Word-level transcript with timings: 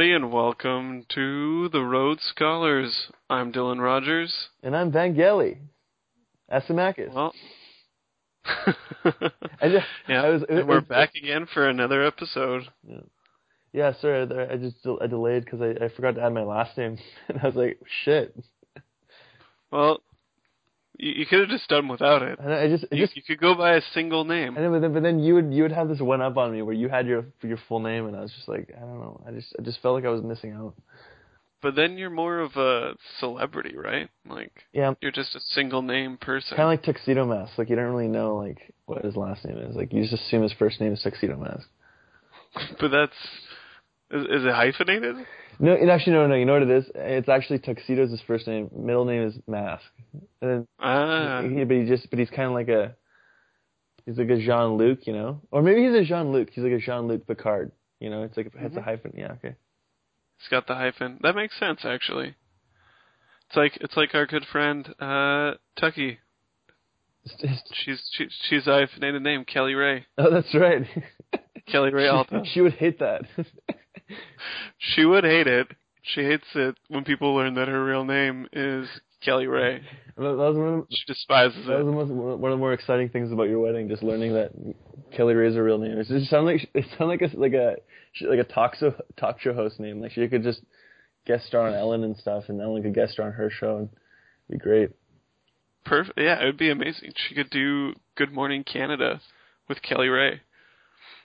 Everybody, 0.00 0.16
and 0.16 0.32
welcome 0.32 1.04
to 1.10 1.68
the 1.68 1.82
Rhodes 1.82 2.22
Scholars. 2.22 3.12
I'm 3.28 3.52
Dylan 3.52 3.82
Rogers. 3.82 4.48
And 4.62 4.74
I'm 4.74 4.90
Vangeli. 4.90 5.58
Asimakis. 6.50 7.12
Well, 7.12 7.34
I 8.46 9.68
just, 9.68 9.86
yeah, 10.08 10.22
I 10.22 10.30
was, 10.30 10.42
and 10.48 10.66
we're 10.66 10.80
back 10.80 11.10
again 11.16 11.46
for 11.52 11.68
another 11.68 12.02
episode. 12.02 12.62
Yeah, 12.82 13.00
yeah 13.74 13.92
sorry, 14.00 14.22
I 14.22 14.56
just 14.56 14.76
I 15.02 15.06
delayed 15.06 15.44
because 15.44 15.60
I, 15.60 15.84
I 15.84 15.90
forgot 15.90 16.14
to 16.14 16.22
add 16.22 16.32
my 16.32 16.44
last 16.44 16.78
name, 16.78 16.96
and 17.28 17.38
I 17.38 17.46
was 17.46 17.56
like, 17.56 17.78
shit. 18.02 18.34
Well, 19.70 20.00
you, 21.02 21.12
you 21.12 21.26
could 21.26 21.40
have 21.40 21.48
just 21.48 21.68
done 21.68 21.88
without 21.88 22.22
it. 22.22 22.38
And 22.38 22.52
I 22.52 22.68
just, 22.68 22.84
just 22.92 23.16
you 23.16 23.22
could 23.22 23.40
go 23.40 23.54
by 23.54 23.74
a 23.76 23.80
single 23.94 24.24
name. 24.24 24.54
But 24.54 24.80
then, 24.80 24.92
but 24.92 25.02
then 25.02 25.18
you 25.20 25.34
would 25.34 25.52
you 25.52 25.62
would 25.64 25.72
have 25.72 25.88
this 25.88 26.00
one 26.00 26.20
up 26.20 26.36
on 26.36 26.52
me 26.52 26.62
where 26.62 26.74
you 26.74 26.88
had 26.88 27.06
your 27.06 27.24
your 27.42 27.58
full 27.68 27.80
name, 27.80 28.06
and 28.06 28.16
I 28.16 28.20
was 28.20 28.32
just 28.32 28.48
like, 28.48 28.70
I 28.76 28.80
don't 28.80 29.00
know, 29.00 29.22
I 29.26 29.30
just 29.32 29.54
I 29.58 29.62
just 29.62 29.80
felt 29.82 29.94
like 29.94 30.04
I 30.04 30.10
was 30.10 30.22
missing 30.22 30.52
out. 30.52 30.74
But 31.62 31.74
then 31.76 31.98
you're 31.98 32.08
more 32.08 32.38
of 32.38 32.56
a 32.56 32.94
celebrity, 33.18 33.76
right? 33.76 34.08
Like, 34.26 34.50
Yeah, 34.72 34.94
you're 35.02 35.12
just 35.12 35.34
a 35.34 35.40
single 35.40 35.82
name 35.82 36.16
person. 36.16 36.56
kind 36.56 36.62
of 36.62 36.68
like 36.68 36.82
Tuxedo 36.82 37.26
Mask. 37.26 37.58
Like 37.58 37.68
you 37.68 37.76
don't 37.76 37.84
really 37.92 38.08
know 38.08 38.36
like 38.36 38.72
what 38.86 39.04
his 39.04 39.14
last 39.14 39.44
name 39.44 39.58
is. 39.58 39.76
Like 39.76 39.92
you 39.92 40.00
just 40.02 40.14
assume 40.14 40.42
his 40.42 40.54
first 40.54 40.80
name 40.80 40.92
is 40.94 41.02
Tuxedo 41.02 41.36
Mask. 41.36 41.68
but 42.80 42.88
that's. 42.90 43.12
Is, 44.10 44.22
is 44.24 44.44
it 44.46 44.52
hyphenated? 44.54 45.16
No, 45.62 45.72
it 45.74 45.88
actually 45.90 46.14
no 46.14 46.26
no. 46.26 46.34
You 46.34 46.46
know 46.46 46.54
what 46.54 46.62
it 46.62 46.70
is? 46.70 46.90
It's 46.94 47.28
actually 47.28 47.58
Tuxedo's 47.58 48.10
his 48.10 48.20
first 48.26 48.46
name. 48.46 48.70
Middle 48.74 49.04
name 49.04 49.22
is 49.24 49.34
Mask. 49.46 49.84
And 50.40 50.50
then 50.50 50.68
Ah. 50.80 51.42
he, 51.42 51.64
but 51.64 51.76
he 51.76 51.84
just 51.86 52.08
but 52.08 52.18
he's 52.18 52.30
kind 52.30 52.48
of 52.48 52.52
like 52.52 52.68
a 52.68 52.96
he's 54.06 54.16
like 54.16 54.30
a 54.30 54.38
Jean 54.40 54.76
Luc, 54.78 55.06
you 55.06 55.12
know, 55.12 55.42
or 55.50 55.60
maybe 55.62 55.84
he's 55.84 55.94
a 55.94 56.04
Jean 56.04 56.32
Luc. 56.32 56.48
He's 56.50 56.64
like 56.64 56.72
a 56.72 56.78
Jean 56.78 57.08
Luc 57.08 57.26
Picard. 57.26 57.72
You 58.00 58.08
know, 58.08 58.22
it's 58.22 58.36
like 58.36 58.50
it's 58.54 58.76
a 58.76 58.80
hyphen. 58.80 59.12
Yeah, 59.16 59.32
okay. 59.32 59.54
It's 60.38 60.48
got 60.50 60.66
the 60.66 60.74
hyphen. 60.74 61.18
That 61.22 61.36
makes 61.36 61.58
sense, 61.60 61.80
actually. 61.84 62.34
It's 63.48 63.56
like 63.56 63.76
it's 63.82 63.96
like 63.96 64.14
our 64.14 64.24
good 64.26 64.46
friend 64.50 64.88
uh 64.98 65.52
Tucky. 65.78 66.18
She's 67.84 68.00
she, 68.16 68.26
she's 68.48 68.66
a 68.66 68.70
hyphenated 68.72 69.22
name, 69.22 69.44
Kelly 69.44 69.74
Ray. 69.74 70.06
oh, 70.16 70.30
that's 70.30 70.54
right. 70.54 70.86
Kelly 71.70 71.92
Ray 71.92 72.08
Alto. 72.08 72.44
she 72.50 72.62
would 72.62 72.72
hate 72.72 73.00
that. 73.00 73.22
She 74.78 75.04
would 75.04 75.24
hate 75.24 75.46
it. 75.46 75.68
She 76.02 76.22
hates 76.22 76.46
it 76.54 76.76
when 76.88 77.04
people 77.04 77.34
learn 77.34 77.54
that 77.54 77.68
her 77.68 77.84
real 77.84 78.04
name 78.04 78.48
is 78.52 78.88
Kelly 79.22 79.46
Ray. 79.46 79.82
that 80.16 80.22
was 80.22 80.56
one 80.56 80.68
of, 80.68 80.86
She 80.90 81.04
despises 81.06 81.66
that 81.66 81.84
was 81.84 81.86
the 81.86 81.92
most 81.92 82.10
one 82.10 82.52
of 82.52 82.56
the 82.56 82.60
more 82.60 82.72
exciting 82.72 83.10
things 83.10 83.30
about 83.32 83.44
your 83.44 83.60
wedding, 83.60 83.88
just 83.88 84.02
learning 84.02 84.32
that 84.34 84.52
Kelly 85.14 85.34
Ray 85.34 85.48
is 85.48 85.54
her 85.56 85.62
real 85.62 85.78
name. 85.78 85.98
It 85.98 86.06
just 86.06 86.30
sounded 86.30 86.52
like 86.52 86.70
it 86.74 86.86
sounded 86.98 87.20
like 87.20 87.32
a 87.32 87.36
like 87.38 87.52
a 87.52 87.76
like 88.26 88.38
a 88.38 88.44
talk 88.44 88.76
show 88.76 88.94
talk 89.18 89.40
show 89.40 89.52
host 89.52 89.78
name. 89.78 90.00
Like 90.00 90.12
she 90.12 90.26
could 90.28 90.42
just 90.42 90.62
guest 91.26 91.46
star 91.46 91.68
on 91.68 91.74
Ellen 91.74 92.02
and 92.02 92.16
stuff, 92.16 92.44
and 92.48 92.60
Ellen 92.60 92.82
could 92.82 92.94
guest 92.94 93.12
star 93.12 93.26
on 93.26 93.32
her 93.32 93.50
show, 93.50 93.76
and 93.76 93.88
it'd 94.48 94.58
be 94.60 94.64
great. 94.64 94.90
Perfect. 95.84 96.18
Yeah, 96.18 96.40
it 96.42 96.46
would 96.46 96.58
be 96.58 96.70
amazing. 96.70 97.12
She 97.16 97.34
could 97.34 97.50
do 97.50 97.94
Good 98.14 98.32
Morning 98.32 98.64
Canada 98.64 99.20
with 99.68 99.82
Kelly 99.82 100.08
Ray. 100.08 100.40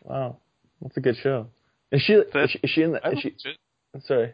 Wow, 0.03 0.37
that's 0.81 0.97
a 0.97 1.01
good 1.01 1.15
show. 1.21 1.47
Is 1.95 2.01
she? 2.01 2.13
Is 2.13 2.49
she, 2.51 2.59
is 2.61 2.69
she 2.71 2.81
in 2.81 2.91
the? 2.91 3.07
I'd 3.07 3.19
she, 3.19 3.29
watch 3.29 3.45
it. 3.45 4.03
sorry. 4.05 4.33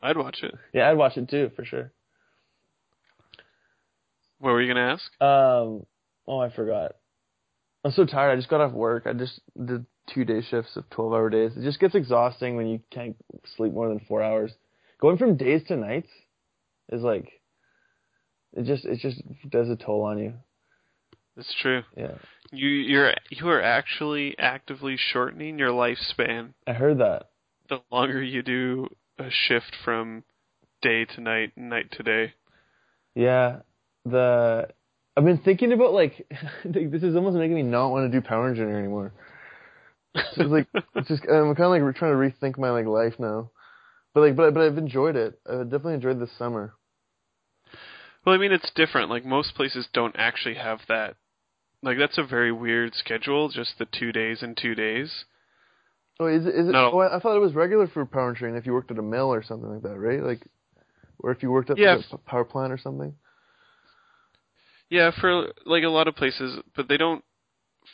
I'd 0.00 0.16
watch 0.16 0.38
it. 0.44 0.54
Yeah, 0.72 0.88
I'd 0.88 0.96
watch 0.96 1.16
it 1.16 1.28
too 1.28 1.50
for 1.56 1.64
sure. 1.64 1.92
What 4.38 4.52
were 4.52 4.62
you 4.62 4.72
gonna 4.72 4.92
ask? 4.92 5.02
Um, 5.20 5.84
oh, 6.28 6.38
I 6.38 6.50
forgot. 6.54 6.92
I'm 7.84 7.90
so 7.90 8.04
tired. 8.06 8.30
I 8.30 8.36
just 8.36 8.48
got 8.48 8.60
off 8.60 8.72
work. 8.72 9.08
I 9.08 9.12
just 9.12 9.40
did 9.56 9.86
two 10.14 10.24
day 10.24 10.40
shifts 10.40 10.76
of 10.76 10.88
12 10.90 11.12
hour 11.12 11.30
days. 11.30 11.50
It 11.56 11.62
just 11.64 11.80
gets 11.80 11.96
exhausting 11.96 12.54
when 12.54 12.68
you 12.68 12.80
can't 12.92 13.16
sleep 13.56 13.72
more 13.72 13.88
than 13.88 13.98
four 14.06 14.22
hours. 14.22 14.52
Going 15.00 15.18
from 15.18 15.36
days 15.36 15.62
to 15.66 15.76
nights 15.76 16.10
is 16.92 17.02
like, 17.02 17.40
it 18.52 18.66
just 18.66 18.84
it 18.84 19.00
just 19.00 19.20
does 19.50 19.68
a 19.68 19.74
toll 19.74 20.02
on 20.02 20.18
you. 20.18 20.34
It's 21.36 21.54
true. 21.60 21.82
Yeah, 21.96 22.16
You 22.52 22.68
you're 22.68 23.14
you 23.30 23.48
are 23.48 23.62
actually 23.62 24.38
actively 24.38 24.96
shortening 24.96 25.58
your 25.58 25.70
lifespan 25.70 26.54
I 26.66 26.72
heard 26.72 26.98
that. 26.98 27.30
the 27.68 27.82
longer 27.90 28.22
you 28.22 28.42
do 28.42 28.88
a 29.18 29.30
shift 29.30 29.74
from 29.84 30.24
day 30.80 31.04
to 31.06 31.20
night, 31.20 31.56
night 31.56 31.90
to 31.92 32.02
day. 32.02 32.34
Yeah, 33.14 33.60
the 34.04 34.68
I've 35.16 35.24
been 35.24 35.38
thinking 35.38 35.72
about 35.72 35.92
like 35.92 36.26
this 36.64 37.02
is 37.02 37.16
almost 37.16 37.36
making 37.36 37.54
me 37.56 37.62
not 37.62 37.88
want 37.90 38.10
to 38.10 38.20
do 38.20 38.26
Power 38.26 38.48
Engineer 38.48 38.78
anymore. 38.78 39.12
It's 40.14 40.50
like 40.50 40.68
it's 40.94 41.08
just 41.08 41.22
I'm 41.24 41.54
kind 41.54 41.82
of 41.82 41.86
like 41.86 41.96
trying 41.96 42.12
to 42.12 42.16
rethink 42.46 42.58
my 42.58 42.70
like 42.70 42.86
life 42.86 43.14
now. 43.18 43.50
But 44.14 44.20
like 44.22 44.36
but 44.36 44.54
but 44.54 44.62
I've 44.62 44.78
enjoyed 44.78 45.16
it. 45.16 45.40
I've 45.48 45.64
definitely 45.70 45.94
enjoyed 45.94 46.20
this 46.20 46.32
summer. 46.38 46.74
Well, 48.24 48.34
I 48.34 48.38
mean, 48.38 48.52
it's 48.52 48.70
different. 48.74 49.10
Like 49.10 49.24
most 49.24 49.54
places 49.54 49.88
don't 49.92 50.16
actually 50.18 50.54
have 50.56 50.80
that. 50.88 51.16
Like 51.82 51.98
that's 51.98 52.18
a 52.18 52.22
very 52.22 52.52
weird 52.52 52.94
schedule, 52.94 53.48
just 53.48 53.78
the 53.78 53.86
two 53.86 54.12
days 54.12 54.42
and 54.42 54.56
two 54.56 54.74
days. 54.74 55.24
Oh, 56.20 56.26
is 56.26 56.46
it? 56.46 56.54
Is 56.54 56.68
it? 56.68 56.72
No. 56.72 56.92
Oh, 56.92 56.98
I, 57.00 57.18
thought 57.18 57.36
it 57.36 57.40
was 57.40 57.54
regular 57.54 57.88
for 57.88 58.06
power 58.06 58.28
engineering 58.28 58.56
if 58.56 58.66
you 58.66 58.72
worked 58.72 58.90
at 58.90 58.98
a 58.98 59.02
mill 59.02 59.32
or 59.32 59.42
something 59.42 59.68
like 59.68 59.82
that, 59.82 59.98
right? 59.98 60.22
Like, 60.22 60.46
or 61.18 61.32
if 61.32 61.42
you 61.42 61.50
worked 61.50 61.70
at 61.70 61.78
Yeah. 61.78 61.94
like, 61.96 62.04
a 62.12 62.18
power 62.18 62.44
plant 62.44 62.72
or 62.72 62.78
something. 62.78 63.14
Yeah, 64.88 65.10
for 65.10 65.52
like 65.64 65.84
a 65.84 65.88
lot 65.88 66.06
of 66.06 66.14
places, 66.14 66.60
but 66.76 66.88
they 66.88 66.96
don't. 66.96 67.24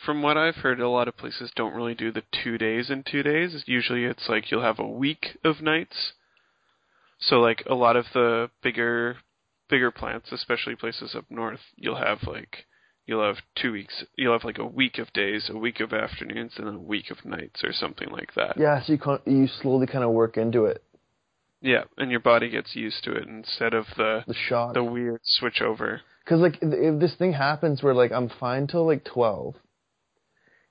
From 0.05 0.21
what 0.21 0.37
I've 0.37 0.57
heard, 0.57 0.81
a 0.81 0.89
lot 0.89 1.09
of 1.09 1.17
places 1.17 1.51
don't 1.57 1.73
really 1.73 1.95
do 1.95 2.13
the 2.13 2.25
two 2.31 2.59
days 2.59 2.91
and 2.91 3.07
two 3.07 3.23
days. 3.23 3.65
Usually, 3.67 4.05
it's 4.05 4.29
like 4.29 4.51
you'll 4.51 4.63
have 4.63 4.79
a 4.79 4.87
week 4.87 5.39
of 5.45 5.63
nights. 5.63 6.13
So, 7.21 7.41
like 7.41 7.63
a 7.67 7.75
lot 7.75 7.97
of 7.97 8.07
the 8.13 8.51
bigger, 8.63 9.17
bigger 9.71 9.91
plants, 9.91 10.31
especially 10.31 10.77
places 10.77 11.15
up 11.15 11.25
north, 11.31 11.61
you'll 11.77 11.97
have 11.97 12.25
like 12.25 12.67
you'll 13.09 13.25
have 13.27 13.39
two 13.61 13.73
weeks. 13.73 14.05
You'll 14.17 14.35
have 14.35 14.45
like 14.45 14.59
a 14.59 14.67
week 14.67 14.99
of 14.99 15.13
days, 15.13 15.51
a 15.53 15.57
week 15.59 15.81
of 15.81 15.93
afternoons, 15.93 16.53
and 16.59 16.69
a 16.69 16.79
week 16.79 17.11
of 17.11 17.25
nights, 17.25 17.65
or 17.65 17.73
something 17.73 18.09
like 18.11 18.35
that. 18.35 18.57
Yeah, 18.57 18.81
so 18.85 18.93
you 18.93 18.99
con- 18.99 19.23
you 19.27 19.49
slowly 19.49 19.89
kind 19.89 20.05
of 20.05 20.11
work 20.11 20.37
into 20.37 20.67
it. 20.67 20.85
Yeah, 21.61 21.85
and 21.97 22.13
your 22.13 22.21
body 22.21 22.51
gets 22.51 22.77
used 22.77 23.03
to 23.05 23.13
it 23.13 23.27
instead 23.27 23.75
of 23.75 23.87
the 23.97 24.23
The 24.29 24.35
shock. 24.35 24.75
the 24.75 24.85
weird 24.85 25.21
switch 25.25 25.61
over. 25.61 26.03
Because 26.25 26.41
like 26.41 26.59
if 26.63 27.01
this 27.01 27.15
thing 27.17 27.33
happens 27.33 27.83
where 27.83 27.95
like 27.95 28.13
I'm 28.13 28.29
fine 28.39 28.67
till 28.69 28.87
like 28.87 29.05
twelve, 29.05 29.57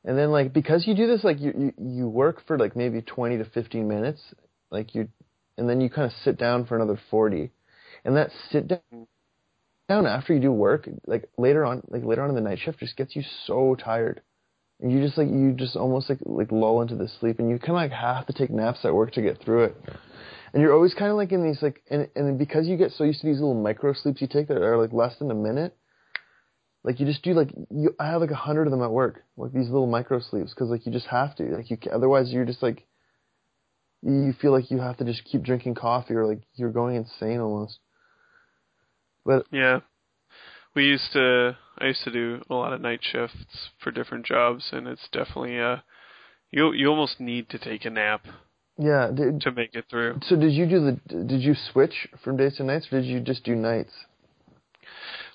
and 0.05 0.17
then 0.17 0.31
like 0.31 0.53
because 0.53 0.87
you 0.87 0.95
do 0.95 1.07
this 1.07 1.23
like 1.23 1.39
you 1.41 1.53
you, 1.57 1.73
you 1.77 2.07
work 2.07 2.43
for 2.45 2.57
like 2.57 2.75
maybe 2.75 3.01
twenty 3.01 3.37
to 3.39 3.45
fifteen 3.45 3.87
minutes, 3.87 4.21
like 4.69 4.93
you, 4.93 5.09
and 5.57 5.67
then 5.67 5.81
you 5.81 5.89
kind 5.89 6.05
of 6.05 6.13
sit 6.23 6.37
down 6.37 6.65
for 6.67 6.75
another 6.75 6.99
forty, 7.09 7.51
and 8.05 8.15
that 8.15 8.29
sit 8.51 8.67
down 8.67 9.07
down 9.87 10.05
after 10.05 10.33
you 10.33 10.39
do 10.39 10.51
work 10.51 10.87
like 11.05 11.29
later 11.37 11.65
on 11.65 11.81
like 11.89 12.03
later 12.03 12.21
on 12.21 12.29
in 12.29 12.35
the 12.35 12.41
night 12.41 12.59
shift 12.59 12.79
just 12.79 12.97
gets 12.97 13.15
you 13.15 13.23
so 13.45 13.75
tired. 13.75 14.21
And 14.79 14.91
you 14.91 15.01
just 15.01 15.17
like 15.17 15.27
you 15.27 15.53
just 15.53 15.75
almost 15.75 16.09
like 16.09 16.19
like 16.25 16.51
lull 16.51 16.81
into 16.81 16.95
the 16.95 17.09
sleep, 17.19 17.39
and 17.39 17.49
you 17.49 17.57
kind 17.57 17.71
of 17.71 17.75
like 17.75 17.91
have 17.91 18.27
to 18.27 18.33
take 18.33 18.51
naps 18.51 18.85
at 18.85 18.93
work 18.93 19.11
to 19.13 19.23
get 19.23 19.41
through 19.43 19.63
it. 19.65 19.75
And 20.53 20.61
you're 20.61 20.73
always 20.73 20.93
kind 20.93 21.09
of 21.09 21.17
like 21.17 21.31
in 21.31 21.43
these 21.43 21.61
like, 21.63 21.81
and 21.89 22.07
and 22.15 22.37
because 22.37 22.67
you 22.67 22.77
get 22.77 22.91
so 22.91 23.03
used 23.03 23.21
to 23.21 23.27
these 23.27 23.39
little 23.39 23.59
micro 23.59 23.93
sleeps 23.93 24.21
you 24.21 24.27
take 24.27 24.49
that 24.49 24.61
are 24.61 24.77
like 24.77 24.93
less 24.93 25.17
than 25.17 25.31
a 25.31 25.35
minute, 25.35 25.75
like 26.83 26.99
you 26.99 27.07
just 27.07 27.23
do 27.23 27.33
like 27.33 27.49
you. 27.71 27.95
I 27.99 28.07
have 28.07 28.21
like 28.21 28.29
a 28.31 28.35
hundred 28.35 28.67
of 28.67 28.71
them 28.71 28.83
at 28.83 28.91
work, 28.91 29.23
like 29.35 29.51
these 29.51 29.69
little 29.69 29.87
micro 29.87 30.19
sleeps, 30.19 30.53
because 30.53 30.69
like 30.69 30.85
you 30.85 30.91
just 30.91 31.07
have 31.07 31.35
to, 31.37 31.43
like 31.43 31.71
you 31.71 31.77
otherwise 31.91 32.29
you're 32.29 32.45
just 32.45 32.61
like, 32.61 32.85
you 34.03 34.31
feel 34.39 34.51
like 34.51 34.69
you 34.69 34.77
have 34.77 34.97
to 34.97 35.05
just 35.05 35.23
keep 35.25 35.41
drinking 35.41 35.73
coffee 35.73 36.13
or 36.13 36.27
like 36.27 36.41
you're 36.53 36.71
going 36.71 36.95
insane 36.95 37.39
almost. 37.39 37.79
But 39.27 39.45
Yeah. 39.51 39.81
We 40.73 40.85
used 40.85 41.11
to 41.13 41.57
I 41.77 41.87
used 41.87 42.03
to 42.05 42.11
do 42.11 42.41
a 42.49 42.55
lot 42.55 42.73
of 42.73 42.81
night 42.81 43.01
shifts 43.03 43.69
for 43.79 43.91
different 43.91 44.25
jobs 44.25 44.69
and 44.71 44.87
it's 44.87 45.07
definitely 45.11 45.59
uh 45.59 45.77
you 46.49 46.71
you 46.71 46.87
almost 46.87 47.19
need 47.19 47.49
to 47.49 47.59
take 47.59 47.83
a 47.85 47.89
nap 47.89 48.25
yeah, 48.79 49.09
did, 49.13 49.41
to 49.41 49.51
make 49.51 49.73
it 49.73 49.85
through. 49.89 50.19
so 50.21 50.35
did 50.35 50.53
you 50.53 50.67
do 50.67 50.79
the? 50.79 51.23
Did 51.23 51.41
you 51.41 51.55
switch 51.55 52.07
from 52.23 52.37
days 52.37 52.57
to 52.57 52.63
nights, 52.63 52.87
or 52.91 53.01
did 53.01 53.07
you 53.07 53.19
just 53.19 53.43
do 53.43 53.55
nights? 53.55 53.91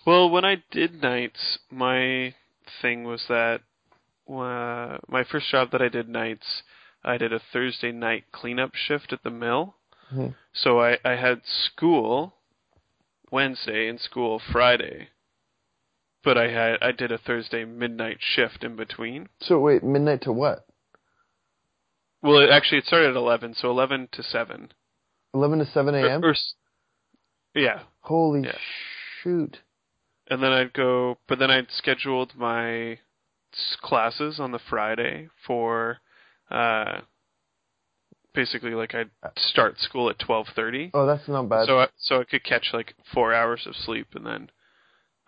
Well, 0.07 0.31
when 0.31 0.45
I 0.45 0.63
did 0.71 1.03
nights, 1.03 1.59
my 1.69 2.35
thing 2.81 3.03
was 3.03 3.25
that 3.29 3.63
uh, 4.31 4.99
my 5.09 5.25
first 5.25 5.51
job 5.51 5.73
that 5.73 5.83
I 5.83 5.89
did 5.89 6.09
nights, 6.09 6.63
I 7.03 7.19
did 7.19 7.33
a 7.33 7.41
Thursday 7.53 7.91
night 7.91 8.27
cleanup 8.31 8.77
shift 8.77 9.13
at 9.13 9.25
the 9.25 9.31
mill. 9.31 9.75
Mhm. 10.15 10.35
So 10.53 10.81
I 10.81 10.99
I 11.05 11.17
had 11.17 11.43
school 11.45 12.35
Wednesday 13.33 13.89
and 13.89 13.99
school 14.01 14.41
Friday. 14.53 15.09
But 16.23 16.39
I 16.39 16.49
had 16.49 16.79
I 16.81 16.93
did 16.93 17.11
a 17.11 17.19
Thursday 17.19 17.65
midnight 17.65 18.19
shift 18.21 18.63
in 18.63 18.77
between. 18.77 19.29
So 19.41 19.59
wait, 19.59 19.83
midnight 19.83 20.23
to 20.23 20.33
what? 20.33 20.67
Well, 22.23 22.39
it, 22.39 22.51
actually, 22.51 22.79
it 22.79 22.85
started 22.85 23.11
at 23.11 23.17
eleven, 23.17 23.55
so 23.55 23.71
eleven 23.71 24.09
to 24.13 24.23
seven. 24.23 24.73
Eleven 25.35 25.59
to 25.59 25.67
seven 25.67 25.97
a.m. 25.97 26.23
yeah, 27.55 27.81
Holy 28.03 28.43
yeah. 28.45 28.59
shoot! 29.23 29.59
and 30.33 30.43
then 30.43 30.53
I'd 30.53 30.73
go, 30.73 31.19
but 31.29 31.39
then 31.39 31.51
I'd 31.51 31.71
scheduled 31.71 32.35
my 32.37 32.99
classes 33.83 34.41
on 34.41 34.53
the 34.53 34.59
Friday 34.59 35.29
for, 35.47 35.99
uh, 36.51 37.01
basically 38.35 38.73
like 38.73 38.95
I'd 38.95 39.11
start 39.37 39.79
school 39.79 40.11
at 40.11 40.19
twelve 40.19 40.47
thirty. 40.55 40.91
Oh, 40.95 41.07
that's 41.07 41.29
not 41.29 41.49
bad. 41.49 41.67
So 41.67 41.81
I, 41.81 41.89
so 41.99 42.21
I 42.21 42.25
could 42.25 42.45
catch 42.45 42.71
like 42.73 42.95
four 43.13 43.35
hours 43.35 43.67
of 43.67 43.77
sleep 43.77 44.09
and 44.15 44.27
then 44.27 44.51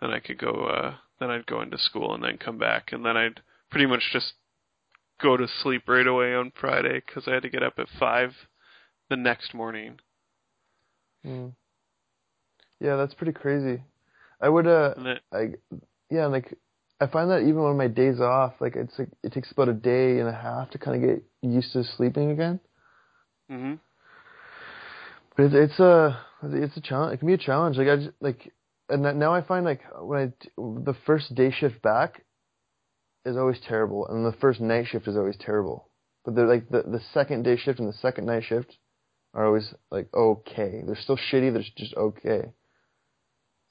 then 0.01 0.11
I 0.11 0.19
could 0.19 0.37
go 0.37 0.51
uh 0.65 0.95
then 1.19 1.29
I'd 1.29 1.45
go 1.45 1.61
into 1.61 1.77
school 1.77 2.13
and 2.13 2.23
then 2.23 2.37
come 2.37 2.57
back 2.57 2.91
and 2.91 3.05
then 3.05 3.17
I'd 3.17 3.41
pretty 3.69 3.85
much 3.85 4.03
just 4.11 4.33
go 5.21 5.37
to 5.37 5.47
sleep 5.47 5.83
right 5.87 6.07
away 6.07 6.35
on 6.35 6.51
Friday 6.59 7.01
because 7.05 7.27
I 7.27 7.33
had 7.33 7.43
to 7.43 7.49
get 7.49 7.63
up 7.63 7.79
at 7.79 7.87
five 7.99 8.31
the 9.09 9.15
next 9.15 9.53
morning. 9.53 9.99
Mm. 11.25 11.53
Yeah, 12.79 12.97
that's 12.97 13.13
pretty 13.13 13.31
crazy. 13.31 13.81
I 14.41 14.49
would 14.49 14.67
uh 14.67 14.93
then, 14.97 15.19
I 15.31 15.53
yeah, 16.09 16.25
like 16.27 16.57
I 16.99 17.07
find 17.07 17.29
that 17.29 17.41
even 17.41 17.59
on 17.59 17.77
my 17.77 17.87
days 17.87 18.19
off, 18.19 18.53
like 18.59 18.75
it's 18.75 18.97
like 18.97 19.09
it 19.23 19.33
takes 19.33 19.51
about 19.51 19.69
a 19.69 19.73
day 19.73 20.19
and 20.19 20.29
a 20.29 20.33
half 20.33 20.71
to 20.71 20.77
kind 20.77 21.03
of 21.03 21.09
get 21.09 21.23
used 21.41 21.73
to 21.73 21.83
sleeping 21.83 22.31
again. 22.31 22.59
Hmm 23.49 23.75
But 25.35 25.45
it's, 25.45 25.55
it's 25.55 25.79
a 25.79 26.25
it's 26.43 26.77
a 26.77 26.81
challenge. 26.81 27.15
It 27.15 27.17
can 27.19 27.27
be 27.27 27.33
a 27.33 27.37
challenge. 27.37 27.77
Like 27.77 27.87
I 27.87 27.95
just, 27.97 28.09
like 28.21 28.53
and 28.89 29.05
that 29.05 29.15
now 29.15 29.33
I 29.33 29.41
find 29.41 29.65
like 29.65 29.81
when 29.99 30.19
I 30.19 30.47
the 30.57 30.95
first 31.05 31.33
day 31.35 31.51
shift 31.51 31.81
back 31.81 32.23
is 33.25 33.37
always 33.37 33.59
terrible, 33.67 34.07
and 34.07 34.25
the 34.25 34.37
first 34.39 34.61
night 34.61 34.87
shift 34.87 35.07
is 35.07 35.17
always 35.17 35.37
terrible. 35.39 35.89
But 36.23 36.35
they're 36.35 36.47
like 36.47 36.69
the 36.69 36.83
the 36.83 37.01
second 37.13 37.43
day 37.43 37.57
shift 37.57 37.79
and 37.79 37.89
the 37.89 37.97
second 37.97 38.25
night 38.25 38.43
shift 38.43 38.77
are 39.33 39.45
always 39.45 39.73
like 39.91 40.07
okay. 40.13 40.81
They're 40.85 40.95
still 40.95 41.17
shitty. 41.17 41.53
They're 41.53 41.63
just 41.75 41.95
okay. 41.95 42.51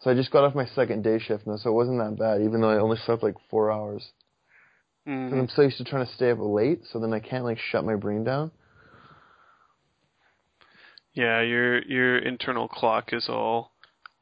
So 0.00 0.10
I 0.10 0.14
just 0.14 0.30
got 0.30 0.44
off 0.44 0.54
my 0.54 0.66
second 0.66 1.02
day 1.02 1.18
shift 1.18 1.46
now, 1.46 1.56
so 1.56 1.70
it 1.70 1.74
wasn't 1.74 1.98
that 1.98 2.18
bad, 2.18 2.42
even 2.42 2.60
though 2.60 2.70
I 2.70 2.78
only 2.78 2.98
slept 3.06 3.22
like 3.22 3.36
four 3.48 3.70
hours. 3.72 4.06
hmm 5.06 5.24
Because 5.24 5.38
I'm 5.38 5.48
so 5.48 5.62
used 5.62 5.78
to 5.78 5.84
trying 5.84 6.06
to 6.06 6.12
stay 6.12 6.30
up 6.30 6.38
late, 6.40 6.82
so 6.92 6.98
then 6.98 7.14
I 7.14 7.20
can't 7.20 7.44
like 7.44 7.58
shut 7.58 7.84
my 7.84 7.94
brain 7.96 8.22
down. 8.22 8.50
Yeah, 11.14 11.40
your 11.42 11.82
your 11.82 12.18
internal 12.18 12.68
clock 12.68 13.12
is 13.12 13.28
all 13.28 13.72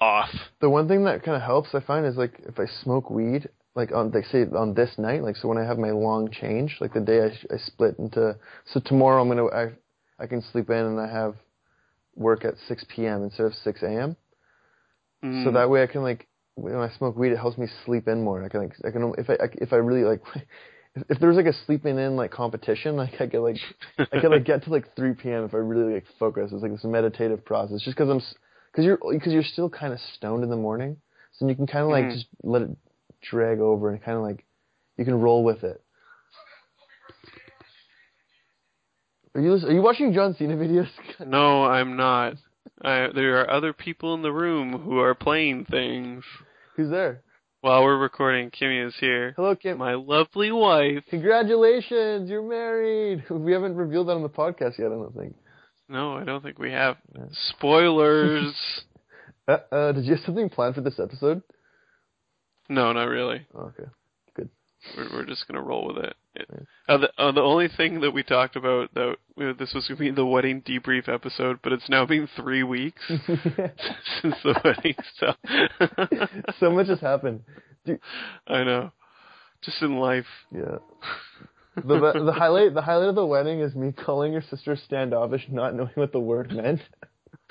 off. 0.01 0.31
The 0.61 0.69
one 0.69 0.89
thing 0.89 1.05
that 1.05 1.23
kind 1.23 1.37
of 1.37 1.43
helps 1.43 1.75
I 1.75 1.81
find 1.81 2.07
is 2.07 2.17
like 2.17 2.35
if 2.47 2.59
I 2.59 2.67
smoke 2.83 3.11
weed, 3.11 3.49
like 3.75 3.93
on 3.93 4.11
they 4.11 4.23
say 4.23 4.45
on 4.55 4.75
this 4.75 4.91
night, 4.99 5.23
like 5.23 5.37
so 5.37 5.49
when 5.49 5.59
I 5.59 5.65
have 5.65 5.79
my 5.79 5.91
long 5.91 6.31
change, 6.31 6.77
like 6.81 6.93
the 6.93 7.01
day 7.01 7.21
I, 7.21 7.55
I 7.55 7.59
split 7.59 7.99
into 7.99 8.37
so 8.67 8.81
tomorrow 8.85 9.23
I'm 9.23 9.29
gonna 9.29 9.47
I 9.47 9.73
I 10.19 10.27
can 10.27 10.43
sleep 10.53 10.69
in 10.71 10.77
and 10.77 11.01
I 11.01 11.11
have 11.11 11.37
work 12.15 12.45
at 12.45 12.55
6 12.69 12.85
p.m. 12.95 13.23
instead 13.23 13.47
of 13.47 13.55
6 13.55 13.83
a.m. 13.83 14.17
Mm. 15.25 15.45
So 15.45 15.53
that 15.53 15.71
way 15.71 15.83
I 15.83 15.87
can 15.87 16.03
like 16.03 16.29
when 16.57 16.75
I 16.75 16.91
smoke 16.99 17.17
weed, 17.17 17.33
it 17.33 17.39
helps 17.39 17.57
me 17.57 17.67
sleep 17.87 18.09
in 18.09 18.23
more. 18.23 18.45
I 18.45 18.49
can 18.49 18.61
like 18.61 18.75
I 18.85 18.91
can 18.91 19.15
if 19.17 19.31
I 19.31 19.37
if 19.55 19.73
I 19.73 19.77
really 19.77 20.05
like 20.05 20.21
if, 20.95 21.03
if 21.11 21.19
there's 21.21 21.37
like 21.37 21.47
a 21.47 21.53
sleeping 21.67 21.99
in 21.99 22.17
like 22.17 22.31
competition, 22.31 22.97
like 22.97 23.21
I 23.21 23.27
could 23.27 23.41
like 23.41 23.59
I 24.13 24.21
could 24.21 24.31
like 24.31 24.45
get 24.51 24.65
to 24.65 24.71
like 24.71 24.95
3 24.97 25.15
p.m. 25.15 25.45
if 25.45 25.55
I 25.55 25.59
really 25.59 25.95
like 25.95 26.05
focus. 26.19 26.51
It's 26.53 26.63
like 26.63 26.73
this 26.73 26.85
meditative 26.85 27.45
process. 27.45 27.83
Just 27.83 27.97
because 27.97 28.11
I'm 28.11 28.21
because 28.73 28.85
you're 28.85 28.99
because 29.11 29.33
you're 29.33 29.43
still 29.43 29.71
kind 29.71 29.93
of 29.93 30.01
stoned 30.17 30.45
in 30.45 30.51
the 30.51 30.57
morning, 30.57 30.97
so 31.33 31.49
you 31.49 31.55
can 31.55 31.67
kind 31.67 31.85
of 31.85 31.91
like 31.91 32.07
Mhm. 32.07 32.13
just 32.13 32.27
let 32.43 32.63
it 32.63 32.71
drag 33.23 33.61
over 33.61 33.91
and 33.91 34.03
kind 34.03 34.17
of 34.17 34.23
like 34.23 34.45
you 34.97 35.05
can 35.05 35.21
roll 35.21 35.45
with 35.45 35.65
it. 35.65 35.83
Are 39.35 39.41
you 39.41 39.53
are 39.53 39.73
you 39.73 39.81
watching 39.83 40.13
John 40.13 40.35
Cena 40.35 40.57
videos? 40.57 40.89
No, 41.27 41.65
I'm 41.65 41.97
not. 41.97 42.35
I, 42.83 43.09
there 43.15 43.41
are 43.41 43.51
other 43.51 43.73
people 43.73 44.15
in 44.15 44.23
the 44.23 44.33
room 44.33 44.73
who 44.81 44.99
are 44.99 45.15
playing 45.15 45.67
things. 45.67 46.25
Who's 46.77 46.91
there? 46.91 47.23
While 47.63 47.85
we're 47.85 47.97
recording, 47.97 48.51
Kimmy 48.51 48.85
is 48.85 48.93
here. 48.99 49.35
Hello, 49.37 49.55
Kim. 49.55 49.79
My 49.79 49.95
lovely 49.95 50.51
wife. 50.51 51.05
Congratulations, 51.11 52.29
you're 52.29 52.43
married. 52.43 53.23
We 53.31 53.53
haven't 53.53 53.77
revealed 53.77 54.09
that 54.09 54.15
on 54.15 54.23
the 54.23 54.29
podcast 54.29 54.81
yet. 54.81 54.89
I 54.89 54.97
don't 54.97 55.15
think. 55.17 55.37
No, 55.89 56.17
I 56.17 56.25
don't 56.25 56.43
think 56.43 56.59
we 56.59 56.73
have. 56.73 56.97
Spoilers. 57.57 58.53
Uh, 59.49 59.57
uh, 59.73 59.91
did 59.91 60.05
you 60.05 60.15
have 60.15 60.25
something 60.25 60.49
planned 60.49 60.77
for 60.77 60.83
this 60.83 61.01
episode? 61.01 61.43
no, 62.69 62.93
not 62.93 63.09
really. 63.09 63.45
Okay. 63.53 63.83
We're, 64.97 65.09
we're 65.13 65.27
just 65.27 65.47
gonna 65.49 65.63
roll 65.63 65.87
with 65.87 66.05
it. 66.05 66.17
uh, 66.89 66.99
the, 66.99 67.11
uh, 67.19 67.33
the 67.33 67.41
only 67.41 67.69
thing 67.69 68.01
that 68.01 68.11
we 68.11 68.23
talked 68.23 68.57
about 68.57 68.93
that 68.95 69.17
uh, 69.41 69.53
this 69.59 69.73
was 69.75 69.87
gonna 69.89 70.01
be 70.01 70.11
the 70.11 70.27
wedding 70.27 70.63
debrief 70.63 71.09
episode, 71.09 71.59
but 71.63 71.73
it's 71.73 71.89
now 71.89 72.05
been 72.07 72.29
three 72.37 72.63
weeks 72.63 73.01
since 73.09 74.35
the 74.43 74.61
wedding. 74.65 74.95
So 75.19 75.33
so 76.61 76.71
much 76.71 76.89
has 76.89 77.01
happened. 77.01 77.43
I 78.47 78.65
know. 78.65 78.93
Just 79.63 79.81
in 79.83 79.97
life. 79.99 80.27
Yeah. 80.53 80.79
The 81.77 82.23
the 82.25 82.33
highlight 82.33 82.75
the 82.75 82.83
highlight 82.83 83.09
of 83.09 83.15
the 83.15 83.27
wedding 83.27 83.61
is 83.61 83.75
me 83.75 83.93
calling 83.93 84.33
your 84.33 84.43
sister 84.43 84.77
standoffish, 84.77 85.47
not 85.51 85.75
knowing 85.75 85.93
what 85.95 86.13
the 86.13 86.21
word 86.21 86.53
meant. 86.53 86.81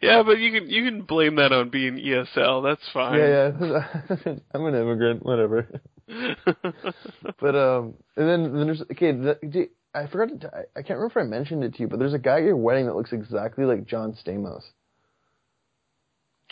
yeah, 0.00 0.22
but 0.22 0.38
you 0.38 0.52
can 0.52 0.70
you 0.70 0.84
can 0.84 1.02
blame 1.02 1.36
that 1.36 1.52
on 1.52 1.70
being 1.70 1.96
ESL. 1.96 2.62
That's 2.62 2.88
fine. 2.92 3.18
Yeah, 3.18 3.50
yeah. 3.60 4.34
I'm 4.54 4.64
an 4.66 4.74
immigrant, 4.74 5.24
whatever. 5.24 5.68
But 7.40 7.56
um, 7.56 7.94
and 8.16 8.28
then, 8.28 8.54
then 8.54 8.66
there's 8.66 8.82
okay. 8.82 9.12
The, 9.12 9.68
I 9.94 10.06
forgot 10.06 10.40
to. 10.40 10.50
I, 10.54 10.60
I 10.78 10.82
can't 10.82 10.98
remember 10.98 11.06
if 11.06 11.16
I 11.16 11.22
mentioned 11.28 11.64
it 11.64 11.74
to 11.74 11.80
you, 11.80 11.88
but 11.88 11.98
there's 11.98 12.14
a 12.14 12.18
guy 12.18 12.38
at 12.38 12.44
your 12.44 12.56
wedding 12.56 12.86
that 12.86 12.96
looks 12.96 13.12
exactly 13.12 13.64
like 13.64 13.86
John 13.86 14.16
Stamos. 14.24 14.62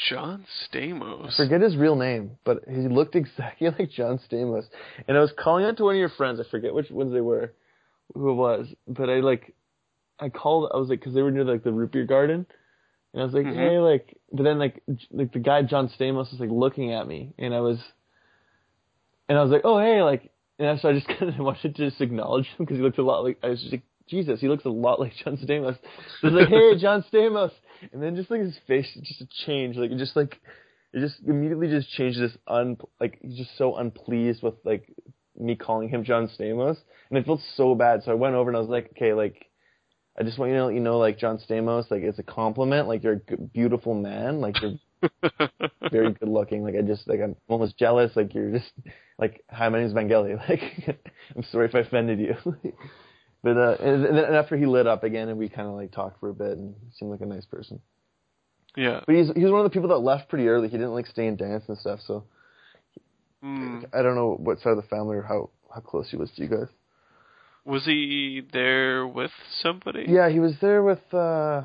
John 0.08 0.46
I 0.72 0.76
Stamos. 0.76 1.36
forget 1.36 1.60
his 1.60 1.76
real 1.76 1.96
name, 1.96 2.38
but 2.44 2.62
he 2.66 2.88
looked 2.88 3.16
exactly 3.16 3.68
like 3.68 3.90
John 3.90 4.18
Stamos. 4.30 4.64
And 5.06 5.16
I 5.16 5.20
was 5.20 5.32
calling 5.38 5.64
out 5.64 5.76
to 5.76 5.84
one 5.84 5.94
of 5.94 5.98
your 5.98 6.08
friends. 6.10 6.40
I 6.40 6.50
forget 6.50 6.74
which 6.74 6.90
ones 6.90 7.12
they 7.12 7.20
were, 7.20 7.52
who 8.14 8.30
it 8.30 8.34
was. 8.34 8.66
But 8.88 9.10
I 9.10 9.20
like, 9.20 9.54
I 10.20 10.28
called. 10.28 10.70
I 10.72 10.76
was 10.76 10.88
like, 10.88 11.00
because 11.00 11.14
they 11.14 11.22
were 11.22 11.30
near 11.30 11.44
like 11.44 11.64
the 11.64 11.72
root 11.72 11.92
beer 11.92 12.04
garden, 12.04 12.46
and 13.12 13.22
I 13.22 13.24
was 13.24 13.34
like, 13.34 13.46
Mhm. 13.46 13.54
hey, 13.54 13.78
like. 13.78 14.16
But 14.32 14.44
then 14.44 14.58
like, 14.58 14.82
like 15.10 15.32
the 15.32 15.38
guy 15.38 15.62
John 15.62 15.88
Stamos 15.88 16.30
was 16.30 16.38
like 16.38 16.50
looking 16.50 16.92
at 16.92 17.06
me, 17.06 17.32
and 17.38 17.54
I 17.54 17.60
was, 17.60 17.78
and 19.28 19.38
I 19.38 19.42
was 19.42 19.50
like, 19.50 19.62
oh 19.64 19.78
hey, 19.78 20.02
like. 20.02 20.30
And 20.58 20.78
so 20.80 20.90
I 20.90 20.92
just 20.92 21.08
kind 21.18 21.32
of 21.32 21.38
wanted 21.38 21.74
to 21.76 21.88
just 21.90 22.00
acknowledge 22.00 22.46
him 22.46 22.56
because 22.66 22.76
he 22.76 22.82
looked 22.82 22.98
a 22.98 23.02
lot 23.02 23.24
like. 23.24 23.38
I 23.42 23.48
was 23.48 23.60
just 23.60 23.72
like, 23.72 23.82
Jesus, 24.08 24.40
he 24.40 24.48
looks 24.48 24.64
a 24.64 24.68
lot 24.70 25.00
like 25.00 25.14
John 25.24 25.36
Stamos. 25.38 25.78
So 26.20 26.28
I 26.28 26.30
was 26.30 26.34
like, 26.34 26.48
hey, 26.48 26.76
John 26.78 27.04
Stamos. 27.12 27.52
And 27.92 28.02
then 28.02 28.14
just 28.14 28.30
like 28.30 28.42
his 28.42 28.58
face 28.66 28.86
just 29.02 29.30
changed, 29.46 29.78
like 29.78 29.90
it 29.90 29.96
just 29.98 30.14
like 30.16 30.38
it 30.92 31.00
just 31.00 31.16
immediately 31.26 31.68
just 31.68 31.88
changed 31.92 32.20
this 32.20 32.36
un 32.46 32.76
like 33.00 33.18
he's 33.22 33.38
just 33.38 33.56
so 33.56 33.76
unpleased 33.76 34.42
with 34.42 34.54
like 34.64 34.92
me 35.38 35.56
calling 35.56 35.88
him 35.88 36.04
John 36.04 36.28
Stamos, 36.38 36.76
and 37.08 37.18
it 37.18 37.24
felt 37.24 37.40
so 37.56 37.74
bad. 37.74 38.02
So 38.04 38.10
I 38.10 38.14
went 38.14 38.34
over 38.34 38.50
and 38.50 38.56
I 38.56 38.60
was 38.60 38.68
like, 38.68 38.90
okay, 38.96 39.14
like 39.14 39.46
I 40.18 40.22
just 40.22 40.38
want 40.38 40.50
you 40.52 40.58
to 40.58 40.66
let 40.66 40.74
you 40.74 40.80
know, 40.80 40.98
like 40.98 41.18
John 41.18 41.38
Stamos, 41.38 41.90
like 41.90 42.02
it's 42.02 42.18
a 42.18 42.22
compliment, 42.22 42.88
like 42.88 43.02
you're 43.02 43.22
a 43.28 43.36
beautiful 43.36 43.94
man, 43.94 44.40
like 44.40 44.56
you're 44.60 44.74
very 45.90 46.12
good 46.12 46.28
looking. 46.28 46.62
Like 46.62 46.74
I 46.76 46.82
just 46.82 47.08
like 47.08 47.20
I'm 47.20 47.36
almost 47.48 47.78
jealous, 47.78 48.12
like 48.16 48.34
you're 48.34 48.50
just 48.52 48.70
like 49.18 49.42
hi, 49.50 49.68
my 49.68 49.78
name's 49.80 49.94
Vangeli. 49.94 50.36
Like 50.48 51.00
I'm 51.36 51.44
sorry 51.50 51.68
if 51.68 51.74
I 51.74 51.80
offended 51.80 52.18
you. 52.20 52.34
But 53.42 53.56
uh, 53.56 53.76
and, 53.80 54.04
and 54.04 54.18
then 54.18 54.34
after 54.34 54.54
he 54.54 54.66
lit 54.66 54.86
up 54.86 55.02
again, 55.02 55.30
and 55.30 55.38
we 55.38 55.48
kind 55.48 55.66
of 55.66 55.72
like 55.74 55.92
talked 55.92 56.20
for 56.20 56.28
a 56.28 56.34
bit, 56.34 56.58
and 56.58 56.74
seemed 56.98 57.10
like 57.10 57.22
a 57.22 57.26
nice 57.26 57.46
person. 57.46 57.80
yeah. 58.76 59.00
But 59.06 59.14
he's 59.14 59.30
he 59.34 59.42
was 59.42 59.50
one 59.50 59.64
of 59.64 59.64
the 59.64 59.70
people 59.74 59.88
that 59.88 59.98
left 60.00 60.28
pretty 60.28 60.46
early. 60.46 60.68
He 60.68 60.76
didn't 60.76 60.92
like 60.92 61.06
stay 61.06 61.26
and 61.26 61.38
dance 61.38 61.64
and 61.68 61.78
stuff. 61.78 62.00
So 62.06 62.24
Hmm. 63.42 63.80
I 63.94 64.02
don't 64.02 64.14
know 64.16 64.36
what 64.38 64.60
side 64.60 64.72
of 64.72 64.76
the 64.76 64.82
family 64.82 65.16
or 65.16 65.22
how 65.22 65.48
how 65.74 65.80
close 65.80 66.10
he 66.10 66.18
was 66.18 66.30
to 66.32 66.42
you 66.42 66.48
guys. 66.48 66.68
Was 67.70 67.84
he 67.84 68.42
there 68.52 69.06
with 69.06 69.30
somebody? 69.62 70.06
Yeah, 70.08 70.28
he 70.28 70.40
was 70.40 70.54
there 70.60 70.82
with 70.82 70.98
uh, 71.14 71.62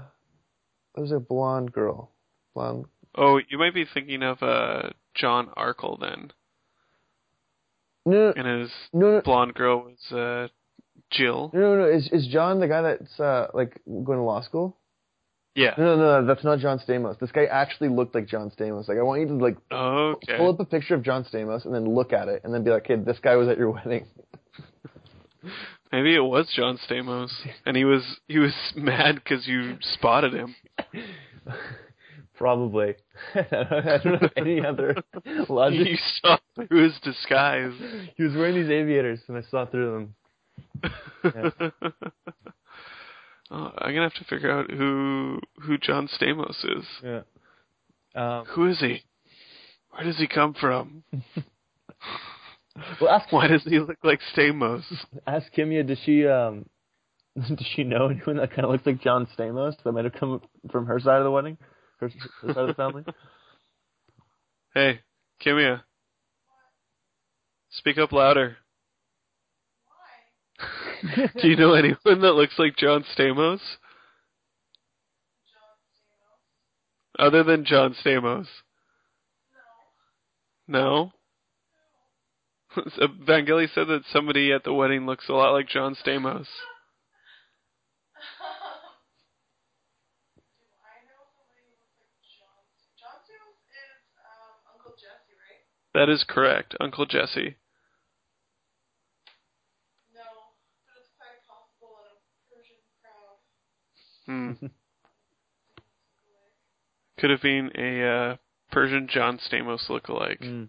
there 0.93 1.01
was 1.03 1.11
a 1.11 1.19
blonde 1.19 1.71
girl, 1.73 2.11
blonde. 2.53 2.85
Oh, 3.15 3.39
you 3.49 3.57
might 3.57 3.73
be 3.73 3.85
thinking 3.91 4.21
of 4.23 4.43
uh 4.43 4.89
John 5.15 5.47
Arkle 5.57 5.99
then, 5.99 6.31
No, 8.05 8.33
and 8.35 8.61
his 8.61 8.71
no, 8.93 9.11
no, 9.13 9.21
blonde 9.21 9.55
girl 9.55 9.83
was 9.85 10.11
uh 10.11 10.47
Jill. 11.11 11.49
no, 11.53 11.59
no, 11.59 11.75
no. 11.77 11.85
Is 11.89 12.07
is 12.11 12.27
John 12.27 12.59
the 12.59 12.67
guy 12.67 12.81
that's 12.81 13.19
uh 13.19 13.47
like 13.53 13.81
going 13.85 14.19
to 14.19 14.23
law 14.23 14.41
school? 14.41 14.77
Yeah. 15.55 15.73
No, 15.77 15.95
no, 15.95 16.21
no, 16.21 16.27
that's 16.27 16.43
not 16.43 16.59
John 16.59 16.79
Stamos. 16.85 17.17
This 17.17 17.31
guy 17.31 17.45
actually 17.45 17.87
looked 17.89 18.13
like 18.13 18.27
John 18.27 18.51
Stamos. 18.51 18.87
Like 18.89 18.97
I 18.97 19.01
want 19.03 19.21
you 19.21 19.27
to 19.29 19.33
like 19.35 19.57
Okay. 19.71 20.37
pull 20.37 20.49
up 20.49 20.59
a 20.59 20.65
picture 20.65 20.93
of 20.95 21.01
John 21.03 21.23
Stamos 21.23 21.65
and 21.65 21.73
then 21.73 21.85
look 21.95 22.11
at 22.13 22.27
it 22.27 22.41
and 22.43 22.53
then 22.53 22.63
be 22.63 22.71
like, 22.71 22.85
"Hey, 22.85 22.97
this 22.97 23.17
guy 23.19 23.37
was 23.37 23.47
at 23.47 23.57
your 23.57 23.71
wedding." 23.77 24.05
Maybe 25.91 26.15
it 26.15 26.19
was 26.23 26.51
John 26.55 26.77
Stamos, 26.89 27.31
and 27.65 27.77
he 27.77 27.85
was 27.85 28.03
he 28.27 28.39
was 28.39 28.53
mad 28.75 29.15
because 29.15 29.47
you 29.47 29.77
spotted 29.81 30.33
him. 30.33 30.55
Probably. 32.37 32.95
I 33.35 33.99
don't 34.03 34.21
have 34.21 34.31
any 34.35 34.65
other 34.65 34.95
logic. 35.47 35.87
you 35.87 35.97
saw 36.21 36.37
through 36.55 36.83
his 36.83 36.99
disguise. 37.01 37.71
He 38.17 38.23
was 38.23 38.33
wearing 38.35 38.55
these 38.55 38.69
aviators, 38.69 39.21
and 39.29 39.37
I 39.37 39.41
saw 39.49 39.65
through 39.65 40.13
them. 40.83 40.93
oh, 43.51 43.71
I'm 43.77 43.93
gonna 43.93 44.01
have 44.09 44.13
to 44.15 44.25
figure 44.25 44.51
out 44.51 44.69
who 44.69 45.39
who 45.61 45.77
John 45.77 46.09
Stamos 46.09 46.65
is. 46.77 46.85
Yeah. 47.03 47.21
Um, 48.15 48.45
Who 48.55 48.67
is 48.67 48.79
he? 48.79 49.03
Where 49.91 50.03
does 50.05 50.17
he 50.17 50.27
come 50.27 50.53
from? 50.53 51.03
Well, 52.99 53.09
ask 53.09 53.31
Why 53.31 53.47
does 53.47 53.63
he 53.63 53.79
look 53.79 53.97
like 54.03 54.19
Stamos? 54.35 54.83
ask 55.25 55.51
Kimia. 55.53 55.85
Does 55.87 55.99
she 56.05 56.27
um, 56.27 56.65
does 57.37 57.67
she 57.75 57.83
know 57.83 58.07
anyone 58.07 58.37
that 58.37 58.51
kind 58.51 58.65
of 58.65 58.71
looks 58.71 58.85
like 58.85 59.01
John 59.01 59.27
Stamos 59.37 59.75
that 59.83 59.91
might 59.91 60.05
have 60.05 60.13
come 60.13 60.41
from 60.71 60.85
her 60.85 60.99
side 60.99 61.17
of 61.17 61.23
the 61.23 61.31
wedding, 61.31 61.57
her, 61.99 62.09
her 62.41 62.47
side 62.53 62.57
of 62.57 62.67
the 62.67 62.73
family? 62.73 63.03
Hey, 64.73 64.99
Kimia. 65.41 65.83
Speak 67.69 67.97
up 67.97 68.11
louder. 68.11 68.57
Why? 71.05 71.27
Do 71.41 71.47
you 71.47 71.55
know 71.55 71.75
anyone 71.75 71.95
that 72.05 72.33
looks 72.33 72.59
like 72.59 72.75
John 72.75 73.05
Stamos? 73.17 73.61
John 75.47 75.77
Stamos? 75.95 77.25
Other 77.25 77.43
than 77.45 77.63
John 77.63 77.95
Stamos? 78.05 78.47
No. 80.67 81.11
So 81.13 81.14
Vangeli 83.27 83.67
said 83.73 83.87
that 83.87 84.03
somebody 84.11 84.51
at 84.51 84.63
the 84.63 84.73
wedding 84.73 85.05
looks 85.05 85.29
a 85.29 85.33
lot 85.33 85.51
like 85.51 85.67
John 85.67 85.95
Stamos. 85.95 86.47
That 95.93 96.09
is 96.09 96.25
correct, 96.27 96.75
Uncle 96.81 97.05
Jesse. 97.05 97.55
Hmm. 104.25 104.51
Could 107.17 107.29
have 107.29 107.41
been 107.41 107.71
a 107.75 108.03
uh, 108.03 108.35
Persian 108.71 109.07
John 109.07 109.39
Stamos 109.39 109.87
lookalike. 109.87 110.43
Mm. 110.43 110.67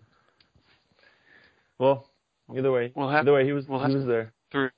Well, 1.79 2.09
either 2.57 2.73
way, 2.73 2.93
We'll 2.95 3.09
have- 3.11 3.23
either 3.23 3.33
way, 3.35 3.45
he 3.45 3.53
was 3.53 3.67
we'll 3.69 3.85
he 3.87 3.95
was 3.95 4.07
there. 4.07 4.33
Through, 4.53 4.71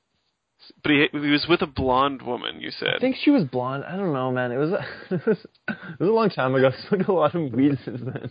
but 0.83 0.91
he 0.91 1.07
he 1.13 1.31
was 1.31 1.47
with 1.49 1.63
a 1.63 1.67
blonde 1.67 2.23
woman. 2.23 2.61
You 2.61 2.71
said. 2.71 2.95
I 2.97 2.99
think 2.99 3.17
she 3.23 3.31
was 3.31 3.45
blonde. 3.45 3.85
I 3.85 3.97
don't 3.97 4.13
know, 4.13 4.31
man. 4.33 4.51
It 4.53 4.57
was 4.57 4.73
it 5.11 5.27
was 5.27 5.39
it 5.69 6.01
was 6.01 6.09
a 6.09 6.13
long 6.13 6.31
time 6.31 6.55
ago. 6.55 6.69
I 6.75 6.89
smoked 6.89 7.09
a 7.09 7.13
lot 7.13 7.35
of 7.35 7.53
weed 7.53 7.79
since 7.85 8.01
then. 8.05 8.31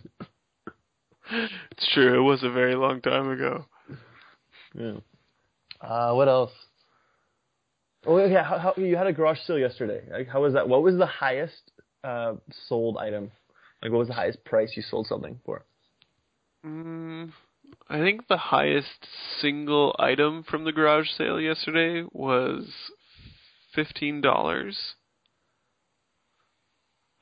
It's 1.72 1.90
true. 1.92 2.18
It 2.18 2.22
was 2.22 2.42
a 2.42 2.50
very 2.50 2.74
long 2.74 3.00
time 3.02 3.30
ago. 3.30 3.66
Yeah. 4.74 4.94
Uh, 5.80 6.12
what 6.14 6.26
else? 6.28 6.52
Oh, 8.06 8.24
yeah. 8.24 8.42
How, 8.44 8.58
how 8.58 8.74
you 8.76 8.96
had 8.96 9.06
a 9.06 9.12
garage 9.12 9.38
sale 9.46 9.58
yesterday? 9.58 10.02
Like, 10.10 10.28
how 10.28 10.40
was 10.42 10.54
that? 10.54 10.68
What 10.68 10.82
was 10.82 10.96
the 10.96 11.06
highest 11.06 11.70
uh, 12.02 12.34
sold 12.66 12.96
item? 12.98 13.30
Like, 13.82 13.92
what 13.92 13.98
was 13.98 14.08
the 14.08 14.14
highest 14.14 14.42
price 14.44 14.72
you 14.74 14.82
sold 14.82 15.06
something 15.06 15.38
for? 15.44 15.64
Mm, 16.64 17.30
I 17.90 17.98
think 17.98 18.28
the 18.28 18.36
highest 18.36 19.06
single 19.40 19.96
item 19.98 20.42
from 20.42 20.64
the 20.64 20.72
garage 20.72 21.08
sale 21.10 21.40
yesterday 21.40 22.04
was 22.12 22.70
fifteen 23.74 24.20
dollars, 24.20 24.94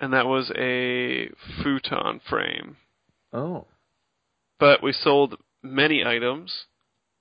and 0.00 0.12
that 0.12 0.26
was 0.26 0.50
a 0.56 1.28
futon 1.62 2.20
frame. 2.28 2.76
Oh, 3.32 3.66
But 4.58 4.82
we 4.82 4.92
sold 4.92 5.36
many 5.62 6.04
items, 6.04 6.64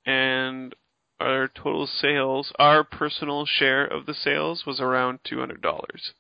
and 0.05 0.73
our 1.19 1.47
total 1.47 1.87
sales, 1.87 2.51
our 2.57 2.83
personal 2.83 3.45
share 3.45 3.85
of 3.85 4.05
the 4.05 4.13
sales, 4.13 4.63
was 4.65 4.79
around 4.79 5.19
two 5.23 5.39
hundred 5.39 5.61
dollars, 5.61 6.13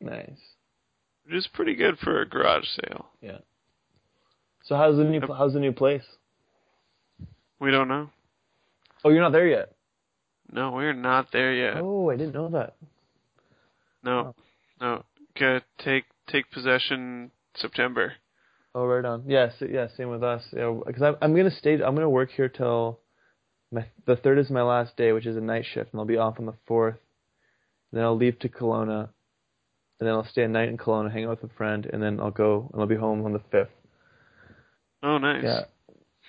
nice. 0.00 0.38
which 1.24 1.34
is 1.34 1.48
pretty 1.52 1.74
good 1.74 1.98
for 1.98 2.20
a 2.20 2.28
garage 2.28 2.66
sale. 2.68 3.10
Yeah. 3.20 3.38
So 4.72 4.78
how's 4.78 4.96
the 4.96 5.04
new 5.04 5.20
how's 5.20 5.52
the 5.52 5.60
new 5.60 5.72
place? 5.72 6.04
We 7.60 7.70
don't 7.70 7.88
know. 7.88 8.08
Oh, 9.04 9.10
you're 9.10 9.20
not 9.20 9.32
there 9.32 9.46
yet. 9.46 9.74
No, 10.50 10.70
we're 10.70 10.94
not 10.94 11.26
there 11.30 11.52
yet. 11.52 11.76
Oh, 11.76 12.08
I 12.08 12.16
didn't 12.16 12.32
know 12.32 12.48
that. 12.48 12.74
No, 14.02 14.34
no. 14.80 15.04
Gonna 15.38 15.60
take 15.84 16.04
take 16.26 16.50
possession 16.50 17.32
September. 17.54 18.14
Oh, 18.74 18.86
right 18.86 19.04
on. 19.04 19.24
Yes, 19.26 19.52
yeah, 19.60 19.88
same 19.94 20.08
with 20.08 20.22
us. 20.22 20.42
Yeah, 20.54 20.74
because 20.86 21.02
I'm 21.02 21.16
I'm 21.20 21.36
gonna 21.36 21.50
stay. 21.50 21.74
I'm 21.74 21.94
gonna 21.94 22.08
work 22.08 22.30
here 22.30 22.48
till 22.48 22.98
my 23.70 23.84
the 24.06 24.16
third 24.16 24.38
is 24.38 24.48
my 24.48 24.62
last 24.62 24.96
day, 24.96 25.12
which 25.12 25.26
is 25.26 25.36
a 25.36 25.42
night 25.42 25.66
shift, 25.70 25.92
and 25.92 26.00
I'll 26.00 26.06
be 26.06 26.16
off 26.16 26.40
on 26.40 26.46
the 26.46 26.54
fourth. 26.66 26.96
Then 27.92 28.04
I'll 28.04 28.16
leave 28.16 28.38
to 28.38 28.48
Kelowna, 28.48 29.10
and 30.00 30.08
then 30.08 30.14
I'll 30.14 30.24
stay 30.24 30.44
a 30.44 30.48
night 30.48 30.70
in 30.70 30.78
Kelowna, 30.78 31.12
hang 31.12 31.24
out 31.24 31.42
with 31.42 31.50
a 31.50 31.54
friend, 31.56 31.84
and 31.92 32.02
then 32.02 32.20
I'll 32.20 32.30
go 32.30 32.70
and 32.72 32.80
I'll 32.80 32.88
be 32.88 32.96
home 32.96 33.22
on 33.26 33.34
the 33.34 33.42
fifth. 33.50 33.68
Oh, 35.02 35.18
nice. 35.18 35.44
Yeah, 35.44 35.62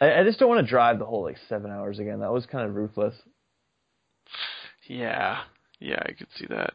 I, 0.01 0.21
I 0.21 0.23
just 0.23 0.39
don't 0.39 0.49
want 0.49 0.65
to 0.65 0.69
drive 0.69 0.99
the 0.99 1.05
whole 1.05 1.23
like 1.23 1.37
seven 1.47 1.71
hours 1.71 1.99
again. 1.99 2.19
That 2.19 2.33
was 2.33 2.45
kind 2.45 2.67
of 2.67 2.75
ruthless. 2.75 3.15
Yeah, 4.87 5.41
yeah, 5.79 6.01
I 6.05 6.11
could 6.13 6.27
see 6.37 6.45
that. 6.47 6.73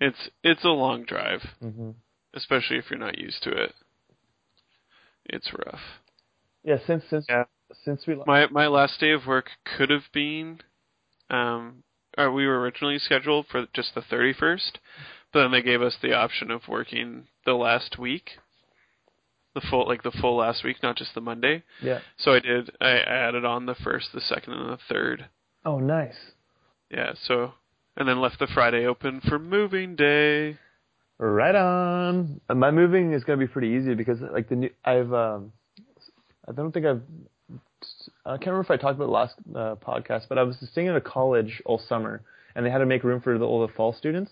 It's 0.00 0.30
it's 0.42 0.64
a 0.64 0.68
long 0.68 1.04
drive, 1.04 1.40
hmm 1.60 1.90
especially 2.34 2.78
if 2.78 2.90
you're 2.90 2.98
not 2.98 3.18
used 3.18 3.42
to 3.44 3.50
it. 3.50 3.72
It's 5.26 5.50
rough. 5.52 5.80
Yeah, 6.64 6.78
since 6.86 7.04
since 7.08 7.26
Yeah. 7.28 7.44
since 7.84 8.06
we 8.06 8.16
My 8.26 8.46
my 8.48 8.66
last 8.66 9.00
day 9.00 9.12
of 9.12 9.26
work 9.26 9.50
could 9.64 9.90
have 9.90 10.10
been, 10.12 10.60
um, 11.30 11.84
or 12.18 12.30
we 12.32 12.46
were 12.46 12.60
originally 12.60 12.98
scheduled 12.98 13.46
for 13.46 13.66
just 13.72 13.94
the 13.94 14.00
31st, 14.02 14.72
but 15.32 15.42
then 15.42 15.52
they 15.52 15.62
gave 15.62 15.80
us 15.80 15.96
the 16.02 16.12
option 16.12 16.50
of 16.50 16.68
working 16.68 17.28
the 17.46 17.54
last 17.54 17.98
week, 17.98 18.38
the 19.54 19.60
full 19.60 19.86
like 19.86 20.02
the 20.02 20.10
full 20.10 20.36
last 20.36 20.64
week, 20.64 20.82
not 20.82 20.96
just 20.96 21.14
the 21.14 21.20
Monday. 21.20 21.62
yeah. 21.82 22.00
So 22.16 22.32
I 22.32 22.40
did. 22.40 22.70
I 22.80 22.86
I 22.86 23.28
added 23.28 23.44
on 23.44 23.66
the 23.66 23.74
first, 23.74 24.08
the 24.12 24.20
second, 24.20 24.54
and 24.54 24.70
the 24.70 24.78
third. 24.88 25.26
Oh, 25.64 25.78
nice. 25.78 26.16
Yeah. 26.90 27.12
So 27.26 27.52
and 27.96 28.08
then 28.08 28.20
left 28.20 28.38
the 28.38 28.46
Friday 28.46 28.86
open 28.86 29.20
for 29.20 29.38
moving 29.38 29.96
day. 29.96 30.58
Right 31.18 31.54
on. 31.54 32.40
My 32.52 32.70
moving 32.70 33.12
is 33.12 33.24
gonna 33.24 33.38
be 33.38 33.46
pretty 33.46 33.68
easy 33.68 33.94
because 33.94 34.20
like 34.20 34.48
the 34.48 34.56
new 34.56 34.70
I've 34.84 35.12
um 35.12 35.52
I 36.48 36.52
don't 36.52 36.72
think 36.72 36.86
I've 36.86 37.02
I 38.26 38.36
can't 38.36 38.46
remember 38.46 38.62
if 38.62 38.70
I 38.70 38.76
talked 38.76 38.96
about 38.96 39.10
last 39.10 39.34
uh, 39.54 39.76
podcast, 39.76 40.22
but 40.28 40.38
I 40.38 40.42
was 40.42 40.56
staying 40.72 40.88
at 40.88 40.96
a 40.96 41.00
college 41.00 41.62
all 41.66 41.78
summer 41.78 42.22
and 42.54 42.64
they 42.64 42.70
had 42.70 42.78
to 42.78 42.86
make 42.86 43.04
room 43.04 43.20
for 43.20 43.36
the, 43.38 43.44
all 43.44 43.66
the 43.66 43.72
fall 43.72 43.92
students, 43.92 44.30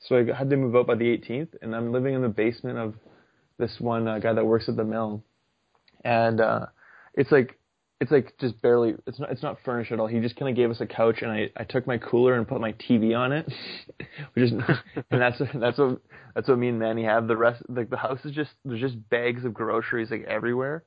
so 0.00 0.16
I 0.16 0.36
had 0.36 0.48
to 0.50 0.56
move 0.56 0.74
out 0.76 0.86
by 0.86 0.94
the 0.94 1.04
18th, 1.04 1.48
and 1.62 1.74
I'm 1.74 1.92
living 1.92 2.14
in 2.14 2.22
the 2.22 2.28
basement 2.28 2.78
of 2.78 2.94
this 3.60 3.76
one 3.78 4.08
uh, 4.08 4.18
guy 4.18 4.32
that 4.32 4.44
works 4.44 4.68
at 4.68 4.76
the 4.76 4.84
mill, 4.84 5.22
and 6.04 6.40
uh 6.40 6.66
it's 7.14 7.30
like 7.30 7.56
it's 8.00 8.10
like 8.10 8.32
just 8.40 8.60
barely 8.62 8.94
it's 9.06 9.20
not 9.20 9.30
it's 9.30 9.42
not 9.42 9.58
furnished 9.64 9.92
at 9.92 10.00
all. 10.00 10.06
He 10.06 10.20
just 10.20 10.36
kind 10.36 10.48
of 10.48 10.56
gave 10.56 10.70
us 10.70 10.80
a 10.80 10.86
couch 10.86 11.16
and 11.22 11.30
I 11.30 11.50
I 11.56 11.64
took 11.64 11.86
my 11.86 11.98
cooler 11.98 12.34
and 12.34 12.48
put 12.48 12.60
my 12.60 12.72
TV 12.72 13.16
on 13.16 13.32
it, 13.32 13.46
which 14.32 14.44
is 14.46 14.52
and 15.10 15.20
that's 15.20 15.38
that's 15.54 15.78
what 15.78 16.00
that's 16.34 16.48
what 16.48 16.58
me 16.58 16.68
and 16.68 16.78
Manny 16.78 17.04
have. 17.04 17.28
The 17.28 17.36
rest 17.36 17.62
like 17.68 17.90
the 17.90 17.98
house 17.98 18.24
is 18.24 18.32
just 18.32 18.50
there's 18.64 18.80
just 18.80 19.08
bags 19.10 19.44
of 19.44 19.52
groceries 19.52 20.10
like 20.10 20.24
everywhere, 20.24 20.84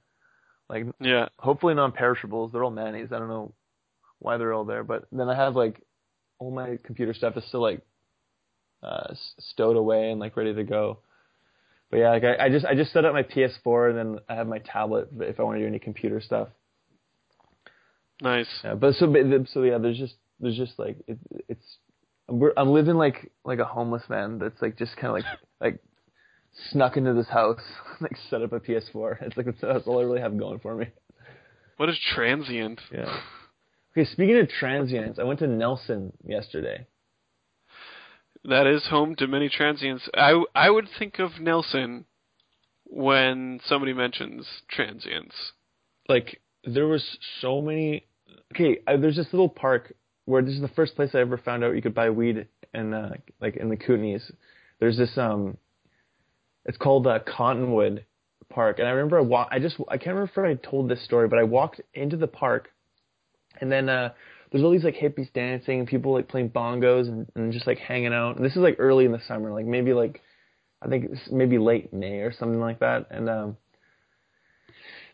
like 0.70 0.86
Yeah. 1.00 1.27
hopefully 1.38 1.75
non-perishables. 1.75 2.51
They're 2.51 2.63
all 2.63 2.72
Manny's. 2.72 3.12
I 3.12 3.20
don't 3.20 3.27
know 3.30 3.53
why 4.20 4.38
they're 4.38 4.53
all 4.53 4.65
there, 4.65 4.84
but 4.84 5.06
then 5.12 5.30
I 5.30 5.36
have 5.36 5.56
like 5.56 5.82
all 6.39 6.50
my 6.50 6.80
computer 6.84 7.13
stuff 7.13 7.38
is 7.38 7.46
still 7.46 7.62
like 7.62 7.82
uh 8.82 9.13
stowed 9.39 9.77
away 9.77 10.10
and 10.10 10.20
like 10.20 10.36
ready 10.36 10.53
to 10.56 10.63
go. 10.63 11.00
But 11.93 12.00
yeah, 12.00 12.09
like 12.09 12.23
I, 12.23 12.45
I 12.45 12.50
just 12.50 12.65
I 12.65 12.73
just 12.73 12.91
set 12.91 13.05
up 13.05 13.13
my 13.13 13.21
PS4 13.21 13.89
and 13.91 13.97
then 14.00 14.19
I 14.27 14.33
have 14.33 14.47
my 14.47 14.57
tablet 14.57 15.09
if 15.19 15.39
I 15.39 15.43
want 15.43 15.57
to 15.57 15.62
do 15.62 15.67
any 15.67 15.77
computer 15.77 16.19
stuff. 16.21 16.47
Nice. 18.19 18.47
Yeah, 18.63 18.73
but 18.73 18.95
so 18.95 19.05
but- 19.05 19.47
so 19.50 19.62
yeah, 19.62 19.77
there's 19.77 20.00
just 20.00 20.15
there's 20.39 20.57
just 20.57 20.79
like 20.79 20.97
it, 21.05 21.19
it's 21.47 21.77
we're, 22.27 22.51
I'm 22.57 22.69
living 22.69 22.95
like 22.95 23.31
like 23.45 23.59
a 23.59 23.65
homeless 23.65 24.01
man 24.09 24.39
that's 24.39 24.59
like 24.59 24.75
just 24.75 24.97
kind 24.97 25.09
of 25.09 25.13
like 25.13 25.25
like 25.62 25.79
snuck 26.71 26.97
into 26.97 27.13
this 27.13 27.27
house 27.27 27.62
like 28.01 28.17
set 28.27 28.41
up 28.41 28.53
a 28.53 28.59
PS4. 28.59 29.21
It's 29.21 29.38
like 29.38 29.45
that's, 29.45 29.62
that's 29.62 29.85
all 29.85 30.00
I 30.00 30.03
really 30.03 30.21
have 30.21 30.35
going 30.35 30.57
for 30.62 30.73
me. 30.73 30.88
What 31.77 31.89
is 31.89 32.00
transient? 32.15 32.81
Yeah. 32.91 33.19
Okay, 33.95 34.09
speaking 34.09 34.39
of 34.39 34.50
transients, 34.50 35.19
I 35.19 35.25
went 35.25 35.38
to 35.41 35.47
Nelson 35.47 36.12
yesterday. 36.25 36.88
That 38.45 38.67
is 38.67 38.85
home 38.88 39.15
to 39.15 39.27
many 39.27 39.50
transients. 39.50 40.09
I 40.13 40.43
I 40.53 40.69
would 40.69 40.89
think 41.00 41.19
of 41.19 41.39
Nelson 41.39 42.05
when 42.85 43.59
somebody 43.65 43.93
mentions 43.93 44.45
transients. 44.69 45.35
Like 46.09 46.41
there 46.65 46.88
was 46.88 47.17
so 47.39 47.62
many. 47.62 48.05
Okay, 48.53 48.79
there's 48.85 49.15
this 49.15 49.31
little 49.31 49.50
park 49.50 49.93
where 50.25 50.41
this 50.41 50.53
is 50.53 50.62
the 50.62 50.67
first 50.69 50.95
place 50.95 51.12
I 51.13 51.19
ever 51.19 51.38
found 51.38 51.63
out 51.63 51.75
you 51.75 51.81
could 51.81 51.95
buy 51.95 52.09
weed 52.09 52.47
in 52.73 52.93
uh, 52.93 53.13
like 53.41 53.55
in 53.55 53.69
the 53.69 53.77
Kootenays. 53.77 54.31
There's 54.79 54.97
this 54.97 55.17
um, 55.17 55.57
it's 56.65 56.77
called 56.77 57.07
uh, 57.07 57.19
Cottonwood 57.19 58.05
Park, 58.50 58.79
and 58.79 58.88
I 58.88 58.91
remember 58.91 59.19
I 59.19 59.21
wa- 59.21 59.47
I 59.50 59.59
just 59.59 59.77
I 59.88 59.97
can't 59.97 60.15
remember 60.15 60.50
if 60.51 60.59
I 60.59 60.69
told 60.69 60.89
this 60.89 61.03
story, 61.03 61.27
but 61.27 61.39
I 61.39 61.43
walked 61.43 61.81
into 61.93 62.17
the 62.17 62.27
park, 62.27 62.69
and 63.62 63.71
then 63.71 63.89
uh, 63.89 64.13
there's 64.53 64.63
all 64.63 64.72
these 64.72 64.83
like 64.83 64.95
hippies 64.95 65.33
dancing 65.33 65.79
and 65.79 65.88
people 65.88 66.13
like 66.13 66.27
playing 66.27 66.51
bongos 66.51 67.07
and, 67.07 67.25
and 67.36 67.51
just 67.51 67.65
like 67.65 67.79
hanging 67.79 68.13
out. 68.13 68.36
And 68.36 68.45
this 68.45 68.51
is 68.51 68.60
like 68.60 68.75
early 68.77 69.03
in 69.03 69.12
the 69.12 69.22
summer, 69.27 69.51
like 69.51 69.65
maybe 69.65 69.93
like 69.93 70.22
I 70.79 70.88
think 70.88 71.05
it's 71.12 71.31
maybe 71.31 71.57
late 71.57 71.91
May 71.91 72.19
or 72.19 72.31
something 72.31 72.60
like 72.60 72.79
that, 72.79 73.07
and 73.10 73.27
um 73.27 73.57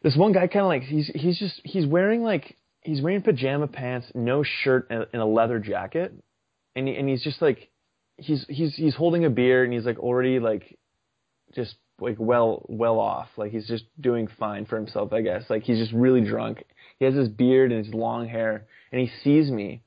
this 0.04 0.18
one 0.18 0.34
guy 0.34 0.48
kind 0.48 0.64
of 0.64 0.68
like 0.68 0.84
he's 0.84 1.10
he's 1.16 1.40
just 1.40 1.62
he's 1.64 1.86
wearing 1.86 2.22
like 2.22 2.58
he's 2.82 3.02
wearing 3.02 3.22
pajama 3.22 3.68
pants, 3.68 4.08
no 4.14 4.44
shirt, 4.44 4.88
and, 4.90 5.08
and 5.14 5.22
a 5.22 5.26
leather 5.26 5.58
jacket, 5.58 6.14
and 6.76 6.90
he, 6.90 6.96
and 6.98 7.08
he's 7.08 7.24
just 7.24 7.42
like 7.42 7.70
he's 8.18 8.46
he's 8.50 8.76
he's 8.76 8.96
holding 8.96 9.24
a 9.24 9.30
beer 9.30 9.64
and 9.64 9.72
he's 9.72 9.86
like 9.86 10.00
already 10.00 10.40
like 10.40 10.78
just 11.56 11.76
like 12.02 12.18
well 12.20 12.66
well 12.68 13.00
off. 13.00 13.30
Like 13.38 13.54
he's 13.54 13.68
just 13.68 13.86
doing 14.02 14.28
fine 14.38 14.66
for 14.66 14.76
himself 14.76 15.14
i 15.14 15.22
guess. 15.22 15.44
Like 15.50 15.64
he's 15.64 15.78
just 15.78 15.94
really 15.94 16.28
drunk. 16.28 16.66
He 16.98 17.06
has 17.06 17.16
his 17.16 17.30
beard 17.30 17.72
and 17.72 17.86
his 17.86 17.94
long 17.94 18.28
hair 18.28 18.66
and 18.92 19.02
he 19.02 19.12
sees 19.24 19.52
me. 19.52 19.82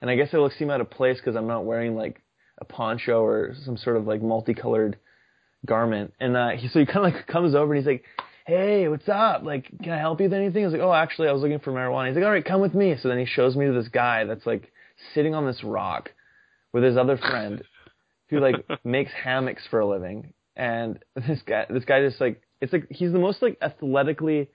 And 0.00 0.10
i 0.10 0.16
guess 0.16 0.28
it 0.32 0.38
looks 0.38 0.58
seem 0.58 0.70
out 0.70 0.80
of 0.80 0.90
place 0.90 1.18
because 1.18 1.36
i'm 1.36 1.46
not 1.46 1.64
wearing 1.64 1.94
like 1.94 2.22
a 2.58 2.64
poncho 2.64 3.22
or 3.22 3.54
some 3.64 3.76
sort 3.76 3.96
of 3.96 4.06
like 4.06 4.22
multicolored 4.22 4.98
garment. 5.66 6.14
And 6.20 6.36
uh 6.36 6.50
he 6.50 6.68
so 6.68 6.78
he 6.78 6.86
kind 6.86 7.06
of 7.06 7.14
like 7.14 7.26
comes 7.26 7.54
over 7.54 7.74
and 7.74 7.82
he's 7.82 7.86
like 7.86 8.04
hey 8.46 8.88
what's 8.88 9.08
up? 9.08 9.42
Like 9.42 9.66
can 9.82 9.92
i 9.92 9.98
help 9.98 10.20
you 10.20 10.24
with 10.24 10.34
anything? 10.34 10.62
I 10.64 10.66
was 10.66 10.72
like 10.72 10.82
oh 10.82 10.92
actually 10.92 11.28
i 11.28 11.32
was 11.32 11.42
looking 11.42 11.58
for 11.58 11.72
marijuana. 11.72 12.08
He's 12.08 12.16
like 12.16 12.24
all 12.24 12.30
right 12.30 12.44
come 12.44 12.60
with 12.60 12.74
me. 12.74 12.96
So 13.00 13.08
then 13.08 13.18
he 13.18 13.26
shows 13.26 13.56
me 13.56 13.66
to 13.66 13.72
this 13.72 13.88
guy 13.88 14.24
that's 14.24 14.46
like 14.46 14.72
sitting 15.14 15.34
on 15.34 15.46
this 15.46 15.62
rock 15.64 16.10
with 16.72 16.84
his 16.84 16.96
other 16.96 17.16
friend 17.16 17.62
who 18.28 18.40
like 18.40 18.64
makes 18.84 19.12
hammocks 19.12 19.62
for 19.70 19.80
a 19.80 19.86
living. 19.86 20.32
And 20.56 20.98
this 21.14 21.40
guy 21.46 21.66
this 21.68 21.84
guy 21.84 22.02
just 22.06 22.20
like 22.20 22.40
it's 22.60 22.72
like 22.72 22.86
he's 22.90 23.12
the 23.12 23.18
most 23.18 23.42
like 23.42 23.58
athletically 23.62 24.48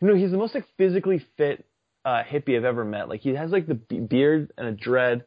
you 0.00 0.08
know 0.08 0.14
he's 0.14 0.30
the 0.30 0.36
most 0.36 0.54
like 0.54 0.66
physically 0.76 1.24
fit 1.36 1.64
uh 2.04 2.22
hippie 2.22 2.56
I've 2.56 2.64
ever 2.64 2.84
met 2.84 3.08
like 3.08 3.20
he 3.20 3.30
has 3.34 3.50
like 3.50 3.66
the 3.66 3.74
beard 3.74 4.52
and 4.56 4.66
a 4.66 4.72
dread 4.72 5.24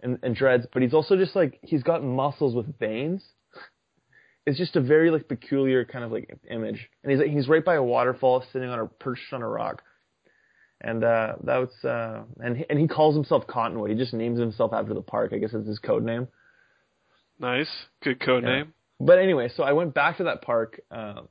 and, 0.00 0.18
and 0.22 0.34
dreads 0.34 0.66
but 0.72 0.82
he's 0.82 0.94
also 0.94 1.16
just 1.16 1.36
like 1.36 1.58
he's 1.62 1.82
got 1.82 2.02
muscles 2.02 2.54
with 2.54 2.78
veins 2.78 3.22
it's 4.46 4.58
just 4.58 4.76
a 4.76 4.80
very 4.80 5.10
like 5.10 5.28
peculiar 5.28 5.84
kind 5.84 6.04
of 6.04 6.12
like 6.12 6.38
image 6.50 6.88
and 7.02 7.12
he's 7.12 7.20
like 7.20 7.30
he's 7.30 7.48
right 7.48 7.64
by 7.64 7.74
a 7.74 7.82
waterfall 7.82 8.44
sitting 8.52 8.68
on 8.68 8.78
a 8.78 8.86
perched 8.86 9.32
on 9.32 9.42
a 9.42 9.48
rock 9.48 9.82
and 10.80 11.04
uh 11.04 11.34
that 11.44 11.58
was 11.58 11.84
uh 11.84 12.22
and 12.42 12.56
he, 12.56 12.64
and 12.70 12.78
he 12.78 12.88
calls 12.88 13.14
himself 13.14 13.46
Cottonwood 13.46 13.90
he 13.90 13.96
just 13.96 14.14
names 14.14 14.38
himself 14.38 14.72
after 14.72 14.94
the 14.94 15.02
park 15.02 15.32
I 15.32 15.38
guess 15.38 15.50
it's 15.52 15.68
his 15.68 15.78
code 15.78 16.04
name 16.04 16.26
Nice. 17.40 17.70
Good 18.02 18.20
code 18.20 18.44
Yeah. 18.44 18.58
name. 18.58 18.74
but 19.00 19.18
anyway, 19.18 19.48
so 19.56 19.62
I 19.62 19.72
went 19.72 19.94
back 19.94 20.18
to 20.18 20.24
that 20.24 20.42
park 20.42 20.80
um, 20.90 21.28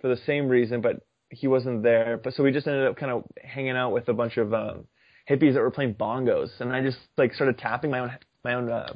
for 0.00 0.08
the 0.08 0.20
same 0.26 0.48
reason, 0.48 0.80
but 0.80 1.06
he 1.32 1.48
wasn't 1.48 1.82
there. 1.82 2.20
But 2.22 2.34
so 2.34 2.42
we 2.42 2.52
just 2.52 2.66
ended 2.66 2.86
up 2.86 2.96
kind 2.96 3.10
of 3.10 3.24
hanging 3.42 3.76
out 3.76 3.92
with 3.92 4.08
a 4.08 4.12
bunch 4.12 4.36
of 4.36 4.52
um, 4.52 4.84
hippies 5.28 5.54
that 5.54 5.60
were 5.60 5.70
playing 5.70 5.94
bongos, 5.94 6.50
and 6.60 6.72
I 6.72 6.82
just 6.82 6.98
like 7.16 7.34
started 7.34 7.58
tapping 7.58 7.90
my 7.90 8.00
own 8.00 8.10
my 8.44 8.54
own 8.54 8.70
uh, 8.70 8.92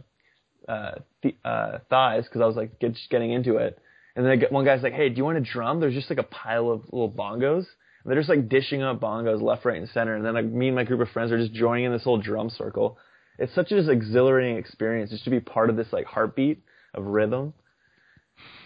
uh, 0.69 0.95
th- 1.23 1.37
uh, 1.45 1.79
thighs 1.89 2.25
because 2.25 2.41
I 2.41 2.47
was 2.47 2.57
like 2.57 2.79
get, 2.79 2.95
just 2.95 3.11
getting 3.11 3.33
into 3.33 3.57
it. 3.57 3.79
And 4.15 4.25
then 4.25 4.43
one 4.51 4.65
guy's 4.65 4.83
like, 4.83 4.93
"Hey, 4.93 5.09
do 5.09 5.17
you 5.17 5.25
want 5.25 5.39
a 5.39 5.41
drum?" 5.41 5.81
There's 5.81 5.95
just 5.95 6.11
like 6.11 6.19
a 6.19 6.25
pile 6.25 6.71
of 6.71 6.85
little 6.85 7.11
bongos. 7.11 7.67
And 8.05 8.13
they're 8.13 8.21
just 8.21 8.29
like 8.29 8.49
dishing 8.49 8.83
up 8.83 9.01
bongos 9.01 9.43
left, 9.43 9.65
right, 9.65 9.79
and 9.79 9.89
center. 9.89 10.15
And 10.15 10.25
then 10.25 10.35
like 10.35 10.45
me 10.45 10.69
and 10.69 10.77
my 10.77 10.85
group 10.85 11.01
of 11.01 11.09
friends 11.09 11.33
are 11.33 11.39
just 11.39 11.53
joining 11.53 11.87
in 11.87 11.93
this 11.93 12.05
whole 12.05 12.19
drum 12.19 12.51
circle. 12.51 12.99
It's 13.39 13.55
such 13.55 13.73
an 13.73 13.91
exhilarating 13.91 14.57
experience 14.57 15.11
just 15.11 15.25
to 15.25 15.31
be 15.31 15.41
part 15.41 15.71
of 15.71 15.77
this 15.77 15.89
like 15.93 16.07
heartbeat 16.07 16.63
of 16.95 17.05
rhythm. 17.05 17.53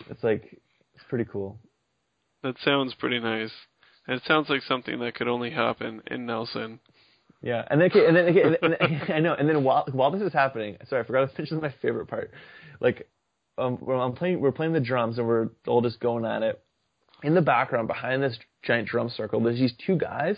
It's 0.09 0.23
like 0.23 0.61
it's 0.95 1.05
pretty 1.09 1.25
cool. 1.25 1.59
That 2.43 2.57
sounds 2.65 2.95
pretty 2.95 3.19
nice. 3.19 3.53
And 4.07 4.17
it 4.17 4.23
sounds 4.27 4.49
like 4.49 4.63
something 4.63 4.99
that 5.01 5.15
could 5.15 5.29
only 5.29 5.51
happen 5.51 6.03
in 6.07 6.27
Nelson. 6.27 6.81
Yeah, 7.43 7.65
and 7.71 7.81
then 7.81 7.91
okay, 7.91 8.07
and 8.07 8.17
then 8.17 8.27
okay, 8.27 8.43
and 8.43 8.57
then, 8.61 9.01
I 9.15 9.21
know, 9.21 9.35
and 9.35 9.49
then 9.49 9.65
while 9.65 9.87
while 9.93 10.11
this 10.11 10.23
is 10.23 10.33
happening, 10.33 10.77
sorry, 10.89 11.03
I 11.03 11.07
forgot 11.07 11.31
to 11.31 11.37
finish 11.37 11.51
my 11.53 11.75
favorite 11.81 12.07
part. 12.07 12.33
Like, 12.81 13.09
um, 13.57 13.79
I'm 13.89 14.13
playing, 14.13 14.41
we're 14.41 14.53
playing 14.53 14.73
the 14.73 14.81
drums, 14.81 15.19
and 15.19 15.27
we're 15.27 15.49
all 15.67 15.81
just 15.81 16.01
going 16.01 16.25
at 16.25 16.43
it. 16.43 16.63
In 17.23 17.35
the 17.35 17.43
background, 17.43 17.89
behind 17.89 18.23
this 18.23 18.39
giant 18.63 18.89
drum 18.89 19.11
circle, 19.11 19.41
there's 19.41 19.59
these 19.59 19.75
two 19.87 19.97
guys, 19.97 20.37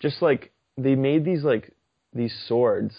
just 0.00 0.22
like 0.22 0.52
they 0.76 0.94
made 0.94 1.24
these 1.24 1.42
like 1.42 1.72
these 2.14 2.34
swords 2.46 2.94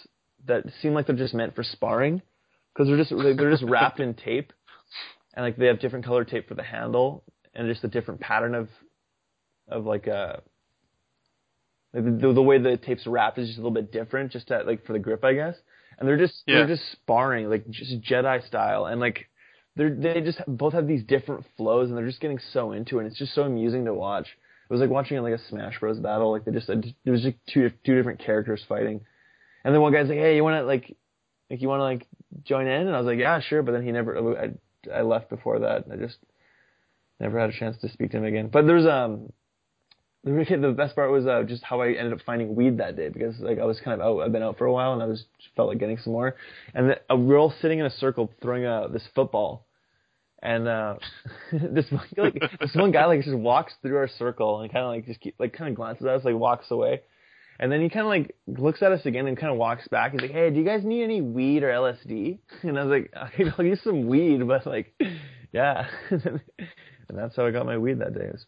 that 0.46 0.64
seem 0.82 0.94
like 0.94 1.08
they're 1.08 1.16
just 1.16 1.34
meant 1.34 1.56
for 1.56 1.64
sparring, 1.64 2.22
because 2.74 2.88
they're 2.88 2.98
just 2.98 3.12
they're 3.38 3.52
just 3.52 3.64
wrapped 3.64 4.00
in 4.00 4.14
tape, 4.14 4.54
and 5.34 5.44
like 5.44 5.58
they 5.58 5.68
have 5.68 5.80
different 5.80 6.06
color 6.06 6.26
tape 6.26 6.48
for 6.48 6.56
the 6.56 6.64
handle, 6.64 7.24
and 7.54 7.68
just 7.68 7.84
a 7.84 7.88
different 7.88 8.20
pattern 8.22 8.56
of 8.56 8.70
of 9.68 9.86
like 9.86 10.08
uh 10.08 10.38
the, 11.94 12.32
the 12.34 12.42
way 12.42 12.58
the 12.58 12.78
tape's 12.78 13.06
wrapped 13.06 13.38
is 13.38 13.48
just 13.48 13.60
a 13.60 13.62
little 13.62 13.74
bit 13.74 13.92
different, 13.92 14.32
just 14.32 14.48
to, 14.48 14.64
like 14.64 14.86
for 14.86 14.94
the 14.94 15.00
grip, 15.00 15.26
I 15.26 15.34
guess. 15.34 15.56
And 15.98 16.08
they're 16.08 16.18
just 16.18 16.44
Yeah. 16.48 16.60
they're 16.60 16.68
just 16.76 16.90
sparring 16.94 17.50
like 17.50 17.70
just 17.70 18.02
Jedi 18.02 18.46
style, 18.48 18.86
and 18.86 19.00
like 19.02 19.28
they're 19.76 19.94
they 19.94 20.22
just 20.22 20.40
both 20.48 20.74
have 20.74 20.88
these 20.88 21.04
different 21.04 21.46
flows, 21.58 21.90
and 21.90 21.98
they're 21.98 22.08
just 22.08 22.22
getting 22.22 22.40
so 22.54 22.72
into 22.72 22.98
it. 22.98 23.02
And 23.04 23.10
it's 23.10 23.20
just 23.20 23.36
so 23.36 23.44
amusing 23.44 23.86
to 23.86 23.94
watch. 23.94 24.28
It 24.28 24.74
was 24.74 24.80
like 24.80 24.90
watching 24.90 25.18
like 25.22 25.34
a 25.34 25.48
Smash 25.50 25.80
Bros 25.80 26.00
battle. 26.00 26.32
Like 26.32 26.46
they 26.46 26.52
just 26.54 26.70
it 26.70 26.96
was 27.06 27.22
just 27.24 27.36
two 27.54 27.70
two 27.86 27.96
different 27.96 28.20
characters 28.20 28.64
fighting, 28.70 29.02
and 29.66 29.74
then 29.76 29.82
one 29.82 29.92
guy's 29.92 30.08
like, 30.08 30.18
"Hey, 30.18 30.38
you 30.38 30.44
want 30.46 30.62
to 30.62 30.66
like 30.66 30.96
like 31.50 31.62
you 31.62 31.68
want 31.68 31.82
to 31.82 31.84
like 31.84 32.08
join 32.46 32.68
in?" 32.68 32.88
And 32.88 32.96
I 32.96 33.00
was 33.00 33.06
like, 33.06 33.20
"Yeah, 33.20 33.42
sure." 33.42 33.64
But 33.64 33.74
then 33.74 33.84
he 33.84 33.92
never. 33.92 34.40
I 34.40 34.52
I 34.92 35.02
left 35.02 35.30
before 35.30 35.60
that. 35.60 35.86
I 35.92 35.98
just 35.98 36.18
never 37.22 37.40
had 37.40 37.50
a 37.50 37.54
chance 37.58 37.78
to 37.82 37.90
speak 37.90 38.12
to 38.12 38.18
him 38.18 38.26
again. 38.26 38.50
But 38.52 38.66
there's 38.68 38.86
um 38.86 39.32
the 40.24 40.74
best 40.76 40.96
part 40.96 41.12
was 41.12 41.26
uh, 41.26 41.44
just 41.44 41.64
how 41.64 41.82
I 41.82 41.88
ended 41.90 42.14
up 42.14 42.20
finding 42.26 42.56
weed 42.56 42.78
that 42.78 42.96
day 42.96 43.10
because 43.10 43.40
like 43.40 43.60
I 43.60 43.66
was 43.66 43.80
kind 43.84 44.00
of 44.00 44.06
out. 44.06 44.22
I've 44.22 44.32
been 44.32 44.44
out 44.44 44.58
for 44.58 44.66
a 44.66 44.74
while 44.74 44.94
and 44.94 45.02
I 45.02 45.08
was 45.08 45.26
felt 45.56 45.70
like 45.70 45.80
getting 45.80 45.98
some 45.98 46.14
more. 46.14 46.36
And 46.76 46.92
the, 46.92 47.00
uh, 47.12 47.16
we 47.16 47.26
we're 47.26 47.40
all 47.40 47.54
sitting 47.62 47.80
in 47.80 47.86
a 47.86 47.92
circle 47.92 48.32
throwing 48.42 48.66
uh, 48.66 48.88
this 48.88 49.04
football, 49.16 49.66
and 50.42 50.68
uh, 50.68 50.96
this 51.52 51.86
one, 51.90 52.06
like 52.18 52.42
this 52.60 52.76
one 52.76 52.92
guy 52.92 53.06
like 53.06 53.24
just 53.24 53.36
walks 53.36 53.74
through 53.82 53.98
our 53.98 54.10
circle 54.20 54.62
and 54.62 54.72
kind 54.72 54.86
of 54.86 54.92
like 54.92 55.08
just 55.08 55.20
keep, 55.22 55.36
like 55.40 55.54
kind 55.54 55.70
of 55.70 55.76
glances 55.76 56.06
at 56.06 56.14
us 56.14 56.26
like 56.26 56.36
walks 56.36 56.70
away. 56.70 57.02
And 57.60 57.72
then 57.72 57.82
he 57.82 57.90
kind 57.90 58.02
of 58.02 58.08
like 58.08 58.36
looks 58.48 58.82
at 58.82 58.92
us 58.92 59.06
again 59.06 59.28
and 59.28 59.38
kind 59.38 59.52
of 59.52 59.58
walks 59.58 59.88
back. 59.88 60.14
He's 60.14 60.22
like, 60.22 60.32
"Hey, 60.32 60.50
do 60.50 60.58
you 60.58 60.66
guys 60.66 60.84
need 60.84 61.04
any 61.04 61.22
weed 61.22 61.64
or 61.64 61.70
LSD?" 61.70 62.40
And 62.64 62.78
I 62.78 62.84
was 62.84 63.02
like, 63.02 63.54
"I'll 63.58 63.66
use 63.66 63.80
some 63.84 64.08
weed, 64.08 64.48
but 64.48 64.66
like, 64.66 64.94
yeah." 65.52 65.88
And 67.12 67.20
that's 67.20 67.36
how 67.36 67.46
I 67.46 67.52
got 67.52 67.66
my 67.66 67.78
weed 67.78 68.00
that 68.00 68.14
day. 68.14 68.26
It 68.26 68.32
was, 68.32 68.46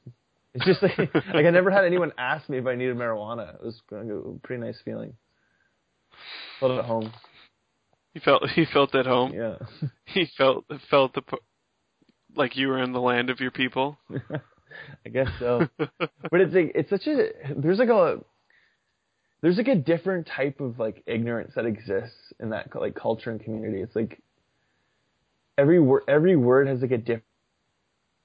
it's 0.54 0.66
just 0.66 0.82
like 0.82 0.98
like 1.34 1.46
I 1.46 1.50
never 1.50 1.70
had 1.70 1.84
anyone 1.84 2.14
ask 2.18 2.48
me 2.48 2.58
if 2.58 2.66
I 2.66 2.76
needed 2.76 2.96
marijuana. 2.96 3.56
It 3.56 3.62
was 3.64 3.82
a 3.92 4.40
pretty 4.42 4.64
nice 4.64 4.78
feeling. 4.86 5.14
Felt 6.60 6.80
at 6.80 6.86
home. 6.86 7.12
He 8.14 8.20
felt 8.20 8.50
he 8.50 8.66
felt 8.66 8.96
at 8.96 9.06
home. 9.06 9.34
Yeah. 9.34 9.56
He 10.06 10.28
felt 10.38 10.66
felt 10.90 11.14
the 11.14 11.24
like 12.36 12.56
you 12.56 12.68
were 12.68 12.82
in 12.82 12.94
the 12.94 13.02
land 13.02 13.30
of 13.30 13.40
your 13.40 13.52
people. 13.52 13.98
I 15.06 15.10
guess 15.10 15.28
so. 15.40 15.68
but 15.78 16.42
it's 16.42 16.54
like 16.54 16.72
it's 16.76 16.90
such 16.90 17.08
a 17.08 17.30
there's 17.56 17.80
like 17.80 17.90
a 17.90 18.20
there's 19.42 19.58
like 19.58 19.68
a 19.68 19.76
different 19.76 20.28
type 20.28 20.62
of 20.62 20.80
like 20.80 21.04
ignorance 21.06 21.54
that 21.56 21.66
exists 21.66 22.16
in 22.40 22.52
that 22.52 22.70
like 22.76 22.96
culture 22.96 23.30
and 23.30 23.44
community. 23.44 23.82
It's 23.82 23.96
like 23.96 24.22
every 25.58 25.80
word 25.80 26.04
every 26.08 26.36
word 26.36 26.68
has 26.68 26.82
like 26.82 26.92
a 26.92 26.98
diff- 26.98 27.22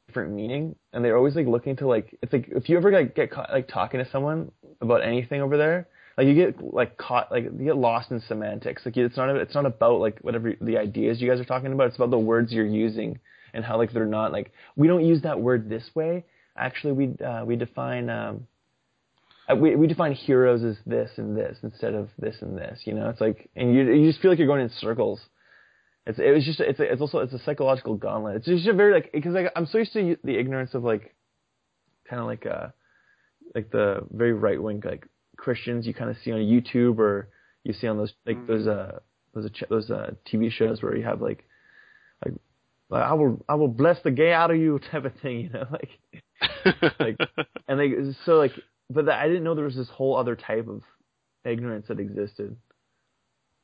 different 0.08 0.32
meaning, 0.32 0.74
and 0.92 1.04
they're 1.04 1.16
always 1.16 1.36
like 1.36 1.46
looking 1.46 1.76
to 1.76 1.86
like 1.86 2.18
it's 2.22 2.32
like 2.32 2.48
if 2.48 2.68
you 2.68 2.76
ever 2.76 2.90
like 2.90 3.14
get 3.14 3.30
caught 3.30 3.50
like 3.52 3.68
talking 3.68 4.02
to 4.02 4.10
someone 4.10 4.50
about 4.80 5.04
anything 5.04 5.40
over 5.40 5.56
there. 5.56 5.86
Like 6.16 6.26
you 6.26 6.34
get 6.34 6.74
like 6.74 6.96
caught 6.98 7.30
like 7.30 7.44
you 7.44 7.64
get 7.66 7.76
lost 7.76 8.10
in 8.10 8.20
semantics. 8.20 8.82
Like 8.84 8.96
it's 8.96 9.16
not 9.16 9.28
it's 9.36 9.54
not 9.54 9.66
about 9.66 10.00
like 10.00 10.18
whatever 10.22 10.54
the 10.60 10.76
ideas 10.76 11.20
you 11.20 11.30
guys 11.30 11.38
are 11.38 11.44
talking 11.44 11.72
about. 11.72 11.88
It's 11.88 11.96
about 11.96 12.10
the 12.10 12.18
words 12.18 12.52
you're 12.52 12.66
using 12.66 13.20
and 13.54 13.64
how 13.64 13.76
like 13.76 13.92
they're 13.92 14.06
not 14.06 14.32
like 14.32 14.50
we 14.74 14.88
don't 14.88 15.06
use 15.06 15.22
that 15.22 15.40
word 15.40 15.68
this 15.68 15.84
way. 15.94 16.24
Actually, 16.56 16.92
we 16.92 17.24
uh, 17.24 17.44
we 17.44 17.54
define 17.54 18.10
um, 18.10 18.46
uh, 19.48 19.54
we 19.54 19.76
we 19.76 19.86
define 19.86 20.12
heroes 20.12 20.64
as 20.64 20.76
this 20.86 21.10
and 21.18 21.36
this 21.36 21.56
instead 21.62 21.94
of 21.94 22.08
this 22.18 22.36
and 22.40 22.58
this. 22.58 22.80
You 22.84 22.94
know, 22.94 23.08
it's 23.10 23.20
like 23.20 23.48
and 23.54 23.72
you 23.72 23.92
you 23.92 24.08
just 24.08 24.20
feel 24.20 24.30
like 24.30 24.38
you're 24.38 24.48
going 24.48 24.62
in 24.62 24.70
circles. 24.70 25.20
It's 26.08 26.18
it 26.18 26.34
was 26.34 26.44
just 26.44 26.58
it's 26.58 26.80
a, 26.80 26.90
it's 26.90 27.02
also 27.02 27.18
it's 27.18 27.34
a 27.34 27.38
psychological 27.38 27.94
gauntlet. 27.94 28.36
It's 28.36 28.46
just 28.46 28.66
a 28.66 28.72
very 28.72 28.94
like 28.94 29.12
because 29.12 29.34
like 29.34 29.52
I'm 29.54 29.66
so 29.66 29.78
used 29.78 29.92
to 29.92 30.16
the 30.24 30.38
ignorance 30.38 30.72
of 30.72 30.82
like 30.82 31.14
kind 32.08 32.20
of 32.20 32.26
like 32.26 32.46
uh 32.46 32.68
like 33.54 33.70
the 33.70 34.00
very 34.10 34.32
right 34.32 34.60
wing 34.60 34.82
like 34.84 35.06
Christians 35.36 35.86
you 35.86 35.92
kind 35.92 36.10
of 36.10 36.16
see 36.24 36.32
on 36.32 36.38
YouTube 36.38 36.98
or 36.98 37.28
you 37.62 37.74
see 37.74 37.86
on 37.86 37.98
those 37.98 38.14
like 38.26 38.46
those 38.46 38.66
uh 38.66 39.00
those 39.34 39.44
uh, 39.44 39.66
those 39.68 39.90
uh 39.90 40.12
TV 40.26 40.50
shows 40.50 40.82
where 40.82 40.96
you 40.96 41.04
have 41.04 41.20
like 41.20 41.44
like 42.24 42.32
I 42.90 43.12
will 43.12 43.44
I 43.46 43.54
will 43.56 43.68
bless 43.68 44.02
the 44.02 44.10
gay 44.10 44.32
out 44.32 44.50
of 44.50 44.56
you 44.56 44.80
type 44.90 45.04
of 45.04 45.12
thing, 45.20 45.40
you 45.40 45.50
know, 45.50 45.66
like 45.70 45.90
like 46.98 47.18
and 47.68 47.78
like 47.78 48.14
so 48.24 48.36
like 48.36 48.52
but 48.88 49.04
that, 49.04 49.18
I 49.18 49.28
didn't 49.28 49.44
know 49.44 49.54
there 49.54 49.66
was 49.66 49.76
this 49.76 49.90
whole 49.90 50.16
other 50.16 50.36
type 50.36 50.68
of 50.68 50.82
ignorance 51.44 51.88
that 51.88 52.00
existed 52.00 52.56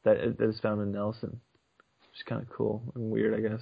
that 0.05 0.37
that 0.39 0.49
is 0.51 0.61
found 0.61 0.83
in 0.83 0.93
Nelson. 0.93 1.41
Which 2.14 2.20
is 2.20 2.29
kind 2.29 2.40
of 2.40 2.48
cool 2.48 2.81
and 2.94 3.11
weird, 3.11 3.35
I 3.35 3.40
guess. 3.40 3.61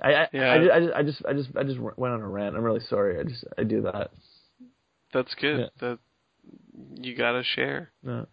I 0.00 0.12
I, 0.14 0.28
Yeah. 0.32 0.52
I, 0.52 0.58
just, 0.58 0.94
I 0.94 1.02
just 1.02 1.26
I 1.26 1.32
just 1.32 1.48
I 1.56 1.62
just 1.64 1.80
went 1.80 2.14
on 2.14 2.20
a 2.20 2.28
rant. 2.28 2.54
I'm 2.54 2.62
really 2.62 2.84
sorry. 2.88 3.18
I 3.18 3.24
just 3.24 3.44
I 3.58 3.64
do 3.64 3.82
that. 3.82 4.12
That's 5.12 5.34
good. 5.34 5.58
Yeah. 5.58 5.66
That 5.80 5.98
you 6.94 7.16
gotta 7.16 7.42
share. 7.42 7.90
No. 8.04 8.26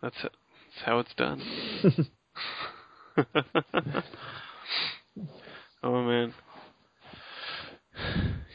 That's 0.00 0.16
that's 0.22 0.84
how 0.84 1.00
it's 1.00 1.14
done. 1.16 1.42
oh 5.82 6.02
man. 6.04 6.32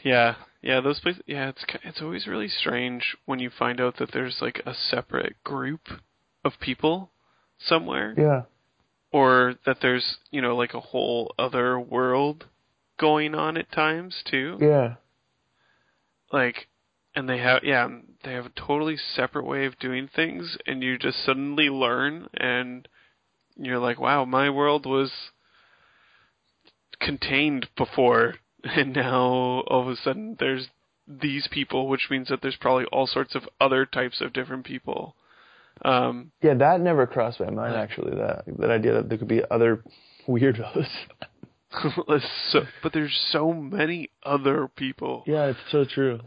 Yeah, 0.04 0.36
Yeah, 0.62 0.80
those 0.80 1.00
places. 1.00 1.22
Yeah, 1.26 1.48
it's 1.50 1.64
it's 1.82 2.00
always 2.00 2.26
really 2.26 2.48
strange 2.48 3.16
when 3.26 3.38
you 3.38 3.50
find 3.50 3.80
out 3.80 3.96
that 3.98 4.12
there's 4.12 4.38
like 4.40 4.62
a 4.64 4.72
separate 4.74 5.42
group 5.44 5.88
of 6.44 6.52
people 6.60 7.10
somewhere, 7.58 8.14
Yeah. 8.16 8.42
Or 9.12 9.54
that 9.66 9.78
there's 9.80 10.16
you 10.30 10.40
know 10.40 10.56
like 10.56 10.74
a 10.74 10.80
whole 10.80 11.34
other 11.38 11.78
world 11.78 12.46
going 12.98 13.34
on 13.34 13.56
at 13.56 13.70
times 13.72 14.22
too. 14.28 14.58
Yeah. 14.60 14.94
Like, 16.32 16.68
and 17.14 17.28
they 17.28 17.38
have 17.38 17.62
yeah 17.62 17.88
they 18.24 18.32
have 18.32 18.46
a 18.46 18.60
totally 18.66 18.96
separate 18.96 19.44
way 19.44 19.66
of 19.66 19.78
doing 19.78 20.08
things, 20.14 20.56
and 20.66 20.82
you 20.82 20.98
just 20.98 21.24
suddenly 21.24 21.68
learn, 21.68 22.28
and 22.34 22.88
you're 23.56 23.78
like, 23.78 24.00
wow, 24.00 24.24
my 24.24 24.48
world 24.50 24.86
was 24.86 25.10
contained 27.00 27.68
before, 27.76 28.36
and 28.64 28.94
now 28.94 29.62
all 29.66 29.82
of 29.82 29.88
a 29.88 29.96
sudden 29.96 30.36
there's 30.38 30.68
these 31.06 31.48
people, 31.50 31.88
which 31.88 32.08
means 32.10 32.28
that 32.28 32.40
there's 32.40 32.56
probably 32.56 32.84
all 32.86 33.06
sorts 33.06 33.34
of 33.34 33.48
other 33.60 33.84
types 33.84 34.20
of 34.20 34.32
different 34.32 34.64
people. 34.64 35.14
Um, 35.84 36.30
Yeah, 36.42 36.54
that 36.54 36.80
never 36.80 37.06
crossed 37.06 37.40
my 37.40 37.50
mind 37.50 37.74
actually. 37.74 38.16
That 38.16 38.44
that 38.58 38.70
idea 38.70 38.94
that 38.94 39.08
there 39.08 39.18
could 39.18 39.28
be 39.28 39.42
other 39.50 39.82
weirdos. 40.28 40.86
so, 42.50 42.60
but 42.82 42.92
there's 42.92 43.16
so 43.30 43.52
many 43.52 44.10
other 44.22 44.68
people. 44.68 45.24
yeah, 45.26 45.46
it's 45.46 45.58
so 45.70 45.84
true. 45.84 46.20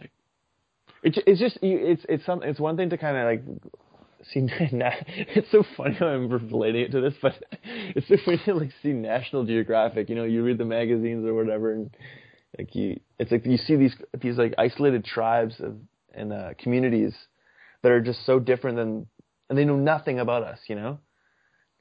It's 1.04 1.18
it's 1.28 1.40
just 1.40 1.58
it's 1.62 2.06
it's 2.10 2.26
some 2.26 2.42
it's 2.44 2.60
one 2.60 2.78
thing 2.78 2.90
to 2.90 2.98
kind 2.98 3.16
of 3.18 3.26
like 3.26 3.44
see. 4.32 4.42
Na- 4.72 4.92
it's 5.08 5.50
so 5.52 5.64
funny 5.78 5.94
how 5.96 6.08
I'm 6.08 6.30
relating 6.30 6.82
it 6.82 6.92
to 6.94 7.02
this, 7.02 7.14
but 7.22 7.34
it's 7.64 8.08
so 8.08 8.16
funny 8.26 8.42
to 8.46 8.56
like 8.56 8.72
see 8.82 8.92
National 8.92 9.46
Geographic. 9.46 10.10
You 10.10 10.16
know, 10.16 10.24
you 10.24 10.44
read 10.44 10.58
the 10.58 10.66
magazines 10.66 11.26
or 11.26 11.34
whatever, 11.36 11.74
and 11.74 11.96
like 12.58 12.74
you, 12.74 13.00
it's 13.20 13.32
like 13.32 13.46
you 13.46 13.58
see 13.58 13.76
these 13.76 13.96
these 14.20 14.38
like 14.38 14.56
isolated 14.58 15.06
tribes 15.06 15.60
of 15.60 15.76
and 16.14 16.34
uh, 16.34 16.50
communities 16.58 17.14
that 17.84 17.92
are 17.92 18.02
just 18.02 18.26
so 18.26 18.40
different 18.40 18.78
than, 18.78 19.06
and 19.50 19.58
they 19.58 19.66
know 19.66 19.76
nothing 19.78 20.20
about 20.20 20.44
us. 20.44 20.60
You 20.68 20.76
know. 20.76 21.00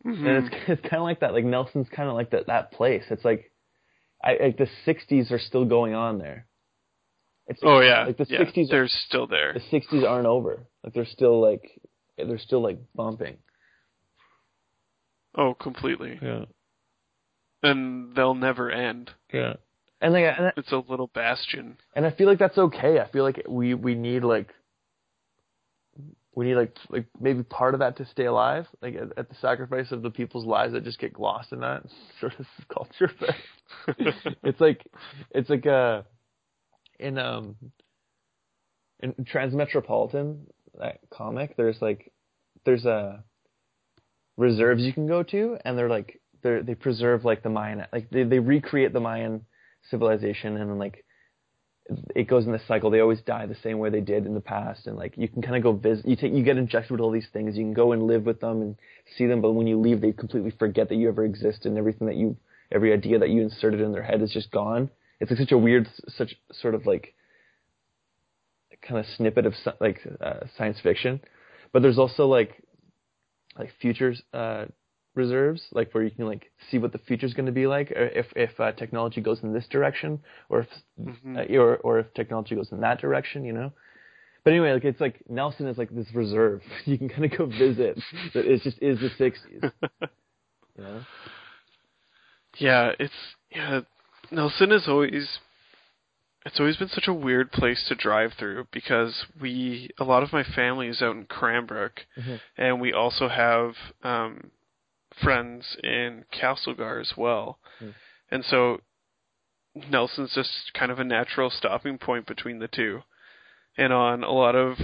Mhm. 0.05 0.27
and 0.27 0.46
it's 0.46 0.55
it's 0.68 0.83
kind 0.83 0.96
of 1.00 1.05
like 1.05 1.20
that. 1.20 1.33
Like 1.33 1.44
Nelson's 1.44 1.88
kind 1.88 2.09
of 2.09 2.14
like 2.14 2.31
that 2.31 2.46
that 2.48 2.72
place. 2.72 3.05
It's 3.11 3.24
like, 3.24 3.50
I 4.22 4.37
like 4.40 4.59
the 4.59 4.68
'60s 4.87 5.31
are 5.31 5.38
still 5.38 5.64
going 5.64 5.94
on 5.94 6.18
there. 6.18 6.46
It's 7.46 7.61
oh 7.62 7.81
yeah, 7.81 8.05
like 8.07 8.16
the 8.16 8.27
yeah, 8.29 8.40
'60s. 8.40 8.68
they're 8.70 8.88
still 8.88 9.27
there. 9.27 9.53
the 9.55 9.61
'60s 9.79 10.09
aren't 10.09 10.27
over. 10.27 10.66
Like 10.83 10.94
they're 10.94 11.07
still 11.07 11.40
like 11.40 11.62
they're 12.16 12.38
still 12.38 12.62
like 12.62 12.79
bumping. 12.94 13.37
Oh, 15.37 15.53
completely. 15.55 16.18
Yeah, 16.22 16.44
And 17.62 18.14
they'll 18.14 18.35
never 18.35 18.70
end. 18.70 19.11
yeah. 19.33 19.55
And 20.00 20.12
like 20.12 20.24
and 20.38 20.46
I, 20.48 20.53
It's 20.57 20.70
a 20.72 20.77
little 20.88 21.09
bastion. 21.09 21.77
and 21.96 22.05
I 22.07 22.11
feel 22.11 22.29
like 22.29 22.38
that's 22.38 22.59
okay. 22.59 23.00
I 23.00 23.09
feel 23.11 23.24
like 23.24 23.42
we 23.48 23.74
we 23.74 23.94
need 23.94 24.22
like 24.22 24.48
we 26.35 26.47
need 26.47 26.57
like 26.57 26.77
like 26.90 27.07
maybe 27.20 27.42
part 27.42 27.75
of 27.75 27.81
that 27.81 27.97
to 27.99 28.07
stay 28.07 28.25
alive, 28.25 28.66
like 28.83 28.94
at, 28.94 29.18
at 29.18 29.29
the 29.29 29.35
sacrifice 29.40 29.92
of 29.92 30.03
the 30.03 30.11
people's 30.11 30.44
lives 30.44 30.73
that 30.73 30.85
just 30.85 30.99
get 30.99 31.18
lost 31.18 31.53
in 31.53 31.61
that 31.61 31.85
sort 32.20 32.35
of 32.38 32.47
culture. 32.73 33.11
But 33.18 33.97
it's 34.42 34.61
like 34.61 34.85
it's 35.31 35.51
like 35.51 35.66
uh 35.66 36.03
in 36.99 37.18
um 37.18 37.57
in 39.01 39.12
Transmetropolitan 39.25 40.40
that 40.79 40.99
comic 41.12 41.57
there's 41.57 41.81
like 41.81 42.12
there's 42.64 42.85
a 42.85 43.23
reserves 44.37 44.83
you 44.83 44.92
can 44.92 45.07
go 45.07 45.23
to 45.23 45.57
and 45.64 45.79
they're 45.79 45.88
like 45.88 46.20
they 46.42 46.61
they 46.61 46.75
preserve 46.75 47.25
like 47.25 47.42
the 47.42 47.51
Mayan 47.51 47.85
like 47.92 48.11
they 48.11 48.25
they 48.25 48.40
recreate 48.40 48.92
the 48.92 49.01
Mayan 49.01 49.47
civilization 49.90 50.57
and 50.57 50.70
then 50.70 50.79
like 50.79 51.05
it 52.14 52.29
goes 52.29 52.47
in 52.47 52.53
this 52.53 52.66
cycle. 52.66 52.90
They 52.90 53.01
always 53.01 53.20
die 53.20 53.47
the 53.47 53.57
same 53.62 53.79
way 53.79 53.90
they 53.90 54.01
did 54.01 54.27
in 54.27 54.35
the 54.35 54.40
past. 54.40 54.87
And 54.87 54.97
like 54.97 55.14
you 55.16 55.29
can 55.29 55.42
kind 55.42 55.57
of 55.57 55.62
go 55.62 55.73
visit 55.73 56.07
you 56.07 56.16
take 56.16 56.33
you 56.33 56.42
get 56.42 56.57
injected 56.57 56.92
with 56.92 57.01
all 57.01 57.11
these 57.11 57.29
things. 57.33 57.57
You 57.57 57.64
can 57.64 57.75
go 57.75 57.92
and 57.92 58.05
live 58.05 58.25
with 58.25 58.40
them 58.40 58.62
and 58.62 58.77
see 59.16 59.27
them. 59.27 59.40
But 59.40 59.53
when 59.53 59.66
you 59.66 59.79
leave 59.79 60.01
they 60.01 60.12
completely 60.12 60.53
forget 60.59 60.88
that 60.88 60.97
you 60.97 61.09
ever 61.09 61.25
existed 61.25 61.66
and 61.66 61.79
everything 61.79 62.07
that 62.07 62.16
you 62.16 62.37
every 62.73 62.92
idea 62.92 63.18
that 63.18 63.31
you 63.31 63.42
inserted 63.42 63.81
in 63.81 63.92
their 63.92 64.03
head 64.03 64.23
is 64.23 64.31
just 64.33 64.51
gone. 64.51 64.90
It's 65.20 65.31
like 65.31 65.40
such 65.40 65.53
a 65.53 65.59
weird 65.59 65.88
such 66.09 66.35
sort 66.53 66.75
of 66.75 66.87
like 66.87 67.14
kind 68.83 68.99
of 68.99 69.07
snippet 69.16 69.47
of 69.47 69.55
like 69.81 70.01
uh, 70.20 70.40
science 70.57 70.79
fiction. 70.83 71.20
But 71.73 71.83
there's 71.83 71.99
also 71.99 72.27
like 72.27 72.62
like 73.59 73.70
futures 73.81 74.23
uh 74.33 74.66
reserves 75.14 75.62
like 75.72 75.92
where 75.92 76.03
you 76.05 76.11
can 76.11 76.27
like 76.27 76.50
see 76.70 76.79
what 76.79 76.92
the 76.92 76.98
future's 76.98 77.35
going 77.35 77.46
to 77.46 77.53
be 77.53 77.66
like 77.66 77.90
or 77.92 78.07
if 78.07 78.27
if 78.37 78.59
uh, 78.61 78.72
technology 78.72 79.20
goes 79.20 79.42
in 79.42 79.53
this 79.53 79.66
direction 79.68 80.18
or 80.48 80.61
if 80.61 80.68
Mhm. 81.00 81.37
uh, 81.38 81.59
or 81.59 81.77
or 81.79 81.98
if 82.00 82.12
technology 82.14 82.55
goes 82.55 82.72
in 82.72 82.81
that 82.81 83.00
direction 83.00 83.44
you 83.44 83.53
know 83.53 83.72
but 84.42 84.53
anyway 84.53 84.72
like 84.72 84.85
it's 84.85 85.00
like 85.00 85.22
Nelson 85.29 85.66
is 85.68 85.79
like 85.79 85.90
this 85.90 86.12
reserve 86.14 86.62
you 86.85 86.98
can 86.98 87.09
kind 87.09 87.24
of 87.24 87.37
go 87.38 87.46
visit 87.46 87.98
that 88.35 88.44
it 88.46 88.61
just 88.62 88.79
is 88.83 88.98
the 89.00 89.11
60s 89.11 89.72
you 90.77 90.85
know 90.85 91.00
Yeah, 92.59 92.92
it's 92.98 93.12
yeah. 93.50 93.81
Nelson 94.31 94.72
is 94.72 94.87
always. 94.88 95.38
It's 96.46 96.61
always 96.61 96.77
been 96.77 96.88
such 96.88 97.09
a 97.09 97.12
weird 97.14 97.53
place 97.53 97.85
to 97.88 97.94
drive 97.94 98.33
through 98.38 98.66
because 98.70 99.24
we 99.40 99.88
a 99.98 100.05
lot 100.05 100.22
of 100.22 100.33
my 100.33 100.44
family 100.44 100.88
is 100.88 101.00
out 101.03 101.16
in 101.16 101.24
Cranbrook, 101.24 102.00
Mhm. 102.18 102.40
and 102.59 102.81
we 102.81 102.92
also 102.92 103.29
have 103.29 103.74
um, 104.03 104.50
friends 105.22 105.77
in 105.83 106.24
Castlegar 106.33 107.00
as 107.00 107.16
well, 107.16 107.59
Mm. 107.81 107.94
and 108.31 108.44
so 108.44 108.81
Nelson's 109.74 110.35
just 110.35 110.72
kind 110.74 110.92
of 110.92 110.98
a 110.98 111.05
natural 111.05 111.50
stopping 111.50 111.98
point 111.98 112.27
between 112.27 112.59
the 112.61 112.68
two. 112.68 113.03
And 113.77 113.92
on 113.92 114.22
a 114.22 114.31
lot 114.31 114.55
of 114.55 114.79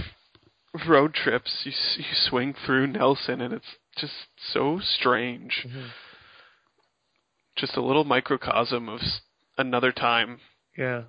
road 0.87 1.13
trips, 1.13 1.61
you 1.65 1.71
you 2.03 2.13
swing 2.13 2.53
through 2.53 2.87
Nelson, 2.87 3.39
and 3.41 3.53
it's 3.53 3.77
just 3.97 4.27
so 4.37 4.79
strange 4.79 5.65
just 7.57 7.75
a 7.75 7.81
little 7.81 8.03
microcosm 8.05 8.87
of 8.89 9.01
another 9.57 9.91
time. 9.91 10.39
Yeah. 10.77 11.03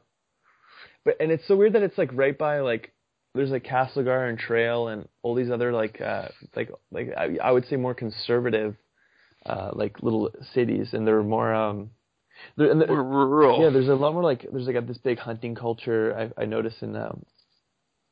But 1.05 1.17
and 1.21 1.31
it's 1.33 1.47
so 1.47 1.57
weird 1.57 1.73
that 1.75 1.83
it's 1.83 1.99
like 1.99 2.11
right 2.13 2.37
by 2.37 2.61
like 2.61 2.93
there's 3.35 3.51
like 3.51 3.65
Castlegar 3.65 4.29
and 4.29 4.39
Trail 4.39 4.89
and 4.89 5.09
all 5.23 5.35
these 5.35 5.51
other 5.51 5.73
like 5.73 6.01
uh 6.01 6.29
like 6.55 6.71
like 6.91 7.09
I, 7.17 7.39
I 7.43 7.51
would 7.53 7.67
say 7.67 7.77
more 7.77 7.95
conservative 7.95 8.77
uh 9.47 9.71
like 9.73 10.03
little 10.03 10.31
cities 10.55 10.89
and 10.93 11.07
they're 11.07 11.23
more 11.23 11.53
um 11.55 11.91
they're, 12.57 12.71
and 12.71 12.81
We're 12.81 13.03
rural. 13.03 13.63
yeah 13.63 13.71
there's 13.71 13.89
a 13.89 13.95
lot 13.95 14.13
more 14.15 14.23
like 14.23 14.47
there's 14.53 14.67
like 14.67 14.77
a, 14.77 14.81
this 14.81 14.99
big 14.99 15.19
hunting 15.19 15.55
culture 15.55 16.31
I 16.37 16.43
I 16.43 16.45
notice 16.47 16.75
in 16.81 16.97
um 16.97 17.25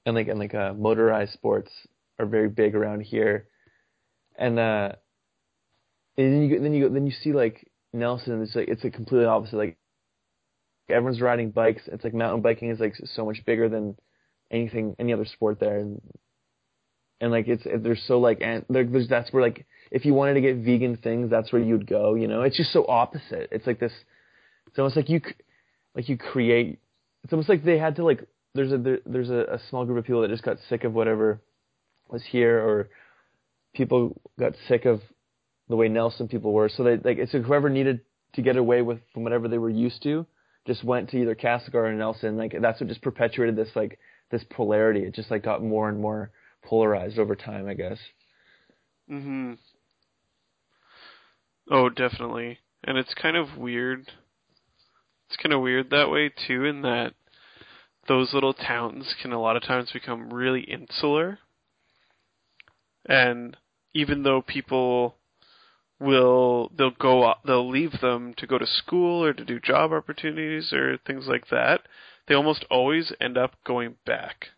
and 0.07 0.15
like 0.15 0.29
and 0.29 0.39
like 0.39 0.55
uh 0.55 0.73
motorized 0.75 1.33
sports 1.33 1.71
are 2.19 2.27
very 2.27 2.49
big 2.49 2.75
around 2.75 3.01
here 3.01 3.47
and 4.37 4.59
uh 4.59 4.93
and 6.17 6.33
then 6.35 6.43
you 6.43 6.57
go- 6.57 6.63
then 6.63 6.75
you 6.75 6.89
go- 6.89 6.95
then 6.95 7.07
you 7.07 7.13
see 7.13 7.33
like 7.33 7.71
Nelson 7.93 8.43
it's 8.43 8.55
like 8.55 8.69
it's 8.69 8.85
a 8.85 8.91
completely 8.91 9.27
opposite 9.27 9.57
like 9.57 9.77
everyone's 10.89 11.21
riding 11.21 11.51
bikes. 11.51 11.83
It's 11.87 12.05
like 12.05 12.15
mountain 12.15 12.43
biking 12.43 12.71
is 12.71 12.81
like 12.81 12.95
so 13.15 13.25
much 13.25 13.45
bigger 13.47 13.69
than 13.69 13.97
anything 14.51 14.97
any 14.99 15.13
other 15.13 15.25
sport 15.25 15.61
there, 15.61 15.79
and 15.79 16.01
and 17.21 17.31
like 17.31 17.49
it's 17.49 17.65
they're 17.83 17.97
so 17.97 18.19
like 18.19 18.39
and 18.41 18.65
there- 18.69 18.85
there's 18.85 19.09
that's 19.09 19.33
where 19.33 19.43
like 19.43 19.67
if 19.91 20.05
you 20.05 20.15
wanted 20.15 20.35
to 20.35 20.41
get 20.41 20.57
vegan 20.57 20.97
things, 20.97 21.31
that's 21.31 21.53
where 21.53 21.61
you'd 21.63 21.87
go. 21.87 22.15
You 22.15 22.29
know, 22.29 22.43
it's 22.43 22.57
just 22.57 22.73
so 22.73 22.87
opposite. 22.87 23.49
It's 23.51 23.67
like 23.67 23.81
this. 23.81 23.93
It's 24.69 24.79
almost 24.79 24.97
like 24.97 25.09
you 25.09 25.21
like 25.95 26.09
you 26.09 26.17
create. 26.17 26.79
It's 27.25 27.33
almost 27.33 27.49
like 27.49 27.65
they 27.65 27.79
had 27.79 27.97
to 27.97 28.05
like 28.05 28.25
there's 28.55 28.73
a 28.73 28.79
there, 28.79 28.99
there's 29.05 29.31
a, 29.31 29.45
a 29.55 29.61
small 29.69 29.85
group 29.85 29.99
of 29.99 30.05
people 30.05 30.23
that 30.23 30.31
just 30.31 30.43
got 30.45 30.59
sick 30.69 30.85
of 30.85 30.93
whatever 30.95 31.41
was 32.09 32.23
here, 32.25 32.59
or 32.59 32.89
people 33.75 34.21
got 34.39 34.55
sick 34.69 34.85
of 34.85 35.01
the 35.69 35.77
way 35.77 35.89
Nelson 35.89 36.29
people 36.29 36.53
were. 36.53 36.69
So 36.69 36.83
they 36.85 36.97
like 36.97 37.19
it's 37.19 37.35
like 37.35 37.45
whoever 37.45 37.69
needed 37.69 38.01
to 38.35 38.43
get 38.43 38.57
away 38.57 38.83
with 38.83 38.99
from 39.13 39.25
whatever 39.25 39.49
they 39.49 39.59
were 39.59 39.71
used 39.71 40.03
to 40.05 40.27
just 40.67 40.85
went 40.85 41.11
to 41.11 41.17
either 41.19 41.35
Castlegar 41.35 41.75
or 41.89 41.93
Nelson. 41.93 42.37
Like 42.37 42.55
that's 42.61 42.81
what 42.81 42.89
just 42.89 43.03
perpetuated 43.03 43.57
this 43.57 43.71
like 43.75 43.99
this 44.31 44.45
polarity. 44.51 45.01
It 45.01 45.15
just 45.15 45.31
like 45.31 45.43
got 45.43 45.63
more 45.63 45.89
and 45.89 46.01
more 46.01 46.31
polarized 46.65 47.19
over 47.19 47.35
time, 47.35 47.67
I 47.67 47.75
guess. 47.75 47.99
Mhm. 49.11 49.59
Oh, 51.71 51.89
definitely. 51.89 52.59
And 52.85 52.99
it's 52.99 53.15
kind 53.15 53.37
of 53.37 53.57
weird. 53.57 54.11
It's 55.29 55.37
kind 55.37 55.53
of 55.53 55.61
weird 55.61 55.91
that 55.91 56.11
way 56.11 56.29
too 56.29 56.65
in 56.65 56.83
that 56.83 57.15
those 58.09 58.35
little 58.35 58.55
towns 58.55 59.15
can 59.21 59.33
a 59.33 59.41
lot 59.41 59.57
of 59.57 59.63
times 59.63 59.93
become 59.93 60.33
really 60.33 60.63
insular. 60.63 61.39
And 63.07 63.57
even 63.95 64.23
though 64.23 64.43
people 64.43 65.17
will 66.01 66.73
they'll 66.77 66.91
go 66.91 67.35
they'll 67.45 67.69
leave 67.69 68.01
them 68.01 68.35
to 68.39 68.47
go 68.47 68.59
to 68.59 68.67
school 68.67 69.23
or 69.23 69.33
to 69.33 69.45
do 69.45 69.61
job 69.61 69.93
opportunities 69.93 70.73
or 70.73 70.97
things 70.99 71.29
like 71.29 71.49
that, 71.49 71.83
they 72.27 72.35
almost 72.35 72.65
always 72.71 73.13
end 73.21 73.37
up 73.37 73.53
going 73.65 73.97
back. 74.07 74.49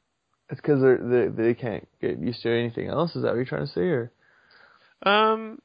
It's 0.53 0.61
because 0.61 0.83
they 0.83 1.29
they 1.29 1.55
can't 1.55 1.89
get 2.03 2.19
used 2.19 2.43
to 2.43 2.51
anything 2.51 2.89
else. 2.89 3.17
Is 3.17 3.23
that 3.23 3.29
what 3.29 3.37
you're 3.37 3.47
trying 3.47 3.67
to 3.67 3.73
say? 3.73 3.81
Or 3.81 4.13
Um, 5.03 5.63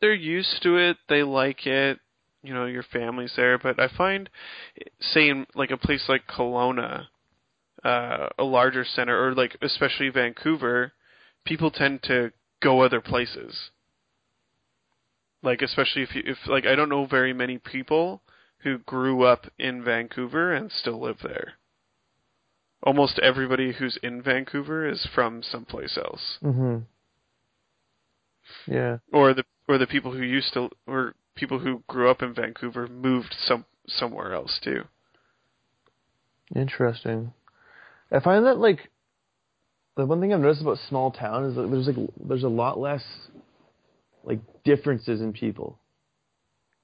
they're 0.00 0.14
used 0.14 0.62
to 0.62 0.76
it. 0.76 0.98
They 1.08 1.24
like 1.24 1.66
it. 1.66 1.98
You 2.44 2.54
know, 2.54 2.66
your 2.66 2.84
family's 2.84 3.32
there. 3.34 3.58
But 3.58 3.80
I 3.80 3.88
find, 3.88 4.30
say 5.00 5.28
in 5.28 5.48
like 5.56 5.72
a 5.72 5.76
place 5.76 6.04
like 6.08 6.28
Kelowna, 6.28 7.06
uh, 7.82 8.28
a 8.38 8.44
larger 8.44 8.84
center, 8.84 9.20
or 9.20 9.34
like 9.34 9.56
especially 9.62 10.10
Vancouver, 10.10 10.92
people 11.44 11.72
tend 11.72 12.04
to 12.04 12.30
go 12.62 12.82
other 12.82 13.00
places. 13.00 13.70
Like 15.42 15.60
especially 15.60 16.02
if 16.02 16.14
you 16.14 16.22
if 16.24 16.38
like 16.46 16.66
I 16.66 16.76
don't 16.76 16.88
know 16.88 17.04
very 17.04 17.32
many 17.32 17.58
people 17.58 18.22
who 18.58 18.78
grew 18.78 19.24
up 19.24 19.46
in 19.58 19.82
Vancouver 19.82 20.54
and 20.54 20.70
still 20.70 21.00
live 21.00 21.18
there. 21.24 21.54
Almost 22.82 23.18
everybody 23.18 23.72
who's 23.72 23.96
in 24.02 24.22
Vancouver 24.22 24.88
is 24.88 25.04
from 25.14 25.42
someplace 25.42 25.98
else, 25.98 26.38
Mhm. 26.42 26.84
Yeah. 28.66 28.98
or 29.12 29.34
the 29.34 29.44
or 29.66 29.78
the 29.78 29.86
people 29.86 30.12
who 30.12 30.22
used 30.22 30.52
to 30.54 30.70
or 30.86 31.14
people 31.34 31.58
who 31.58 31.82
grew 31.88 32.08
up 32.10 32.22
in 32.22 32.32
Vancouver 32.32 32.86
moved 32.86 33.34
some 33.38 33.64
somewhere 33.88 34.32
else 34.32 34.58
too. 34.62 34.84
Interesting. 36.54 37.32
I 38.10 38.20
find 38.20 38.46
that 38.46 38.58
like 38.58 38.90
the 39.96 40.06
one 40.06 40.20
thing 40.20 40.32
I've 40.32 40.40
noticed 40.40 40.62
about 40.62 40.78
small 40.88 41.10
town 41.10 41.44
is 41.44 41.56
that 41.56 41.68
there's 41.70 41.86
like 41.88 42.08
there's 42.28 42.44
a 42.44 42.48
lot 42.48 42.78
less 42.78 43.04
like 44.24 44.40
differences 44.64 45.20
in 45.20 45.32
people. 45.32 45.78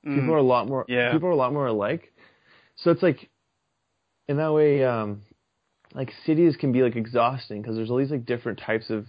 Mm. 0.05 0.17
People 0.17 0.35
are 0.35 0.39
a 0.39 0.43
lot 0.43 0.69
more 0.69 0.85
Yeah. 0.89 1.13
people 1.13 1.29
are 1.29 1.33
a 1.33 1.37
lot 1.37 1.53
more 1.53 1.67
alike. 1.69 2.13
So 2.77 2.91
it's 2.91 3.03
like 3.03 3.31
in 4.29 4.37
that 4.39 4.53
way 4.53 4.85
um 4.85 5.23
like 5.95 6.13
cities 6.27 6.57
can 6.57 6.73
be 6.73 6.83
like 6.83 6.97
exhausting 6.97 7.63
because 7.63 7.77
there's 7.77 7.91
all 7.91 7.99
these 7.99 8.11
like 8.11 8.27
different 8.27 8.59
types 8.59 8.91
of 8.91 9.07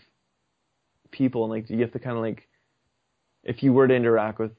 people 1.12 1.44
and 1.44 1.52
like 1.52 1.70
you 1.70 1.82
have 1.82 1.94
to 1.94 2.00
kind 2.00 2.16
of 2.16 2.22
like 2.24 2.48
if 3.44 3.64
you 3.64 3.74
were 3.74 3.88
to 3.88 3.96
interact 3.96 4.40
with 4.40 4.52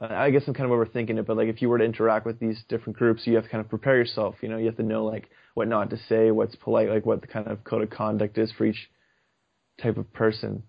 uh, 0.00 0.08
I 0.10 0.30
guess 0.30 0.42
I'm 0.46 0.54
kind 0.54 0.70
of 0.70 0.76
overthinking 0.76 1.18
it, 1.18 1.26
but 1.26 1.36
like 1.36 1.48
if 1.48 1.60
you 1.60 1.68
were 1.68 1.78
to 1.78 1.84
interact 1.84 2.26
with 2.26 2.40
these 2.40 2.62
different 2.68 2.98
groups, 2.98 3.26
you 3.26 3.34
have 3.34 3.44
to 3.44 3.50
kind 3.50 3.62
of 3.62 3.68
prepare 3.68 3.96
yourself. 3.96 4.36
You 4.40 4.48
know, 4.48 4.56
you 4.56 4.66
have 4.66 4.76
to 4.76 4.82
know 4.82 5.04
like 5.04 5.28
what 5.54 5.68
not 5.68 5.90
to 5.90 5.98
say, 6.08 6.30
what's 6.30 6.56
polite, 6.56 6.88
like 6.88 7.06
what 7.06 7.20
the 7.20 7.26
kind 7.26 7.46
of 7.46 7.62
code 7.62 7.82
of 7.82 7.90
conduct 7.90 8.38
is 8.38 8.50
for 8.52 8.64
each 8.64 8.90
type 9.80 9.98
of 9.98 10.12
person. 10.12 10.62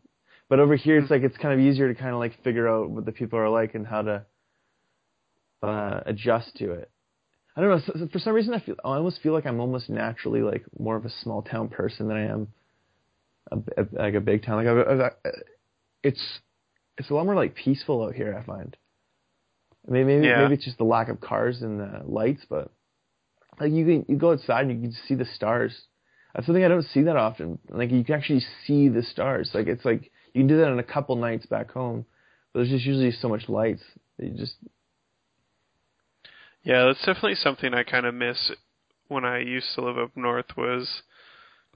But 0.49 0.59
over 0.59 0.75
here, 0.75 0.99
it's 0.99 1.09
like 1.09 1.23
it's 1.23 1.37
kind 1.37 1.53
of 1.53 1.65
easier 1.65 1.91
to 1.91 1.99
kind 1.99 2.13
of 2.13 2.19
like 2.19 2.43
figure 2.43 2.67
out 2.67 2.89
what 2.89 3.05
the 3.05 3.11
people 3.11 3.39
are 3.39 3.49
like 3.49 3.75
and 3.75 3.87
how 3.87 4.01
to 4.01 4.25
uh, 5.63 6.01
adjust 6.05 6.55
to 6.57 6.71
it. 6.73 6.91
I 7.55 7.61
don't 7.61 7.69
know. 7.69 7.79
so- 7.79 7.99
so 7.99 8.07
For 8.07 8.19
some 8.19 8.33
reason, 8.33 8.53
I 8.53 8.59
feel 8.59 8.75
I 8.83 8.95
almost 8.97 9.21
feel 9.21 9.33
like 9.33 9.45
I'm 9.45 9.59
almost 9.59 9.89
naturally 9.89 10.41
like 10.41 10.63
more 10.79 10.95
of 10.95 11.05
a 11.05 11.09
small 11.09 11.41
town 11.41 11.69
person 11.69 12.07
than 12.07 12.17
I 12.17 12.25
am 12.27 12.47
a, 13.51 13.57
a, 13.81 13.85
like 13.93 14.13
a 14.15 14.21
big 14.21 14.43
town. 14.43 14.57
Like 14.57 14.67
I've, 14.67 15.01
I've, 15.01 15.11
it's 16.03 16.39
it's 16.97 17.09
a 17.09 17.13
lot 17.13 17.25
more 17.25 17.35
like 17.35 17.55
peaceful 17.55 18.03
out 18.03 18.15
here. 18.15 18.35
I 18.37 18.43
find. 18.45 18.75
Maybe 19.87 20.05
maybe, 20.05 20.27
Yeah. 20.27 20.41
maybe 20.43 20.55
it's 20.55 20.65
just 20.65 20.77
the 20.77 20.83
lack 20.85 21.09
of 21.09 21.19
cars 21.19 21.61
and 21.61 21.79
the 21.79 22.01
lights, 22.05 22.45
but 22.49 22.71
like 23.59 23.71
you 23.71 23.85
can 23.85 24.05
you 24.07 24.17
go 24.17 24.31
outside 24.31 24.65
and 24.65 24.71
you 24.71 24.89
can 24.89 24.97
see 25.07 25.15
the 25.15 25.25
stars. 25.25 25.73
That's 26.33 26.47
something 26.47 26.63
I 26.63 26.69
don't 26.69 26.81
see 26.85 27.03
that 27.03 27.15
often. 27.17 27.59
Like 27.69 27.91
you 27.91 28.03
can 28.03 28.15
actually 28.15 28.43
see 28.65 28.89
the 28.89 29.03
stars. 29.03 29.51
Like 29.53 29.67
it's 29.67 29.85
like 29.85 30.09
you 30.33 30.41
can 30.41 30.47
do 30.47 30.57
that 30.57 30.69
on 30.71 30.79
a 30.79 30.83
couple 30.83 31.15
nights 31.17 31.45
back 31.45 31.69
home, 31.71 32.05
but 32.51 32.59
there's 32.59 32.69
just 32.69 32.85
usually 32.85 33.11
so 33.11 33.29
much 33.29 33.47
lights 33.49 33.83
that 34.17 34.25
you 34.27 34.37
just 34.37 34.55
Yeah, 36.63 36.85
that's 36.85 36.99
definitely 36.99 37.35
something 37.35 37.73
I 37.73 37.83
kind 37.83 38.05
of 38.05 38.15
miss 38.15 38.51
when 39.07 39.25
I 39.25 39.39
used 39.39 39.75
to 39.75 39.81
live 39.81 39.97
up 39.97 40.15
north 40.15 40.57
was 40.57 41.03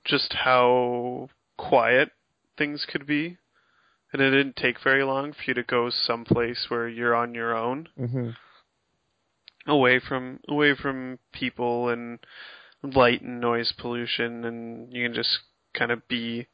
just 0.05 0.33
how 0.33 1.29
quiet 1.57 2.11
things 2.57 2.85
could 2.89 3.05
be. 3.05 3.37
And 4.13 4.21
it 4.21 4.31
didn't 4.31 4.55
take 4.55 4.81
very 4.81 5.03
long 5.03 5.33
for 5.33 5.41
you 5.47 5.53
to 5.53 5.63
go 5.63 5.89
someplace 5.89 6.67
where 6.69 6.87
you're 6.87 7.15
on 7.15 7.35
your 7.35 7.55
own, 7.55 7.89
hmm 7.97 8.29
away 9.67 9.99
from 9.99 10.39
away 10.47 10.73
from 10.73 11.19
people 11.33 11.89
and 11.89 12.19
light 12.81 13.21
and 13.21 13.41
noise 13.41 13.73
pollution 13.77 14.45
and 14.45 14.91
you 14.93 15.03
can 15.03 15.13
just 15.13 15.39
kind 15.73 15.91
of 15.91 16.07
be 16.07 16.47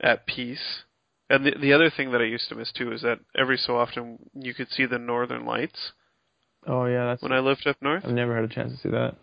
at 0.00 0.26
peace. 0.26 0.84
And 1.28 1.44
the 1.44 1.54
the 1.60 1.72
other 1.72 1.90
thing 1.90 2.12
that 2.12 2.20
I 2.20 2.24
used 2.24 2.48
to 2.50 2.54
miss 2.54 2.70
too 2.70 2.92
is 2.92 3.02
that 3.02 3.18
every 3.36 3.56
so 3.56 3.76
often 3.76 4.30
you 4.32 4.54
could 4.54 4.70
see 4.70 4.86
the 4.86 4.98
northern 4.98 5.44
lights 5.44 5.92
Oh 6.66 6.86
yeah, 6.86 7.06
that's 7.06 7.22
when 7.22 7.32
I 7.32 7.38
lived 7.38 7.66
up 7.66 7.76
north. 7.80 8.04
I've 8.04 8.12
never 8.12 8.34
had 8.34 8.44
a 8.44 8.48
chance 8.48 8.72
to 8.72 8.78
see 8.78 8.90
that. 8.90 9.14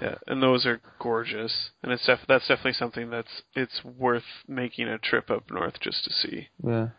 Yeah, 0.00 0.14
and 0.26 0.42
those 0.42 0.64
are 0.64 0.80
gorgeous, 1.00 1.70
and 1.82 1.92
it's 1.92 2.06
def- 2.06 2.26
that's 2.28 2.46
definitely 2.46 2.74
something 2.74 3.10
that's 3.10 3.42
it's 3.54 3.84
worth 3.84 4.22
making 4.46 4.86
a 4.88 4.98
trip 4.98 5.30
up 5.30 5.50
north 5.50 5.80
just 5.80 6.04
to 6.04 6.12
see, 6.12 6.48
Yeah. 6.64 6.90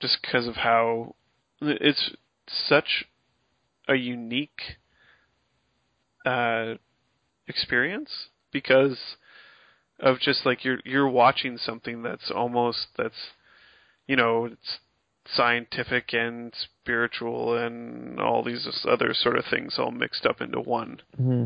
just 0.00 0.18
because 0.22 0.46
of 0.46 0.56
how 0.56 1.14
it's 1.60 2.12
such 2.48 3.04
a 3.88 3.94
unique 3.94 4.78
uh, 6.24 6.74
experience 7.46 8.10
because 8.50 9.16
of 10.00 10.18
just 10.20 10.44
like 10.44 10.64
you're 10.64 10.80
you're 10.84 11.08
watching 11.08 11.58
something 11.58 12.02
that's 12.02 12.30
almost 12.30 12.88
that's 12.96 13.30
you 14.06 14.16
know 14.16 14.46
it's 14.46 14.78
scientific 15.34 16.12
and 16.12 16.52
spiritual 16.54 17.56
and 17.56 18.20
all 18.20 18.42
these 18.42 18.66
other 18.88 19.12
sort 19.14 19.36
of 19.38 19.44
things 19.50 19.78
all 19.78 19.90
mixed 19.90 20.26
up 20.26 20.40
into 20.40 20.60
one. 20.60 21.00
hmm 21.16 21.44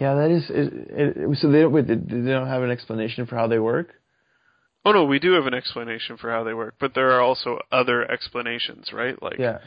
Yeah, 0.00 0.14
that 0.14 0.30
is. 0.30 0.44
It, 0.50 0.72
it, 0.90 1.38
so 1.38 1.50
they 1.50 1.60
don't. 1.60 1.72
Wait, 1.72 1.86
they 1.86 1.94
don't 1.96 2.48
have 2.48 2.62
an 2.62 2.70
explanation 2.70 3.26
for 3.26 3.36
how 3.36 3.46
they 3.46 3.58
work. 3.58 3.94
Oh 4.84 4.92
no, 4.92 5.04
we 5.04 5.18
do 5.18 5.32
have 5.32 5.46
an 5.46 5.54
explanation 5.54 6.16
for 6.18 6.30
how 6.30 6.44
they 6.44 6.52
work, 6.52 6.74
but 6.78 6.94
there 6.94 7.12
are 7.12 7.20
also 7.20 7.58
other 7.72 8.10
explanations, 8.10 8.92
right? 8.92 9.20
Like 9.22 9.38
Yeah. 9.38 9.58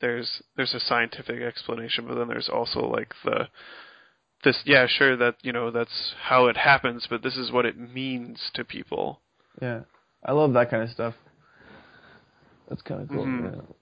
there's 0.00 0.42
there's 0.56 0.74
a 0.74 0.80
scientific 0.80 1.40
explanation, 1.40 2.06
but 2.06 2.16
then 2.16 2.28
there's 2.28 2.50
also 2.50 2.80
like 2.80 3.14
the 3.24 3.48
this 4.42 4.58
yeah, 4.66 4.86
sure 4.86 5.16
that 5.16 5.36
you 5.42 5.52
know 5.52 5.70
that's 5.70 6.14
how 6.24 6.46
it 6.46 6.56
happens, 6.58 7.06
but 7.08 7.22
this 7.22 7.36
is 7.36 7.50
what 7.50 7.64
it 7.64 7.78
means 7.78 8.38
to 8.54 8.64
people. 8.64 9.20
Yeah. 9.62 9.80
I 10.22 10.32
love 10.32 10.52
that 10.54 10.70
kind 10.70 10.82
of 10.82 10.90
stuff. 10.90 11.14
That's 12.68 12.82
kind 12.82 13.02
of 13.02 13.08
cool. 13.08 13.24
Mhm. 13.24 13.54
Yeah. 13.54 13.74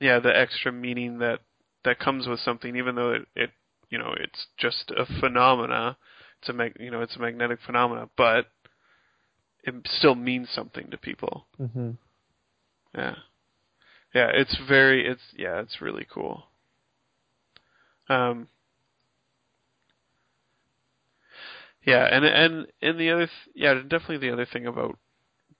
Yeah, 0.00 0.18
the 0.20 0.36
extra 0.36 0.72
meaning 0.72 1.18
that 1.18 1.40
that 1.84 1.98
comes 1.98 2.26
with 2.26 2.40
something, 2.40 2.76
even 2.76 2.94
though 2.94 3.12
it, 3.12 3.28
it 3.34 3.50
you 3.90 3.98
know 3.98 4.14
it's 4.18 4.46
just 4.56 4.90
a 4.96 5.06
phenomena, 5.20 5.96
it's 6.40 6.48
a 6.48 6.52
mag, 6.52 6.76
you 6.78 6.90
know 6.90 7.00
it's 7.00 7.16
a 7.16 7.20
magnetic 7.20 7.60
phenomena, 7.64 8.08
but 8.16 8.46
it 9.64 9.74
still 9.86 10.14
means 10.14 10.48
something 10.50 10.90
to 10.90 10.96
people. 10.98 11.46
hmm 11.56 11.90
Yeah. 12.94 13.16
Yeah, 14.14 14.28
it's 14.32 14.56
very 14.68 15.06
it's 15.06 15.22
yeah, 15.36 15.60
it's 15.60 15.80
really 15.80 16.06
cool. 16.10 16.44
Um 18.08 18.48
Yeah, 21.84 22.04
and 22.04 22.24
and 22.24 22.66
and 22.82 22.98
the 23.00 23.10
other 23.10 23.26
th- 23.26 23.54
yeah, 23.54 23.74
definitely 23.74 24.18
the 24.18 24.32
other 24.32 24.46
thing 24.46 24.66
about 24.66 24.98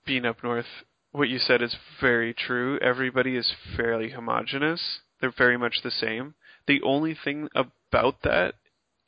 being 0.05 0.25
up 0.25 0.43
north, 0.43 0.65
what 1.11 1.29
you 1.29 1.39
said 1.39 1.61
is 1.61 1.75
very 1.99 2.33
true. 2.33 2.77
Everybody 2.79 3.35
is 3.35 3.53
fairly 3.75 4.09
homogenous. 4.11 4.99
They're 5.19 5.33
very 5.35 5.57
much 5.57 5.81
the 5.83 5.91
same. 5.91 6.35
The 6.67 6.81
only 6.83 7.15
thing 7.15 7.49
about 7.55 8.21
that 8.23 8.55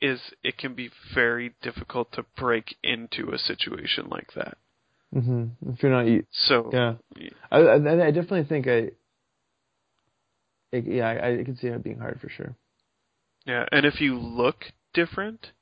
is 0.00 0.20
it 0.42 0.58
can 0.58 0.74
be 0.74 0.90
very 1.14 1.54
difficult 1.62 2.12
to 2.12 2.24
break 2.36 2.76
into 2.82 3.30
a 3.32 3.38
situation 3.38 4.08
like 4.10 4.32
that. 4.34 4.58
hmm 5.12 5.46
If 5.68 5.82
you're 5.82 5.92
not, 5.92 6.24
So 6.32 6.70
yeah. 6.72 6.94
I, 7.50 7.58
I 7.58 8.06
I 8.06 8.10
definitely 8.10 8.44
think 8.44 8.66
I. 8.66 8.90
It, 10.72 10.86
yeah, 10.86 11.08
I, 11.08 11.40
I 11.40 11.44
can 11.44 11.56
see 11.56 11.68
it 11.68 11.84
being 11.84 11.98
hard 11.98 12.20
for 12.20 12.28
sure. 12.28 12.56
Yeah, 13.46 13.66
and 13.70 13.84
if 13.86 14.00
you 14.00 14.18
look 14.18 14.64
different, 14.94 15.52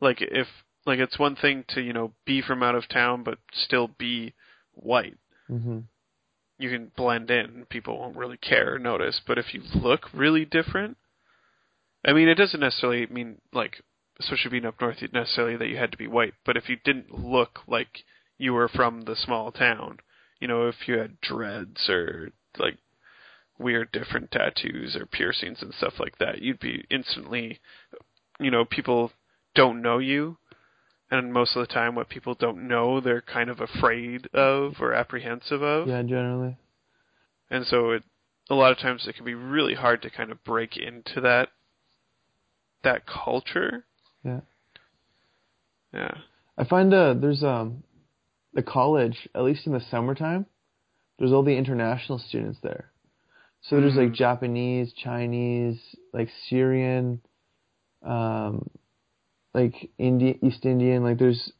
like 0.00 0.18
if 0.20 0.48
like 0.86 0.98
it's 0.98 1.18
one 1.18 1.36
thing 1.36 1.64
to 1.68 1.80
you 1.80 1.92
know 1.92 2.12
be 2.24 2.42
from 2.42 2.62
out 2.62 2.74
of 2.74 2.88
town 2.88 3.22
but 3.22 3.38
still 3.52 3.88
be 3.88 4.34
white, 4.72 5.16
hmm 5.48 5.80
you 6.58 6.70
can 6.70 6.90
blend 6.96 7.30
in. 7.30 7.66
People 7.68 7.98
won't 7.98 8.16
really 8.16 8.36
care 8.36 8.74
or 8.74 8.78
notice. 8.78 9.20
But 9.26 9.38
if 9.38 9.52
you 9.52 9.62
look 9.74 10.08
really 10.14 10.44
different, 10.44 10.96
I 12.04 12.12
mean, 12.12 12.28
it 12.28 12.36
doesn't 12.36 12.60
necessarily 12.60 13.06
mean 13.06 13.40
like, 13.52 13.82
especially 14.20 14.52
being 14.52 14.64
up 14.64 14.80
north, 14.80 15.02
necessarily 15.12 15.56
that 15.56 15.68
you 15.68 15.76
had 15.76 15.92
to 15.92 15.98
be 15.98 16.06
white. 16.06 16.34
But 16.44 16.56
if 16.56 16.68
you 16.68 16.76
didn't 16.84 17.12
look 17.12 17.60
like 17.66 18.04
you 18.38 18.54
were 18.54 18.68
from 18.68 19.02
the 19.02 19.16
small 19.16 19.52
town, 19.52 19.98
you 20.40 20.48
know, 20.48 20.68
if 20.68 20.86
you 20.86 20.98
had 20.98 21.20
dreads 21.20 21.88
or 21.88 22.30
like 22.58 22.78
weird 23.58 23.90
different 23.92 24.30
tattoos 24.30 24.96
or 24.96 25.06
piercings 25.06 25.62
and 25.62 25.74
stuff 25.74 25.94
like 25.98 26.18
that, 26.18 26.40
you'd 26.40 26.60
be 26.60 26.84
instantly, 26.90 27.60
you 28.38 28.50
know, 28.50 28.64
people 28.64 29.12
don't 29.54 29.82
know 29.82 29.98
you. 29.98 30.38
And 31.10 31.32
most 31.32 31.54
of 31.54 31.66
the 31.66 31.72
time, 31.72 31.94
what 31.94 32.08
people 32.08 32.34
don't 32.34 32.66
know, 32.66 33.00
they're 33.00 33.20
kind 33.20 33.48
of 33.48 33.60
afraid 33.60 34.28
of 34.34 34.74
or 34.80 34.92
apprehensive 34.92 35.62
of. 35.62 35.86
Yeah, 35.86 36.02
generally. 36.02 36.56
And 37.50 37.64
so 37.66 37.92
it 37.92 38.02
a 38.50 38.54
lot 38.54 38.72
of 38.72 38.78
times 38.78 39.06
it 39.06 39.16
can 39.16 39.24
be 39.24 39.34
really 39.34 39.74
hard 39.74 40.02
to 40.02 40.10
kind 40.10 40.30
of 40.30 40.42
break 40.44 40.76
into 40.76 41.20
that 41.20 41.48
that 42.82 43.06
culture. 43.06 43.84
Yeah. 44.24 44.40
Yeah. 45.92 46.14
I 46.58 46.64
find 46.64 46.92
uh, 46.92 47.14
there's 47.14 47.42
um, 47.42 47.82
the 48.54 48.62
college, 48.62 49.28
at 49.34 49.42
least 49.42 49.66
in 49.66 49.72
the 49.72 49.82
summertime, 49.90 50.46
there's 51.18 51.32
all 51.32 51.42
the 51.42 51.56
international 51.56 52.18
students 52.18 52.58
there. 52.62 52.90
So 53.62 53.80
there's 53.80 53.96
like 53.96 54.10
Mhm. 54.10 54.14
Japanese, 54.14 54.92
Chinese, 54.92 55.80
like 56.12 56.28
Syrian, 56.48 57.20
um, 58.02 58.68
like 59.56 59.90
Indian, 59.98 60.38
East 60.44 60.64
Indian, 60.66 61.02
like 61.02 61.18
there's, 61.18 61.50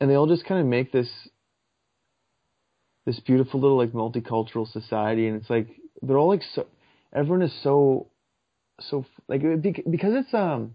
and 0.00 0.08
they 0.10 0.14
all 0.14 0.26
just 0.26 0.46
kind 0.46 0.60
of 0.60 0.66
make 0.66 0.92
this, 0.92 1.10
this 3.04 3.20
beautiful 3.20 3.60
little 3.60 3.76
like 3.76 3.92
multicultural 3.92 4.66
society, 4.66 5.28
and 5.28 5.36
it's 5.40 5.50
like 5.50 5.68
they're 6.00 6.16
all 6.16 6.28
like 6.30 6.42
so, 6.54 6.66
everyone 7.14 7.42
is 7.42 7.52
so, 7.62 8.08
so 8.80 9.04
like 9.28 9.42
it- 9.44 9.90
because 9.90 10.14
it's 10.14 10.32
um, 10.32 10.74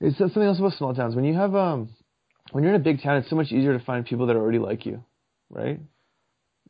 it's 0.00 0.18
something 0.18 0.42
else 0.42 0.58
about 0.58 0.74
small 0.74 0.94
towns. 0.94 1.14
When 1.16 1.24
you 1.24 1.34
have 1.34 1.54
um, 1.54 1.88
when 2.52 2.62
you're 2.62 2.74
in 2.74 2.80
a 2.80 2.84
big 2.84 3.02
town, 3.02 3.16
it's 3.16 3.30
so 3.30 3.36
much 3.36 3.52
easier 3.52 3.76
to 3.78 3.82
find 3.84 4.04
people 4.04 4.26
that 4.26 4.36
are 4.36 4.40
already 4.40 4.58
like 4.58 4.84
you, 4.84 5.02
right? 5.48 5.80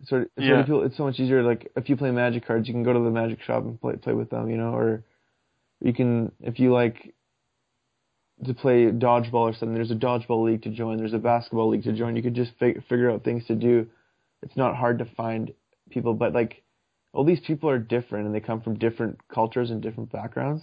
Sort 0.05 0.23
of, 0.23 0.29
it's, 0.37 0.47
Yeah. 0.47 0.63
people, 0.63 0.83
it's 0.85 0.97
so 0.97 1.05
much 1.05 1.19
easier. 1.19 1.43
Like 1.43 1.73
if 1.77 1.89
you 1.89 1.97
play 1.97 2.13
magic 2.13 2.47
cards, 2.47 2.69
you 2.69 2.75
can 2.75 2.85
go 2.85 2.93
to 2.93 3.01
the 3.01 3.11
magic 3.11 3.43
shop 3.43 3.65
and 3.65 3.81
play 3.81 3.97
play 3.97 4.13
with 4.15 4.31
them, 4.31 4.49
you 4.49 4.57
know, 4.57 4.75
or 4.75 5.05
you 5.81 5.93
can 5.93 6.33
if 6.41 6.59
you 6.61 6.73
like 6.73 7.15
to 8.45 8.55
play 8.55 8.87
dodgeball 8.87 9.35
or 9.35 9.53
something. 9.53 9.75
There's 9.75 9.91
a 9.91 9.95
dodgeball 9.95 10.45
league 10.45 10.63
to 10.63 10.71
join. 10.71 10.97
There's 10.97 11.13
a 11.13 11.19
basketball 11.19 11.69
league 11.69 11.85
to 11.85 11.93
join. 11.93 12.17
You 12.17 12.23
could 12.23 12.35
just 12.35 12.53
fig- 12.59 12.83
figure 12.89 13.11
out 13.11 13.25
things 13.25 13.47
to 13.47 13.55
do. 13.55 13.87
It's 14.43 14.57
not 14.57 14.77
hard 14.77 14.99
to 14.99 15.05
find 15.05 15.53
people, 15.91 16.15
but 16.15 16.33
like 16.33 16.63
all 17.13 17.25
these 17.25 17.41
people 17.41 17.69
are 17.69 17.79
different 17.79 18.27
and 18.27 18.35
they 18.35 18.41
come 18.41 18.63
from 18.63 18.79
different 18.79 19.19
cultures 19.29 19.71
and 19.71 19.83
different 19.83 20.13
backgrounds, 20.13 20.63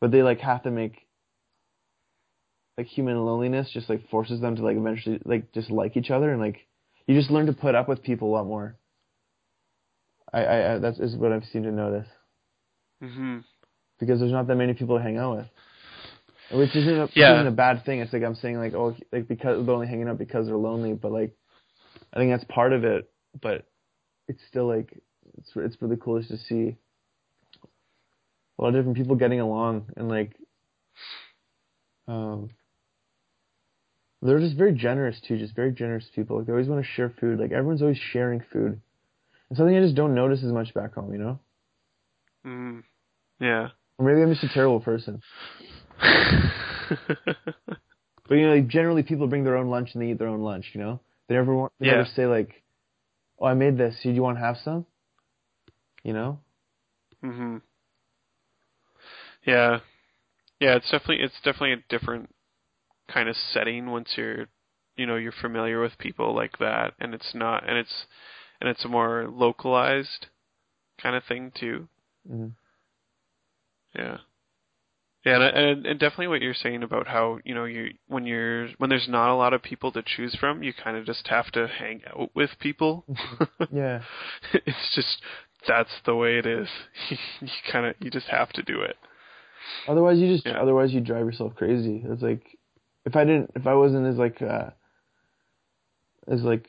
but 0.00 0.10
they 0.10 0.22
like 0.22 0.40
have 0.40 0.62
to 0.62 0.70
make 0.70 1.06
like 2.78 2.86
human 2.86 3.16
loneliness 3.24 3.70
just 3.72 3.88
like 3.88 4.08
forces 4.08 4.40
them 4.40 4.56
to 4.56 4.62
like 4.62 4.76
eventually 4.76 5.20
like 5.24 5.52
just 5.52 5.70
like 5.70 5.96
each 5.96 6.10
other 6.10 6.30
and 6.30 6.40
like 6.40 6.66
you 7.06 7.14
just 7.18 7.30
learn 7.30 7.46
to 7.46 7.52
put 7.52 7.74
up 7.74 7.88
with 7.88 8.02
people 8.02 8.28
a 8.30 8.32
lot 8.34 8.46
more. 8.46 8.76
I 10.32 10.44
I, 10.44 10.74
I 10.74 10.78
that's 10.78 10.98
is 10.98 11.16
what 11.16 11.32
I've 11.32 11.44
seen 11.44 11.64
to 11.64 11.72
notice 11.72 12.08
hmm 13.00 13.38
because 13.98 14.18
there's 14.20 14.32
not 14.32 14.46
that 14.48 14.56
many 14.56 14.74
people 14.74 14.96
to 14.96 15.02
hang 15.02 15.16
out 15.16 15.36
with. 15.36 15.46
Which 16.52 16.76
isn't 16.76 17.00
a, 17.00 17.08
Yeah. 17.14 17.34
isn't 17.34 17.46
a 17.46 17.50
bad 17.52 17.84
thing. 17.84 18.00
It's 18.00 18.12
like 18.12 18.22
I'm 18.22 18.34
saying 18.34 18.58
like 18.58 18.74
oh 18.74 18.94
like 19.12 19.26
because 19.28 19.64
they're 19.64 19.74
only 19.74 19.86
hanging 19.86 20.08
out 20.08 20.18
because 20.18 20.46
they're 20.46 20.56
lonely, 20.56 20.92
but 20.94 21.12
like 21.12 21.34
I 22.12 22.18
think 22.18 22.30
that's 22.30 22.44
part 22.52 22.72
of 22.72 22.84
it. 22.84 23.10
But 23.40 23.66
it's 24.28 24.42
still 24.48 24.66
like 24.66 24.92
it's 25.38 25.50
it's 25.56 25.80
really 25.80 25.96
cool 25.96 26.18
just 26.18 26.30
to 26.30 26.38
see 26.38 26.76
a 28.58 28.62
lot 28.62 28.68
of 28.68 28.74
different 28.74 28.96
people 28.96 29.16
getting 29.16 29.40
along 29.40 29.86
and 29.96 30.08
like 30.08 30.36
um 32.06 32.50
they're 34.20 34.38
just 34.38 34.56
very 34.56 34.72
generous 34.72 35.20
too, 35.26 35.36
just 35.38 35.56
very 35.56 35.72
generous 35.72 36.06
people. 36.14 36.36
Like 36.38 36.46
they 36.46 36.52
always 36.52 36.68
want 36.68 36.84
to 36.84 36.90
share 36.92 37.12
food. 37.20 37.40
Like 37.40 37.50
everyone's 37.50 37.82
always 37.82 37.98
sharing 37.98 38.40
food. 38.52 38.80
And 39.48 39.56
something 39.56 39.76
I 39.76 39.80
just 39.80 39.96
don't 39.96 40.14
notice 40.14 40.44
as 40.44 40.52
much 40.52 40.72
back 40.74 40.94
home, 40.94 41.12
you 41.12 41.18
know? 41.18 41.38
hmm 42.44 42.80
Yeah. 43.40 43.70
Or 43.98 44.06
maybe 44.06 44.22
I'm 44.22 44.32
just 44.32 44.44
a 44.44 44.48
terrible 44.54 44.80
person. 44.80 45.20
But 48.28 48.36
you 48.36 48.46
know, 48.46 48.54
like 48.54 48.68
generally 48.68 49.02
people 49.02 49.26
bring 49.26 49.44
their 49.44 49.56
own 49.56 49.68
lunch 49.68 49.90
and 49.92 50.02
they 50.02 50.10
eat 50.10 50.18
their 50.18 50.28
own 50.28 50.40
lunch. 50.40 50.70
You 50.74 50.80
know, 50.80 51.00
they 51.28 51.34
never 51.34 51.54
want 51.54 51.72
they 51.80 51.86
Yeah. 51.86 51.92
never 51.96 52.06
say 52.06 52.26
like, 52.26 52.62
"Oh, 53.38 53.46
I 53.46 53.54
made 53.54 53.76
this. 53.76 53.96
Do 54.02 54.10
you 54.10 54.22
want 54.22 54.38
to 54.38 54.44
have 54.44 54.56
some?" 54.58 54.86
You 56.04 56.12
know. 56.12 56.38
hmm 57.20 57.58
Yeah. 59.44 59.80
Yeah, 60.60 60.76
it's 60.76 60.90
definitely 60.90 61.24
it's 61.24 61.40
definitely 61.44 61.72
a 61.72 61.84
different 61.88 62.34
kind 63.08 63.28
of 63.28 63.36
setting 63.36 63.90
once 63.90 64.10
you're 64.16 64.46
you 64.96 65.06
know, 65.06 65.16
you're 65.16 65.32
familiar 65.32 65.80
with 65.80 65.98
people 65.98 66.34
like 66.34 66.58
that 66.58 66.94
and 67.00 67.14
it's 67.14 67.34
not 67.34 67.68
and 67.68 67.76
it's 67.76 68.06
and 68.60 68.70
it's 68.70 68.84
a 68.84 68.88
more 68.88 69.28
localized 69.28 70.26
kind 71.00 71.16
of 71.16 71.24
thing 71.24 71.50
too. 71.58 71.88
hmm 72.26 72.48
Yeah. 73.94 74.18
Yeah, 75.24 75.36
and, 75.40 75.56
and 75.56 75.86
and 75.86 76.00
definitely 76.00 76.26
what 76.28 76.42
you're 76.42 76.52
saying 76.54 76.82
about 76.82 77.06
how 77.06 77.38
you 77.44 77.54
know 77.54 77.64
you 77.64 77.90
when 78.08 78.26
you're 78.26 78.68
when 78.78 78.90
there's 78.90 79.08
not 79.08 79.30
a 79.32 79.36
lot 79.36 79.52
of 79.54 79.62
people 79.62 79.92
to 79.92 80.02
choose 80.02 80.34
from, 80.34 80.62
you 80.64 80.72
kind 80.72 80.96
of 80.96 81.06
just 81.06 81.28
have 81.28 81.50
to 81.52 81.68
hang 81.68 82.00
out 82.12 82.30
with 82.34 82.50
people. 82.58 83.04
Yeah. 83.72 84.02
it's 84.52 84.94
just 84.94 85.22
that's 85.68 85.92
the 86.04 86.16
way 86.16 86.38
it 86.38 86.46
is. 86.46 86.68
you 87.40 87.48
kind 87.70 87.86
of 87.86 87.94
you 88.00 88.10
just 88.10 88.26
have 88.26 88.50
to 88.54 88.62
do 88.62 88.80
it. 88.80 88.96
Otherwise, 89.86 90.18
you 90.18 90.32
just 90.34 90.44
Yeah. 90.46 90.60
otherwise 90.60 90.92
you 90.92 91.00
drive 91.00 91.24
yourself 91.26 91.54
crazy. 91.54 92.02
It's 92.04 92.22
like 92.22 92.42
if 93.06 93.14
I 93.14 93.24
didn't 93.24 93.52
if 93.54 93.66
I 93.66 93.74
wasn't 93.74 94.06
as 94.08 94.16
like 94.16 94.42
uh 94.42 94.70
as 96.28 96.42
like 96.42 96.66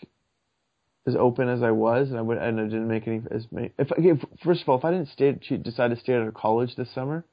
as 1.06 1.16
open 1.16 1.50
as 1.50 1.62
I 1.64 1.72
was, 1.72 2.10
and 2.10 2.18
I 2.18 2.22
would 2.22 2.38
and 2.38 2.60
I 2.60 2.64
didn't 2.64 2.88
make 2.88 3.08
any 3.08 3.22
as 3.32 3.46
many. 3.52 3.72
If 3.78 3.92
okay, 3.92 4.12
f- 4.12 4.30
first 4.44 4.62
of 4.62 4.70
all, 4.70 4.78
if 4.78 4.86
I 4.86 4.92
didn't 4.92 5.10
stay 5.10 5.32
decide 5.58 5.90
to 5.90 6.00
stay 6.00 6.14
out 6.14 6.28
of 6.28 6.34
college 6.34 6.76
this 6.76 6.90
summer, 6.94 7.26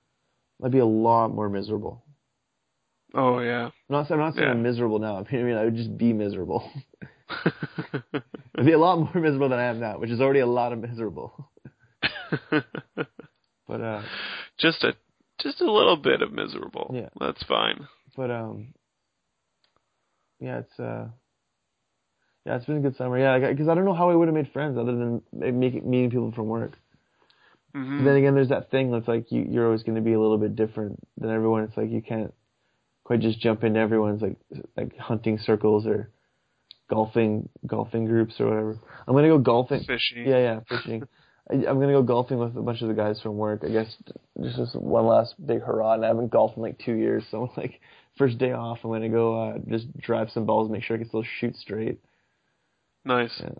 I'd 0.63 0.71
be 0.73 0.79
a 0.79 0.87
lot 0.87 1.29
more 1.29 1.49
miserable. 1.49 2.05
Oh 3.15 3.41
yeah. 3.41 3.67
I'm 3.67 3.73
not 3.89 4.11
I'm 4.11 4.19
not 4.19 4.35
saying 4.35 4.47
Yeah. 4.47 4.53
I'm 4.53 4.63
miserable 4.63 4.99
now. 4.99 5.17
I 5.31 5.37
mean, 5.37 5.57
I 5.57 5.65
would 5.65 5.77
just 5.77 5.97
be 5.97 6.13
miserable. 6.13 6.71
I'd 8.57 8.67
be 8.67 8.73
a 8.73 8.79
lot 8.79 8.99
more 8.99 9.15
miserable 9.23 9.49
than 9.49 9.59
I 9.59 9.65
am 9.65 9.81
now, 9.81 9.99
which 9.99 10.11
is 10.11 10.21
already 10.21 10.41
a 10.41 10.47
lot 10.47 10.73
of 10.73 10.79
miserable. 10.81 11.51
But 13.69 13.81
uh, 13.83 14.03
just 14.59 14.83
a 14.83 14.95
just 15.41 15.61
a 15.61 15.71
little 15.71 15.97
bit 15.97 16.23
of 16.23 16.33
miserable. 16.33 16.91
Yeah. 16.93 17.09
That's 17.21 17.41
fine. 17.45 17.87
but 18.17 18.29
um, 18.29 18.75
yeah, 20.41 20.59
it's 20.59 20.81
uh, 20.81 21.07
yeah, 22.45 22.57
it's 22.57 22.65
been 22.65 22.79
a 22.79 22.81
good 22.81 22.97
summer. 22.97 23.17
Yeah, 23.17 23.39
because 23.51 23.69
I 23.69 23.75
don't 23.77 23.85
know 23.85 23.95
how 23.95 24.11
I 24.11 24.15
would 24.17 24.27
have 24.27 24.35
made 24.35 24.51
friends 24.53 24.77
other 24.77 24.91
than 24.91 25.23
making 25.33 25.89
meeting 25.89 26.11
people 26.11 26.33
from 26.33 26.47
work. 26.49 26.73
Hmm 27.73 28.05
then 28.05 28.17
again, 28.17 28.35
there's 28.35 28.49
that 28.49 28.71
thing 28.71 28.91
that's 28.91 29.09
like 29.09 29.31
you 29.31 29.47
you're 29.49 29.67
always 29.67 29.83
going 29.83 29.97
to 29.97 30.03
be 30.03 30.13
a 30.13 30.21
little 30.21 30.39
bit 30.39 30.57
different 30.57 30.99
than 31.19 31.31
everyone. 31.31 31.65
It's 31.65 31.77
like 31.77 31.91
you 31.91 32.03
can't 32.03 32.33
quite 33.05 33.21
just 33.21 33.41
jump 33.41 33.65
into 33.65 33.81
everyone's 33.81 34.23
like 34.23 34.37
like 34.77 34.97
hunting 34.97 35.39
circles 35.39 35.87
or 35.87 36.11
golfing 36.89 37.49
golfing 37.67 38.07
groups 38.07 38.35
or 38.41 38.47
whatever. 38.47 38.79
I'm 39.07 39.15
gonna 39.15 39.29
go 39.29 39.39
golfing. 39.39 39.81
Fishing. 39.81 40.27
Yeah, 40.27 40.39
yeah, 40.39 40.61
fishing. 40.69 41.03
I, 41.51 41.55
I'm 41.55 41.81
gonna 41.81 41.93
go 41.93 42.03
golfing 42.03 42.39
with 42.39 42.57
a 42.57 42.63
bunch 42.63 42.83
of 42.83 42.89
the 42.89 42.95
guys 42.95 43.21
from 43.21 43.37
work. 43.37 43.63
I 43.65 43.69
guess 43.69 43.97
just 44.43 44.59
as 44.59 44.75
one 44.75 45.07
last 45.07 45.35
big 45.45 45.63
hurrah. 45.63 45.95
And 45.95 46.05
I 46.05 46.09
haven't 46.09 46.31
golfed 46.31 46.57
in 46.57 46.63
like 46.63 46.79
two 46.79 46.95
years, 46.95 47.25
so 47.31 47.45
I'm 47.45 47.51
like 47.57 47.81
first 48.19 48.39
day 48.39 48.53
off, 48.53 48.79
I'm 48.85 48.91
gonna 48.91 49.09
go 49.09 49.51
uh, 49.51 49.59
just 49.69 49.97
drive 49.99 50.31
some 50.33 50.47
balls, 50.47 50.71
make 50.71 50.85
sure 50.85 50.97
I 50.97 51.01
can 51.01 51.09
still 51.09 51.25
shoot 51.41 51.57
straight. 51.57 51.99
Nice. 53.05 53.41
Yeah. 53.41 53.51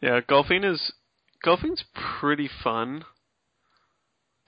Yeah, 0.00 0.20
golfing 0.26 0.64
is 0.64 0.92
golfing's 1.44 1.84
pretty 2.20 2.48
fun, 2.62 3.04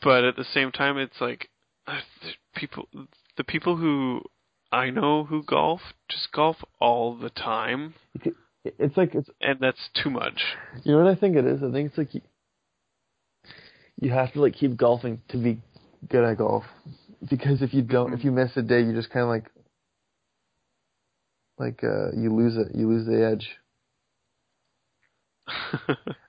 but 0.02 0.24
at 0.24 0.36
the 0.36 0.44
same 0.44 0.72
time, 0.72 0.98
it's 0.98 1.20
like 1.20 1.48
uh, 1.86 2.00
the 2.22 2.32
people 2.54 2.88
the 3.36 3.44
people 3.44 3.76
who 3.76 4.22
I 4.72 4.90
know 4.90 5.24
who 5.24 5.42
golf 5.42 5.80
just 6.08 6.32
golf 6.32 6.56
all 6.80 7.16
the 7.16 7.30
time, 7.30 7.94
It's 8.78 8.96
like 8.96 9.14
it's 9.14 9.28
and 9.40 9.58
that's 9.60 9.90
too 10.02 10.10
much. 10.10 10.40
you 10.84 10.92
know 10.92 11.04
what 11.04 11.16
I 11.16 11.18
think 11.18 11.36
it 11.36 11.44
is. 11.44 11.62
I 11.62 11.70
think 11.70 11.90
it's 11.90 11.98
like 11.98 12.14
you, 12.14 12.20
you 14.00 14.10
have 14.10 14.32
to 14.32 14.40
like 14.40 14.54
keep 14.54 14.76
golfing 14.76 15.20
to 15.28 15.36
be 15.36 15.60
good 16.08 16.24
at 16.24 16.38
golf, 16.38 16.64
because 17.28 17.62
if 17.62 17.72
you 17.72 17.82
don't, 17.82 18.12
if 18.12 18.24
you 18.24 18.32
miss 18.32 18.56
a 18.56 18.62
day, 18.62 18.80
you 18.80 18.92
just 18.92 19.10
kind 19.10 19.22
of 19.22 19.28
like 19.28 19.50
like 21.58 21.84
uh 21.84 22.10
you 22.16 22.34
lose 22.34 22.56
it. 22.56 22.74
You 22.74 22.88
lose 22.88 23.06
the 23.06 23.24
edge. 23.24 23.48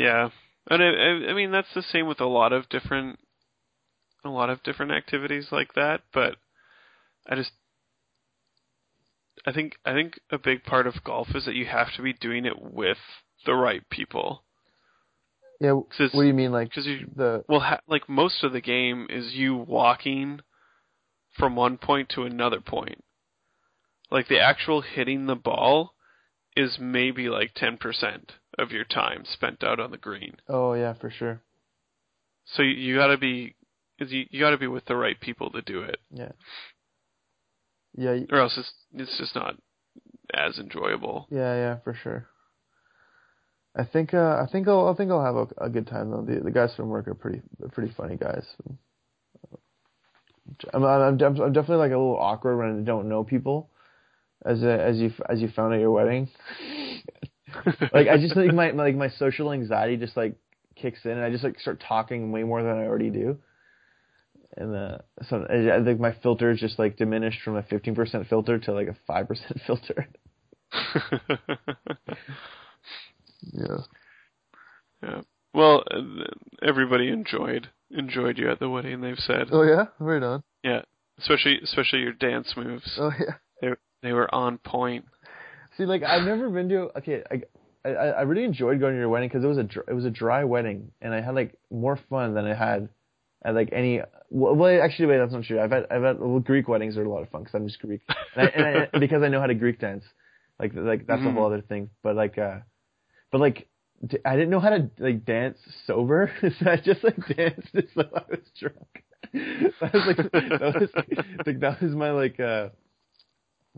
yeah, 0.00 0.30
and 0.70 0.82
I, 0.82 1.30
I, 1.30 1.34
mean 1.34 1.52
that's 1.52 1.74
the 1.74 1.82
same 1.82 2.06
with 2.06 2.22
a 2.22 2.26
lot 2.26 2.54
of 2.54 2.70
different, 2.70 3.18
a 4.24 4.30
lot 4.30 4.48
of 4.48 4.62
different 4.62 4.92
activities 4.92 5.48
like 5.52 5.74
that. 5.74 6.00
But 6.14 6.36
I 7.28 7.34
just, 7.34 7.50
I 9.46 9.52
think, 9.52 9.74
I 9.84 9.92
think 9.92 10.18
a 10.30 10.38
big 10.38 10.64
part 10.64 10.86
of 10.86 11.04
golf 11.04 11.28
is 11.34 11.44
that 11.44 11.54
you 11.54 11.66
have 11.66 11.88
to 11.96 12.02
be 12.02 12.14
doing 12.14 12.46
it 12.46 12.54
with 12.58 12.96
the 13.44 13.52
right 13.52 13.82
people. 13.90 14.44
Yeah. 15.60 15.72
What 15.72 16.10
do 16.14 16.22
you 16.22 16.32
mean, 16.32 16.50
like 16.50 16.70
Because 16.70 16.86
you, 16.86 17.06
the? 17.14 17.44
well, 17.46 17.60
ha- 17.60 17.80
like 17.86 18.08
most 18.08 18.42
of 18.42 18.54
the 18.54 18.62
game 18.62 19.06
is 19.10 19.34
you 19.34 19.54
walking 19.54 20.40
from 21.36 21.56
one 21.56 21.76
point 21.76 22.08
to 22.14 22.22
another 22.22 22.60
point. 22.60 23.04
Like 24.10 24.28
the 24.28 24.40
actual 24.40 24.80
hitting 24.80 25.26
the 25.26 25.36
ball 25.36 25.92
is 26.56 26.78
maybe 26.80 27.28
like 27.28 27.52
ten 27.54 27.76
percent 27.76 28.32
of 28.58 28.72
your 28.72 28.84
time 28.84 29.24
spent 29.24 29.62
out 29.62 29.80
on 29.80 29.90
the 29.90 29.96
green. 29.98 30.36
Oh 30.48 30.74
yeah, 30.74 30.92
for 30.94 31.10
sure. 31.10 31.42
So 32.54 32.62
you, 32.62 32.70
you 32.70 32.96
got 32.96 33.08
to 33.08 33.18
be, 33.18 33.54
'cause 33.98 34.10
you, 34.10 34.24
you 34.30 34.40
got 34.40 34.50
to 34.50 34.58
be 34.58 34.66
with 34.66 34.84
the 34.86 34.96
right 34.96 35.18
people 35.20 35.50
to 35.50 35.62
do 35.62 35.82
it, 35.82 35.98
Yeah. 36.12 36.32
Yeah. 37.96 38.12
y- 38.12 38.26
or 38.30 38.38
else 38.40 38.56
it's 38.58 38.72
it's 38.94 39.18
just 39.18 39.34
not 39.34 39.56
as 40.34 40.58
enjoyable. 40.58 41.26
Yeah, 41.30 41.54
yeah, 41.54 41.76
for 41.84 41.94
sure. 41.94 42.26
I 43.76 43.84
think 43.84 44.14
uh, 44.14 44.42
I 44.42 44.46
think 44.50 44.66
I'll 44.66 44.88
I 44.88 44.94
think 44.94 45.10
I'll 45.12 45.24
have 45.24 45.36
a, 45.36 45.64
a 45.66 45.68
good 45.70 45.86
time 45.86 46.10
though. 46.10 46.22
The 46.22 46.40
the 46.40 46.50
guys 46.50 46.74
from 46.74 46.88
work 46.88 47.06
are 47.08 47.14
pretty 47.14 47.40
pretty 47.72 47.92
funny 47.96 48.16
guys. 48.16 48.44
I'm 50.74 50.82
I'm, 50.84 51.02
I'm 51.12 51.16
definitely 51.52 51.76
like 51.76 51.92
a 51.92 51.96
little 51.98 52.18
awkward 52.18 52.56
when 52.56 52.80
I 52.80 52.84
don't 52.84 53.08
know 53.08 53.22
people, 53.22 53.70
as 54.44 54.62
a, 54.64 54.72
as 54.82 54.96
you 54.98 55.12
as 55.28 55.40
you 55.40 55.48
found 55.54 55.74
at 55.74 55.80
your 55.80 55.92
wedding. 55.92 56.28
like 57.92 58.08
I 58.08 58.16
just 58.18 58.34
think 58.34 58.52
my, 58.54 58.72
my 58.72 58.84
like 58.84 58.96
my 58.96 59.08
social 59.10 59.52
anxiety 59.52 59.96
just 59.96 60.16
like 60.16 60.34
kicks 60.76 61.00
in 61.04 61.12
and 61.12 61.22
I 61.22 61.30
just 61.30 61.44
like 61.44 61.58
start 61.60 61.82
talking 61.86 62.32
way 62.32 62.42
more 62.42 62.62
than 62.62 62.72
I 62.72 62.86
already 62.86 63.10
do. 63.10 63.38
and 64.56 64.74
uh, 64.74 64.98
so 65.28 65.46
I, 65.48 65.80
I 65.80 65.84
think 65.84 66.00
my 66.00 66.14
filter 66.22 66.50
is 66.50 66.60
just 66.60 66.78
like 66.78 66.96
diminished 66.96 67.42
from 67.42 67.56
a 67.56 67.62
15% 67.62 68.28
filter 68.28 68.58
to 68.58 68.72
like 68.72 68.88
a 68.88 68.96
5% 69.12 69.60
filter. 69.66 70.08
yeah. 73.52 73.76
yeah. 75.02 75.20
Well, 75.52 75.82
uh, 75.90 76.00
everybody 76.62 77.08
enjoyed 77.08 77.68
enjoyed 77.90 78.38
you 78.38 78.50
at 78.50 78.60
the 78.60 78.68
wedding. 78.68 79.00
They've 79.00 79.18
said. 79.18 79.48
Oh 79.50 79.62
yeah, 79.62 79.86
right 79.98 80.22
on. 80.22 80.42
Yeah, 80.62 80.82
especially 81.18 81.58
especially 81.62 82.00
your 82.00 82.12
dance 82.12 82.54
moves. 82.56 82.96
Oh 82.98 83.10
yeah. 83.18 83.34
They 83.60 83.68
they 84.02 84.12
were 84.12 84.32
on 84.32 84.58
point. 84.58 85.06
See, 85.80 85.86
like 85.86 86.02
I've 86.02 86.24
never 86.24 86.50
been 86.50 86.68
to. 86.68 86.90
Okay, 86.98 87.22
I 87.30 87.42
I, 87.88 87.90
I 87.90 88.20
really 88.22 88.44
enjoyed 88.44 88.78
going 88.80 88.92
to 88.92 88.98
your 88.98 89.08
wedding 89.08 89.30
because 89.30 89.42
it 89.42 89.46
was 89.48 89.56
a 89.56 89.62
dr- 89.62 89.88
it 89.88 89.94
was 89.94 90.04
a 90.04 90.10
dry 90.10 90.44
wedding 90.44 90.92
and 91.00 91.14
I 91.14 91.22
had 91.22 91.34
like 91.34 91.54
more 91.70 91.98
fun 92.10 92.34
than 92.34 92.44
I 92.44 92.54
had 92.54 92.90
at 93.42 93.54
like 93.54 93.70
any. 93.72 94.02
Well, 94.28 94.54
well 94.54 94.82
actually, 94.82 95.06
wait, 95.06 95.18
that's 95.18 95.32
not 95.32 95.44
true. 95.44 95.58
I've 95.58 95.70
had 95.70 95.86
I've 95.90 96.02
had 96.02 96.20
well, 96.20 96.38
Greek 96.40 96.68
weddings 96.68 96.98
are 96.98 97.02
a 97.04 97.08
lot 97.08 97.22
of 97.22 97.30
fun 97.30 97.44
because 97.44 97.54
I'm 97.54 97.66
just 97.66 97.80
Greek 97.80 98.02
and, 98.36 98.46
I, 98.46 98.50
and 98.50 98.88
I, 98.92 98.98
because 98.98 99.22
I 99.22 99.28
know 99.28 99.40
how 99.40 99.46
to 99.46 99.54
Greek 99.54 99.78
dance. 99.80 100.04
Like 100.58 100.72
like 100.74 101.06
that's 101.06 101.22
Mhm. 101.22 101.28
a 101.28 101.32
whole 101.32 101.46
other 101.46 101.62
thing. 101.62 101.88
But 102.02 102.14
like 102.14 102.36
uh, 102.36 102.58
but 103.32 103.40
like 103.40 103.66
d- 104.06 104.18
I 104.26 104.34
didn't 104.36 104.50
know 104.50 104.60
how 104.60 104.70
to 104.70 104.90
like 104.98 105.24
dance 105.24 105.58
sober, 105.86 106.30
so 106.42 106.70
I 106.70 106.76
just 106.76 107.02
like 107.02 107.16
danced 107.34 107.74
as 107.74 107.84
though 107.96 108.10
I 108.14 108.22
was 108.28 108.40
drunk. 108.58 109.04
that 109.32 109.94
was 109.94 110.06
like 110.06 110.16
that 110.32 110.74
was 110.78 110.90
like 111.46 111.60
that 111.60 111.80
was 111.80 111.92
my 111.94 112.10
like 112.10 112.38
uh 112.38 112.68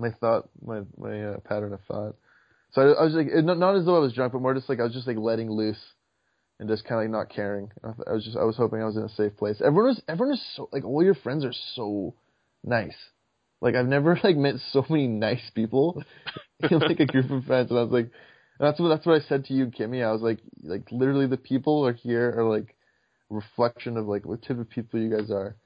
my 0.02 0.10
thought 0.20 0.48
my 0.64 0.82
my 0.98 1.24
uh, 1.24 1.36
pattern 1.44 1.72
of 1.72 1.80
thought. 1.88 2.16
So 2.72 2.82
I, 2.82 3.02
I 3.02 3.04
was 3.04 3.14
like 3.14 3.28
not 3.44 3.58
not 3.58 3.76
as 3.76 3.86
though 3.86 3.96
I 3.96 4.00
was 4.00 4.12
drunk, 4.12 4.32
but 4.32 4.42
more 4.42 4.54
just 4.54 4.68
like 4.68 4.80
I 4.80 4.84
was 4.84 4.92
just 4.92 5.06
like 5.06 5.16
letting 5.16 5.50
loose 5.50 5.80
and 6.60 6.68
just 6.68 6.84
kind 6.84 7.00
of 7.00 7.04
like 7.04 7.10
not 7.10 7.34
caring. 7.34 7.70
I, 7.82 8.12
was 8.12 8.24
just 8.24 8.36
I 8.36 8.44
was 8.44 8.56
hoping 8.56 8.82
I 8.82 8.86
was 8.86 8.96
in 8.96 9.04
a 9.04 9.08
safe 9.10 9.36
place. 9.36 9.60
Everyone 9.64 9.88
was 9.88 10.02
everyone 10.08 10.34
is 10.34 10.44
so 10.56 10.68
like 10.72 10.84
all 10.84 11.02
your 11.02 11.14
friends 11.14 11.44
are 11.44 11.54
so 11.74 12.14
nice. 12.64 12.96
Like 13.60 13.74
I've 13.74 13.88
never 13.88 14.18
like 14.22 14.36
met 14.36 14.56
so 14.72 14.84
many 14.88 15.08
nice 15.08 15.50
people 15.54 16.02
in 16.70 16.78
like 16.78 17.00
a 17.00 17.06
group 17.06 17.30
of 17.30 17.44
friends, 17.44 17.70
and 17.70 17.78
I 17.78 17.82
was 17.82 17.92
like, 17.92 18.10
that's 18.58 18.78
what 18.78 18.88
that's 18.88 19.06
what 19.06 19.20
I 19.20 19.28
said 19.28 19.46
to 19.46 19.54
you, 19.54 19.66
Kimmy. 19.66 20.04
I 20.04 20.12
was 20.12 20.22
like, 20.22 20.40
like 20.62 20.90
literally 20.90 21.26
the 21.26 21.36
people 21.36 21.86
are 21.86 21.92
here 21.92 22.34
are 22.38 22.44
like 22.44 22.76
reflection 23.32 23.96
of 23.96 24.06
like 24.06 24.24
what 24.24 24.42
type 24.42 24.58
of 24.58 24.68
people 24.70 25.00
you 25.00 25.10
guys 25.10 25.30
are. 25.30 25.56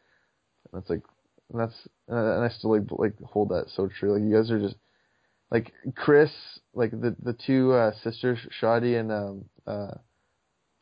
And 0.72 0.80
that's 0.80 0.90
like, 0.90 1.02
and 1.50 1.60
that's 1.60 1.88
and 2.08 2.44
I 2.44 2.48
still 2.48 2.72
like 2.78 2.88
like 2.90 3.14
hold 3.22 3.50
that 3.50 3.66
so 3.74 3.88
true. 3.88 4.14
Like 4.14 4.22
you 4.22 4.34
guys 4.34 4.50
are 4.50 4.60
just 4.60 4.76
like 5.50 5.72
Chris, 5.94 6.30
like 6.74 6.90
the 6.90 7.14
the 7.22 7.36
two 7.46 7.72
uh, 7.72 7.92
sisters, 8.02 8.38
Shadi 8.60 8.98
and 8.98 9.12
um 9.12 9.44
uh 9.66 9.94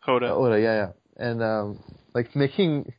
Hoda. 0.06 0.30
Oda, 0.30 0.60
yeah, 0.60 0.74
yeah, 0.74 0.90
and 1.16 1.42
um 1.42 1.78
like 2.14 2.34
making 2.34 2.92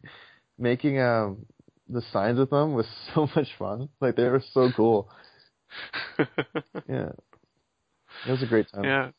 making 0.57 0.99
um 0.99 1.45
the 1.89 2.01
signs 2.11 2.39
with 2.39 2.49
them 2.49 2.73
was 2.73 2.87
so 3.15 3.27
much 3.35 3.49
fun. 3.57 3.89
Like 3.99 4.15
they 4.15 4.27
were 4.27 4.43
so 4.53 4.71
cool. 4.75 5.09
Yeah, 6.87 7.09
it 8.27 8.31
was 8.31 8.43
a 8.43 8.45
great 8.45 8.67
time. 8.73 8.83
yeah. 8.85 9.09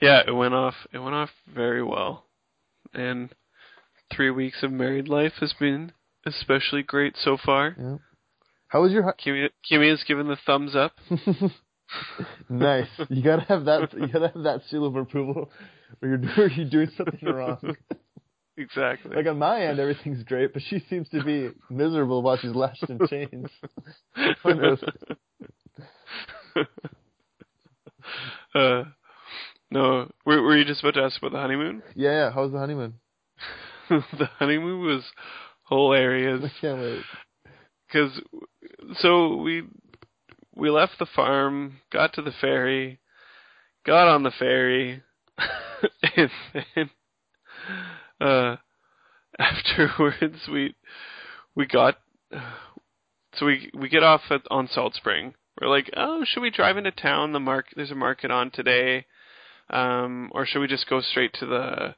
Yeah, 0.00 0.22
it 0.26 0.32
went 0.32 0.52
off. 0.52 0.74
It 0.92 0.98
went 0.98 1.14
off 1.14 1.30
very 1.46 1.82
well, 1.82 2.26
and 2.92 3.32
three 4.12 4.30
weeks 4.30 4.62
of 4.62 4.70
married 4.72 5.08
life 5.08 5.34
has 5.40 5.54
been 5.54 5.92
especially 6.26 6.82
great 6.82 7.16
so 7.16 7.36
far. 7.42 7.76
Yeah. 7.78 7.96
How 8.68 8.82
was 8.82 8.92
your? 8.92 9.02
Kimmy, 9.14 9.48
Kimmy 9.70 9.90
has 9.90 10.02
given 10.04 10.26
the 10.26 10.36
thumbs 10.44 10.74
up. 10.74 10.92
nice. 12.48 12.88
You 13.08 13.22
gotta 13.22 13.42
have 13.42 13.66
that. 13.66 13.94
You 13.94 14.08
gotta 14.08 14.32
have 14.34 14.42
that 14.42 14.62
seal 14.68 14.84
of 14.84 14.96
approval, 14.96 15.50
or 16.02 16.08
you're, 16.08 16.20
or 16.36 16.48
you're 16.48 16.68
doing 16.68 16.90
something 16.96 17.28
wrong. 17.28 17.76
Exactly. 18.58 19.14
Like 19.14 19.26
on 19.26 19.38
my 19.38 19.66
end, 19.66 19.78
everything's 19.78 20.22
great, 20.22 20.54
but 20.54 20.62
she 20.62 20.78
seems 20.88 21.10
to 21.10 21.22
be 21.22 21.50
miserable 21.68 22.22
while 22.22 22.38
she's 22.38 22.54
lashed 22.54 22.88
in 22.88 22.98
chains. 23.06 23.50
Uh, 28.54 28.84
no, 29.70 30.10
were, 30.24 30.40
were 30.40 30.56
you 30.56 30.64
just 30.64 30.80
about 30.80 30.94
to 30.94 31.02
ask 31.02 31.18
about 31.18 31.32
the 31.32 31.38
honeymoon? 31.38 31.82
Yeah, 31.94 32.10
yeah. 32.10 32.32
How 32.32 32.42
was 32.42 32.52
the 32.52 32.58
honeymoon? 32.58 32.94
the 33.90 34.30
honeymoon 34.38 34.80
was 34.80 35.04
hilarious. 35.68 36.42
I 36.44 36.60
can't 36.60 36.80
wait. 36.80 37.02
because 37.86 38.20
so 39.00 39.36
we 39.36 39.64
we 40.54 40.70
left 40.70 40.98
the 40.98 41.06
farm, 41.06 41.80
got 41.92 42.14
to 42.14 42.22
the 42.22 42.32
ferry, 42.40 42.98
got 43.84 44.08
on 44.08 44.22
the 44.22 44.30
ferry, 44.30 45.02
and 46.16 46.30
then 46.74 46.90
uh, 48.20 48.56
afterwards 49.38 50.48
we 50.50 50.74
we 51.54 51.66
got 51.66 51.96
so 53.34 53.46
we 53.46 53.70
we 53.74 53.88
get 53.88 54.02
off 54.02 54.22
at, 54.30 54.42
on 54.50 54.68
Salt 54.68 54.94
Spring. 54.94 55.34
We're 55.60 55.68
like, 55.68 55.90
oh, 55.96 56.24
should 56.24 56.42
we 56.42 56.50
drive 56.50 56.76
into 56.76 56.90
town? 56.90 57.32
The 57.32 57.40
mark 57.40 57.66
there's 57.74 57.90
a 57.90 57.94
market 57.94 58.30
on 58.30 58.50
today, 58.50 59.06
um, 59.70 60.30
or 60.34 60.46
should 60.46 60.60
we 60.60 60.66
just 60.66 60.88
go 60.88 61.00
straight 61.00 61.32
to 61.34 61.46
the 61.46 61.94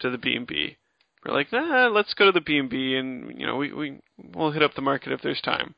to 0.00 0.10
the 0.10 0.18
B 0.18 0.34
and 0.34 0.46
B? 0.46 0.76
We're 1.24 1.34
like, 1.34 1.52
nah, 1.52 1.88
let's 1.88 2.14
go 2.14 2.26
to 2.26 2.32
the 2.32 2.40
B 2.40 2.58
and 2.58 2.70
B, 2.70 2.96
and 2.96 3.38
you 3.38 3.46
know, 3.46 3.56
we 3.56 3.72
we 3.72 4.00
we'll 4.34 4.52
hit 4.52 4.62
up 4.62 4.74
the 4.74 4.82
market 4.82 5.12
if 5.12 5.20
there's 5.22 5.40
time. 5.40 5.74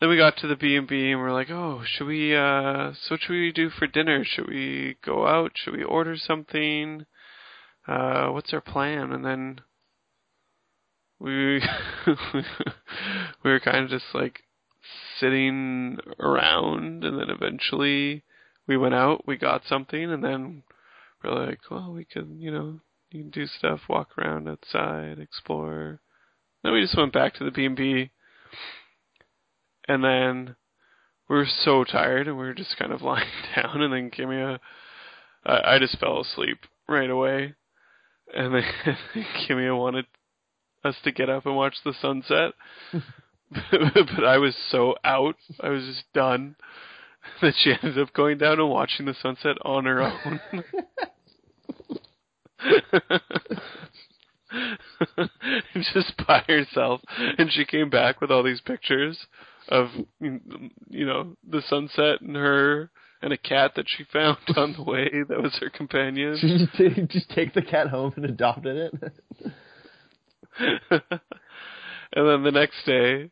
Then 0.00 0.08
we 0.08 0.16
got 0.16 0.36
to 0.38 0.46
the 0.46 0.56
B 0.56 0.76
and 0.76 0.88
B, 0.88 1.10
and 1.10 1.20
we're 1.20 1.32
like, 1.32 1.50
oh, 1.50 1.82
should 1.84 2.06
we? 2.06 2.34
uh 2.34 2.92
So 2.92 3.14
what 3.14 3.20
should 3.22 3.32
we 3.32 3.52
do 3.52 3.70
for 3.70 3.86
dinner? 3.86 4.24
Should 4.24 4.48
we 4.48 4.96
go 5.04 5.26
out? 5.26 5.52
Should 5.54 5.76
we 5.76 5.84
order 5.84 6.16
something? 6.16 7.06
Uh, 7.86 8.28
what's 8.28 8.52
our 8.52 8.62
plan? 8.62 9.12
And 9.12 9.24
then 9.24 9.60
we 11.18 11.60
we 12.06 13.50
were 13.50 13.60
kind 13.60 13.84
of 13.84 13.90
just 13.90 14.14
like 14.14 14.42
sitting 15.18 15.98
around, 16.18 17.04
and 17.04 17.18
then 17.18 17.30
eventually 17.30 18.24
we 18.66 18.76
went 18.76 18.94
out. 18.94 19.26
We 19.26 19.36
got 19.36 19.62
something, 19.68 20.10
and 20.10 20.24
then 20.24 20.62
we're 21.22 21.46
like, 21.46 21.60
well, 21.70 21.92
we 21.92 22.04
could, 22.04 22.36
you 22.38 22.50
know, 22.50 22.80
you 23.14 23.22
can 23.22 23.30
do 23.30 23.46
stuff, 23.46 23.80
walk 23.88 24.18
around 24.18 24.48
outside, 24.48 25.20
explore. 25.20 26.00
Then 26.62 26.72
we 26.72 26.82
just 26.82 26.96
went 26.96 27.12
back 27.12 27.34
to 27.34 27.44
the 27.44 27.52
B 27.52 27.64
and 27.64 27.76
B, 27.76 28.10
and 29.86 30.02
then 30.02 30.56
we 31.28 31.36
were 31.36 31.46
so 31.46 31.84
tired, 31.84 32.26
and 32.26 32.36
we 32.36 32.44
were 32.44 32.54
just 32.54 32.76
kind 32.76 32.92
of 32.92 33.02
lying 33.02 33.28
down. 33.54 33.82
And 33.82 33.92
then 33.92 34.10
Kimia, 34.10 34.58
I, 35.46 35.76
I 35.76 35.78
just 35.78 35.98
fell 35.98 36.20
asleep 36.20 36.58
right 36.88 37.08
away, 37.08 37.54
and 38.34 38.54
then 38.54 38.64
Kimia 39.48 39.78
wanted 39.78 40.06
us 40.82 40.96
to 41.04 41.12
get 41.12 41.30
up 41.30 41.46
and 41.46 41.54
watch 41.54 41.76
the 41.84 41.94
sunset, 42.02 42.52
but 42.92 44.24
I 44.24 44.38
was 44.38 44.56
so 44.70 44.96
out, 45.04 45.36
I 45.60 45.68
was 45.68 45.84
just 45.84 46.12
done. 46.12 46.56
That 47.40 47.54
she 47.56 47.72
ended 47.72 47.98
up 47.98 48.12
going 48.12 48.36
down 48.36 48.60
and 48.60 48.68
watching 48.68 49.06
the 49.06 49.14
sunset 49.14 49.56
on 49.64 49.86
her 49.86 50.02
own. 50.02 50.40
just 55.92 56.14
by 56.26 56.42
herself. 56.46 57.00
And 57.38 57.50
she 57.52 57.64
came 57.64 57.90
back 57.90 58.20
with 58.20 58.30
all 58.30 58.42
these 58.42 58.60
pictures 58.60 59.18
of 59.68 59.88
you 60.20 61.06
know 61.06 61.36
the 61.48 61.62
sunset 61.68 62.20
and 62.20 62.36
her 62.36 62.90
and 63.22 63.32
a 63.32 63.38
cat 63.38 63.72
that 63.76 63.86
she 63.88 64.04
found 64.12 64.36
on 64.56 64.74
the 64.74 64.82
way 64.82 65.10
that 65.28 65.42
was 65.42 65.56
her 65.60 65.70
companion. 65.70 66.36
She 66.38 66.58
just 66.58 66.74
take, 66.76 67.08
just 67.08 67.30
take 67.30 67.54
the 67.54 67.62
cat 67.62 67.88
home 67.88 68.12
and 68.16 68.26
adopted 68.26 68.76
it? 68.76 68.92
and 70.90 71.02
then 72.12 72.42
the 72.42 72.52
next 72.52 72.84
day 72.84 73.30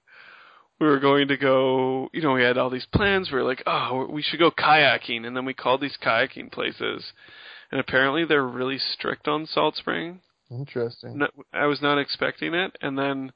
we 0.80 0.86
were 0.86 0.98
going 0.98 1.28
to 1.28 1.36
go 1.36 2.08
you 2.12 2.22
know 2.22 2.32
we 2.32 2.42
had 2.42 2.58
all 2.58 2.70
these 2.70 2.86
plans. 2.92 3.30
We 3.30 3.38
were 3.38 3.44
like 3.44 3.62
oh 3.66 4.08
we 4.10 4.22
should 4.22 4.40
go 4.40 4.50
kayaking. 4.50 5.26
And 5.26 5.36
then 5.36 5.44
we 5.44 5.54
called 5.54 5.80
these 5.80 5.96
kayaking 6.02 6.50
places 6.50 7.12
and 7.72 7.80
apparently 7.80 8.24
they're 8.24 8.46
really 8.46 8.78
strict 8.78 9.26
on 9.26 9.46
salt 9.46 9.74
spring 9.74 10.20
Interesting. 10.50 11.18
no, 11.18 11.28
I 11.52 11.66
was 11.66 11.80
not 11.80 11.98
expecting 11.98 12.54
it, 12.54 12.76
and 12.82 12.98
then 12.98 13.32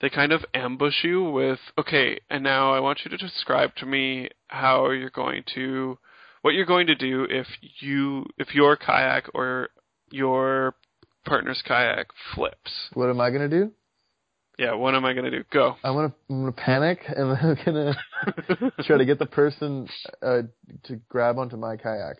they 0.00 0.08
kind 0.08 0.32
of 0.32 0.44
ambush 0.54 1.04
you 1.04 1.24
with, 1.24 1.58
okay, 1.76 2.20
and 2.30 2.42
now 2.42 2.72
I 2.72 2.80
want 2.80 3.00
you 3.04 3.10
to 3.10 3.16
describe 3.16 3.74
to 3.76 3.86
me 3.86 4.28
how 4.48 4.90
you're 4.90 5.10
going 5.10 5.42
to, 5.54 5.98
what 6.42 6.54
you're 6.54 6.66
going 6.66 6.86
to 6.86 6.94
do 6.94 7.26
if 7.28 7.46
you, 7.80 8.26
if 8.38 8.54
your 8.54 8.76
kayak 8.76 9.28
or 9.34 9.70
your 10.10 10.74
partner's 11.24 11.62
kayak 11.66 12.08
flips. 12.34 12.90
What 12.94 13.10
am 13.10 13.20
I 13.20 13.30
gonna 13.30 13.48
do? 13.48 13.72
Yeah, 14.58 14.74
what 14.74 14.94
am 14.94 15.04
I 15.04 15.14
going 15.14 15.24
to 15.24 15.30
do? 15.30 15.44
Go. 15.52 15.76
I'm 15.82 15.94
gonna 15.94 16.12
I'm 16.28 16.40
gonna 16.40 16.52
panic 16.52 17.00
and 17.08 17.32
I'm 17.42 17.56
gonna 17.64 17.96
try 18.82 18.98
to 18.98 19.04
get 19.04 19.18
the 19.18 19.26
person 19.26 19.88
uh, 20.22 20.42
to 20.84 20.96
grab 21.08 21.38
onto 21.38 21.56
my 21.56 21.76
kayak. 21.76 22.18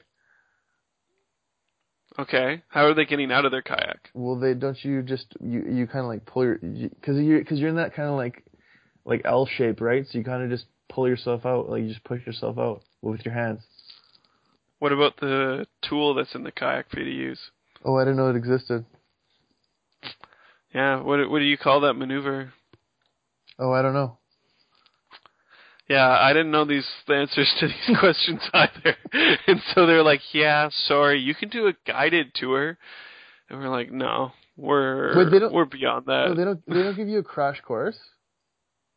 Okay. 2.18 2.62
How 2.68 2.86
are 2.86 2.94
they 2.94 3.04
getting 3.04 3.32
out 3.32 3.44
of 3.44 3.52
their 3.52 3.62
kayak? 3.62 4.10
Well, 4.14 4.38
they 4.38 4.54
don't 4.54 4.82
you 4.84 5.02
just 5.02 5.26
you 5.40 5.64
you 5.68 5.86
kind 5.86 6.04
of 6.04 6.06
like 6.06 6.24
pull 6.26 6.44
your 6.44 6.56
because 6.56 7.18
you 7.18 7.38
because 7.38 7.58
you're 7.58 7.68
in 7.68 7.76
that 7.76 7.94
kind 7.94 8.08
of 8.08 8.16
like 8.16 8.44
like 9.04 9.22
L 9.24 9.46
shape, 9.46 9.80
right? 9.80 10.04
So 10.08 10.18
you 10.18 10.24
kind 10.24 10.42
of 10.42 10.50
just 10.50 10.66
pull 10.88 11.08
yourself 11.08 11.44
out, 11.46 11.68
like 11.68 11.82
you 11.82 11.88
just 11.88 12.04
push 12.04 12.24
yourself 12.26 12.58
out 12.58 12.82
with 13.00 13.24
your 13.24 13.34
hands. 13.34 13.60
What 14.78 14.92
about 14.92 15.18
the 15.20 15.66
tool 15.88 16.14
that's 16.14 16.34
in 16.34 16.42
the 16.42 16.52
kayak 16.52 16.90
for 16.90 17.00
you 17.00 17.04
to 17.04 17.10
use? 17.10 17.38
Oh, 17.84 17.96
I 17.96 18.04
didn't 18.04 18.16
know 18.16 18.30
it 18.30 18.36
existed. 18.36 18.84
Yeah. 20.74 21.02
What 21.02 21.30
what 21.30 21.38
do 21.38 21.44
you 21.44 21.58
call 21.58 21.80
that 21.80 21.94
maneuver? 21.94 22.52
Oh, 23.58 23.72
I 23.72 23.82
don't 23.82 23.94
know. 23.94 24.18
Yeah, 25.88 26.08
I 26.08 26.32
didn't 26.32 26.52
know 26.52 26.64
these 26.64 26.86
the 27.06 27.14
answers 27.14 27.52
to 27.60 27.66
these 27.68 27.96
questions 28.00 28.40
either, 28.54 28.96
and 29.46 29.60
so 29.74 29.86
they're 29.86 30.02
like, 30.02 30.20
"Yeah, 30.32 30.68
sorry, 30.86 31.20
you 31.20 31.34
can 31.34 31.48
do 31.48 31.66
a 31.68 31.72
guided 31.86 32.34
tour," 32.34 32.78
and 33.48 33.58
we're 33.58 33.68
like, 33.68 33.90
"No, 33.90 34.32
we're 34.56 35.16
Wait, 35.16 35.30
they 35.30 35.38
don't- 35.38 35.52
we're 35.52 35.64
beyond 35.64 36.06
that." 36.06 36.28
No, 36.28 36.34
they 36.34 36.44
don't. 36.44 36.66
They 36.66 36.82
don't 36.82 36.96
give 36.96 37.08
you 37.08 37.18
a 37.18 37.24
crash 37.24 37.60
course. 37.60 37.98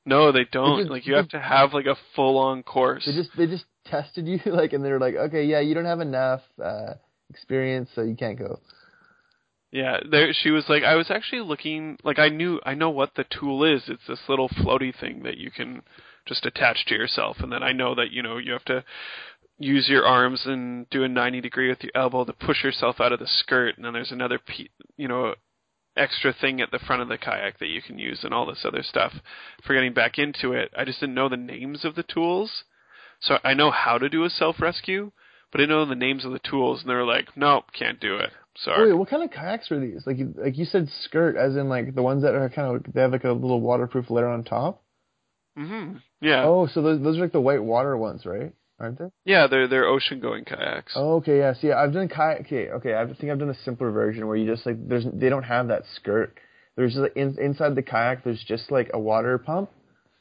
No, 0.06 0.32
they 0.32 0.46
don't. 0.52 0.82
just- 0.82 0.92
like 0.92 1.08
you 1.08 1.16
have 1.16 1.30
to 1.30 1.40
have 1.40 1.74
like 1.74 1.88
a 1.88 1.96
full 2.16 2.38
on 2.38 2.64
course. 2.64 3.06
They 3.06 3.14
just 3.14 3.32
they 3.36 3.48
just 3.48 3.66
tested 3.86 4.28
you 4.28 4.40
like, 4.46 4.74
and 4.74 4.84
they're 4.86 5.00
like, 5.00 5.16
okay, 5.16 5.44
yeah, 5.46 5.60
you 5.60 5.74
don't 5.74 5.86
have 5.86 6.00
enough 6.02 6.42
uh, 6.64 6.94
experience, 7.30 7.90
so 7.96 8.02
you 8.04 8.16
can't 8.16 8.38
go. 8.38 8.60
Yeah, 9.72 9.98
there 10.10 10.32
she 10.34 10.52
was 10.52 10.64
like 10.70 10.84
I 10.84 10.96
was 10.96 11.10
actually 11.10 11.42
looking 11.42 11.98
like 12.04 12.20
I 12.20 12.30
knew 12.30 12.62
I 12.66 12.76
know 12.76 12.92
what 12.92 13.16
the 13.16 13.26
tool 13.26 13.64
is. 13.66 13.82
It's 13.88 14.06
this 14.08 14.20
little 14.30 14.48
floaty 14.48 14.98
thing 14.98 15.24
that 15.24 15.38
you 15.38 15.52
can 15.52 15.82
just 16.26 16.46
attach 16.46 16.86
to 16.86 16.96
yourself 16.96 17.38
and 17.40 17.52
then 17.52 17.64
I 17.64 17.72
know 17.72 17.96
that, 17.96 18.12
you 18.12 18.22
know, 18.22 18.38
you 18.38 18.52
have 18.54 18.66
to 18.66 18.84
use 19.58 19.88
your 19.88 20.06
arms 20.06 20.44
and 20.46 20.90
do 20.90 21.04
a 21.04 21.08
90 21.08 21.42
degree 21.42 21.70
with 21.70 21.84
your 21.84 21.92
elbow 21.96 22.26
to 22.26 22.34
push 22.34 22.64
yourself 22.64 23.00
out 23.00 23.14
of 23.14 23.20
the 23.20 23.28
skirt 23.28 23.78
and 23.78 23.86
then 23.86 23.94
there's 23.94 24.12
another 24.12 24.40
you 24.98 25.08
know 25.08 25.34
extra 25.98 26.34
thing 26.34 26.62
at 26.62 26.72
the 26.72 26.80
front 26.80 27.02
of 27.02 27.08
the 27.08 27.18
kayak 27.18 27.60
that 27.60 27.68
you 27.70 27.82
can 27.82 27.98
use 27.98 28.20
and 28.24 28.34
all 28.34 28.46
this 28.46 28.66
other 28.66 28.84
stuff 28.84 29.14
for 29.66 29.74
getting 29.74 29.94
back 29.94 30.18
into 30.18 30.52
it. 30.52 30.70
I 30.78 30.84
just 30.84 31.00
didn't 31.00 31.16
know 31.16 31.30
the 31.30 31.38
names 31.38 31.86
of 31.86 31.96
the 31.96 32.04
tools. 32.04 32.64
So 33.22 33.38
I 33.44 33.54
know 33.54 33.72
how 33.72 33.98
to 33.98 34.10
do 34.10 34.26
a 34.26 34.30
self 34.30 34.60
rescue, 34.60 35.12
but 35.52 35.62
I 35.62 35.64
didn't 35.64 35.78
know 35.78 35.86
the 35.86 35.96
names 35.96 36.26
of 36.26 36.34
the 36.34 36.40
tools 36.40 36.82
and 36.82 36.90
they 36.90 36.96
were 36.96 37.06
like, 37.06 37.38
"Nope, 37.38 37.66
can't 37.74 38.00
do 38.00 38.18
it." 38.18 38.32
Sorry. 38.58 38.92
Wait, 38.92 38.98
what 38.98 39.10
kind 39.10 39.24
of 39.24 39.32
kayaks 39.32 39.72
are 39.72 39.80
these? 39.80 40.06
Like, 40.06 40.18
like 40.36 40.58
you 40.58 40.66
said, 40.66 40.90
skirt, 41.04 41.36
as 41.36 41.56
in 41.56 41.70
like 41.70 41.96
the 41.96 42.02
ones 42.02 42.24
that 42.24 42.36
are 42.36 42.50
kind 42.50 42.76
of 42.76 42.94
they 42.94 43.02
have 43.02 43.12
like 43.12 43.24
a 43.24 43.32
little 43.32 43.62
waterproof 43.62 44.10
layer 44.10 44.28
on 44.28 44.44
top. 44.44 44.82
Mhm. 45.58 46.02
Yeah. 46.22 46.44
Oh, 46.46 46.68
so 46.68 46.82
those 46.82 47.02
those 47.02 47.18
are 47.18 47.22
like 47.22 47.32
the 47.32 47.42
white 47.42 47.64
water 47.64 47.98
ones, 47.98 48.26
right? 48.26 48.54
Aren't 48.80 49.00
they? 49.00 49.10
Yeah, 49.24 49.48
they're 49.48 49.68
they're 49.68 49.86
ocean 49.88 50.20
going 50.20 50.44
kayaks. 50.44 50.94
Oh, 50.96 51.16
okay, 51.16 51.38
yeah. 51.38 51.54
See, 51.54 51.72
I've 51.72 51.94
done 51.94 52.10
kayak. 52.10 52.42
Okay, 52.42 52.70
okay. 52.70 52.94
I 52.96 53.06
think 53.06 53.32
I've 53.32 53.40
done 53.40 53.50
a 53.50 53.64
simpler 53.64 53.92
version 53.92 54.28
where 54.28 54.36
you 54.36 54.46
just 54.46 54.66
like 54.66 54.76
there's 54.88 55.06
they 55.14 55.30
don't 55.30 55.44
have 55.44 55.70
that 55.70 55.84
skirt. 55.96 56.38
There's 56.76 56.92
just 56.92 57.04
like 57.04 57.16
in, 57.16 57.38
inside 57.40 57.76
the 57.76 57.82
kayak. 57.84 58.24
There's 58.24 58.44
just 58.44 58.70
like 58.72 58.92
a 58.94 59.00
water 59.00 59.38
pump, 59.38 59.70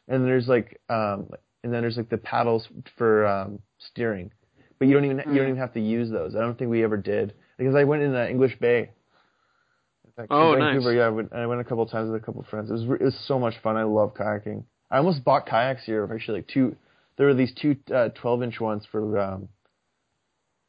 and 0.07 0.25
there's 0.25 0.47
like 0.47 0.81
um 0.89 1.31
and 1.65 1.73
then 1.73 1.83
there's 1.83 1.97
like 1.97 2.11
the 2.11 2.19
paddles 2.19 2.69
for 2.97 3.27
um 3.27 3.59
steering. 3.79 4.31
But 4.79 4.87
you 4.89 4.95
don't 4.95 5.05
even 5.05 5.19
you 5.19 5.39
don't 5.39 5.49
even 5.49 5.57
have 5.57 5.75
to 5.75 5.81
use 5.81 6.11
those. 6.11 6.37
I 6.37 6.41
don't 6.41 6.57
think 6.57 6.71
we 6.71 6.85
ever 6.85 6.97
did 6.97 7.35
because 7.59 7.75
I 7.75 7.85
went 7.85 8.03
in 8.03 8.15
uh, 8.15 8.27
English 8.27 8.57
Bay. 8.61 8.91
In 10.05 10.13
fact, 10.17 10.31
in 10.31 10.37
Oh, 10.37 10.55
Vancouver, 10.55 10.91
nice. 10.93 10.97
yeah. 10.97 11.07
I 11.07 11.09
went, 11.09 11.33
I 11.33 11.47
went 11.47 11.61
a 11.61 11.65
couple 11.65 11.83
of 11.83 11.91
times 11.91 12.11
with 12.11 12.23
a 12.23 12.25
couple 12.25 12.41
of 12.41 12.47
friends. 12.47 12.71
It 12.71 12.75
was 12.75 12.87
re- 12.87 12.99
it 13.01 13.05
was 13.05 13.19
so 13.27 13.39
much 13.39 13.55
fun. 13.63 13.77
I 13.77 13.83
love 13.83 14.15
kayaking. 14.15 14.65
I 14.91 14.99
almost 14.99 15.25
bought 15.25 15.47
kayaks 15.47 15.85
here. 15.85 16.09
Actually, 16.13 16.39
like 16.39 16.49
two. 16.49 16.77
There 17.17 17.27
were 17.29 17.35
these 17.35 17.53
two 17.61 17.77
uh, 17.95 18.09
12 18.09 18.43
inch 18.43 18.61
ones 18.61 18.85
for 18.91 19.19
um, 19.19 19.49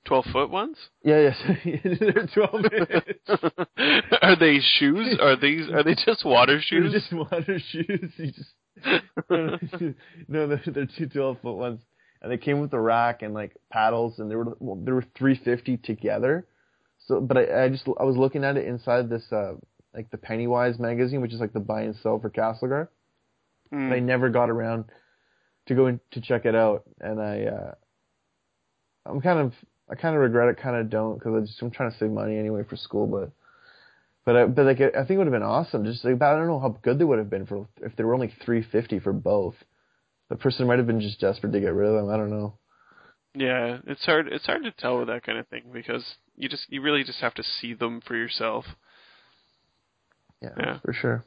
Twelve 0.06 0.26
foot 0.32 0.52
ones? 0.52 0.78
yeah, 1.04 1.32
yes, 1.32 1.80
they're 2.00 2.28
12 2.32 2.66
inch. 2.72 3.42
are 4.22 4.36
they 4.40 4.60
shoes? 4.60 5.18
Are 5.20 5.36
these 5.36 5.68
are 5.72 5.84
they 5.84 5.96
just 5.96 6.24
water 6.24 6.54
They're 6.54 6.62
shoes? 6.62 6.92
just 6.92 7.12
water 7.12 7.58
shoes. 7.72 8.12
You 8.18 8.32
just 8.32 8.54
no, 10.28 10.48
they're, 10.48 10.62
they're 10.68 10.88
two 10.98 11.08
12 11.08 11.38
foot 11.42 11.56
ones, 11.56 11.82
and 12.22 12.32
they 12.32 12.38
came 12.38 12.60
with 12.60 12.72
a 12.74 12.80
rack 12.80 13.24
and 13.24 13.34
like 13.34 13.56
paddles, 13.72 14.20
and 14.20 14.30
they 14.30 14.36
were 14.36 14.56
well, 14.60 14.76
they 14.76 14.92
were 14.92 15.06
350 15.18 15.78
together. 15.78 16.46
So, 17.08 17.20
but 17.20 17.38
I, 17.38 17.64
I 17.64 17.70
just 17.70 17.88
I 18.00 18.04
was 18.04 18.16
looking 18.18 18.44
at 18.44 18.58
it 18.58 18.68
inside 18.68 19.10
this 19.10 19.24
uh 19.32 19.54
like 19.96 20.12
the 20.12 20.18
Pennywise 20.18 20.78
magazine, 20.78 21.22
which 21.22 21.34
is 21.34 21.40
like 21.40 21.54
the 21.54 21.60
buy 21.60 21.82
and 21.82 21.96
sell 22.04 22.20
for 22.20 22.30
Castlegar. 22.30 22.90
But 23.72 23.96
I 23.96 24.00
never 24.00 24.30
got 24.30 24.50
around 24.50 24.86
to 25.68 25.76
go 25.76 25.88
in 25.88 26.00
to 26.12 26.22
check 26.22 26.46
it 26.46 26.56
out, 26.56 26.84
and 27.00 27.22
I 27.22 27.44
uh, 27.44 27.74
I'm 29.06 29.22
kind 29.22 29.40
of 29.40 29.54
I 29.90 29.96
kind 29.96 30.16
of 30.16 30.22
regret 30.22 30.50
it, 30.50 30.58
kind 30.62 30.76
of 30.76 30.90
don't, 30.90 31.18
because 31.18 31.34
I 31.36 31.46
just 31.46 31.62
I'm 31.62 31.72
trying 31.72 31.92
to 31.92 31.98
save 31.98 32.12
money 32.12 32.38
anyway 32.38 32.64
for 32.68 32.76
school, 32.76 33.08
but 33.08 33.32
but 34.26 34.36
I, 34.36 34.46
but 34.46 34.66
like 34.66 34.82
I 34.82 34.92
think 34.92 35.12
it 35.12 35.18
would 35.18 35.28
have 35.28 35.34
been 35.34 35.44
awesome. 35.44 35.86
Just 35.86 36.04
like 36.04 36.20
but 36.20 36.26
I 36.26 36.38
don't 36.38 36.48
know 36.48 36.60
how 36.60 36.78
good 36.82 37.00
they 37.00 37.06
would 37.06 37.20
have 37.20 37.30
been 37.30 37.46
for 37.46 37.68
if 37.82 37.96
they 37.96 38.04
were 38.04 38.14
only 38.14 38.34
350 38.44 39.00
for 39.00 39.14
both. 39.14 39.56
The 40.30 40.36
person 40.36 40.66
might 40.66 40.80
have 40.80 40.88
been 40.88 41.02
just 41.02 41.20
desperate 41.20 41.52
to 41.52 41.60
get 41.60 41.74
rid 41.74 41.88
of 41.88 41.96
them. 41.96 42.10
I 42.10 42.18
don't 42.18 42.32
know. 42.32 42.58
Yeah, 43.36 43.80
it's 43.86 44.06
hard 44.06 44.28
it's 44.28 44.46
hard 44.46 44.64
to 44.64 44.72
tell 44.72 44.98
with 44.98 45.08
that 45.08 45.24
kind 45.24 45.38
of 45.38 45.48
thing 45.48 45.66
because 45.72 46.04
you 46.36 46.50
just 46.50 46.66
you 46.70 46.82
really 46.82 47.04
just 47.04 47.20
have 47.20 47.34
to 47.36 47.44
see 47.44 47.74
them 47.74 48.02
for 48.06 48.16
yourself. 48.16 48.66
Yeah, 50.42 50.50
Yeah. 50.58 50.80
for 50.80 50.94
sure. 50.94 51.24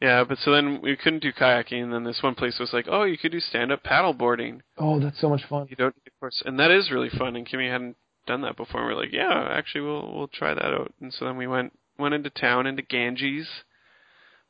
Yeah, 0.00 0.22
but 0.22 0.38
so 0.38 0.52
then 0.52 0.80
we 0.80 0.96
couldn't 0.96 1.22
do 1.22 1.32
kayaking, 1.32 1.82
and 1.82 1.92
then 1.92 2.04
this 2.04 2.22
one 2.22 2.36
place 2.36 2.58
was 2.60 2.72
like, 2.72 2.86
"Oh, 2.88 3.02
you 3.02 3.18
could 3.18 3.32
do 3.32 3.40
stand-up 3.40 3.82
paddle 3.82 4.12
boarding. 4.12 4.62
Oh, 4.76 5.00
that's 5.00 5.20
so 5.20 5.28
much 5.28 5.44
fun. 5.44 5.66
You 5.70 5.76
don't 5.76 5.94
a 6.06 6.10
course," 6.20 6.40
and 6.46 6.58
that 6.60 6.70
is 6.70 6.92
really 6.92 7.08
fun. 7.08 7.34
And 7.34 7.46
Kimmy 7.46 7.70
hadn't 7.70 7.96
done 8.26 8.42
that 8.42 8.56
before. 8.56 8.80
And 8.80 8.88
we 8.88 8.94
are 8.94 9.04
like, 9.04 9.12
"Yeah, 9.12 9.48
actually, 9.50 9.80
we'll 9.80 10.14
we'll 10.14 10.28
try 10.28 10.54
that 10.54 10.64
out." 10.64 10.92
And 11.00 11.12
so 11.12 11.24
then 11.24 11.36
we 11.36 11.48
went 11.48 11.76
went 11.98 12.14
into 12.14 12.30
town 12.30 12.66
into 12.68 12.82
Ganges 12.82 13.48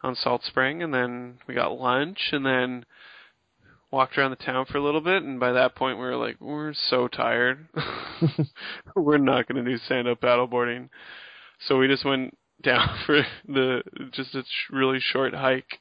on 0.02 0.14
Salt 0.14 0.44
Spring, 0.44 0.82
and 0.82 0.92
then 0.92 1.38
we 1.46 1.54
got 1.54 1.78
lunch, 1.78 2.28
and 2.32 2.44
then 2.44 2.84
walked 3.90 4.18
around 4.18 4.32
the 4.32 4.36
town 4.36 4.66
for 4.66 4.76
a 4.76 4.82
little 4.82 5.00
bit. 5.00 5.22
And 5.22 5.40
by 5.40 5.52
that 5.52 5.74
point, 5.74 5.96
we 5.96 6.04
were 6.04 6.16
like, 6.16 6.36
"We're 6.40 6.74
so 6.74 7.08
tired. 7.08 7.68
we're 8.96 9.16
not 9.16 9.48
going 9.48 9.64
to 9.64 9.70
do 9.70 9.78
stand-up 9.78 10.20
paddle 10.20 10.46
boarding." 10.46 10.90
So 11.66 11.78
we 11.78 11.88
just 11.88 12.04
went 12.04 12.36
down 12.62 12.98
for 13.06 13.22
the 13.46 13.82
just 14.12 14.34
a 14.34 14.42
sh- 14.42 14.72
really 14.72 15.00
short 15.00 15.34
hike 15.34 15.78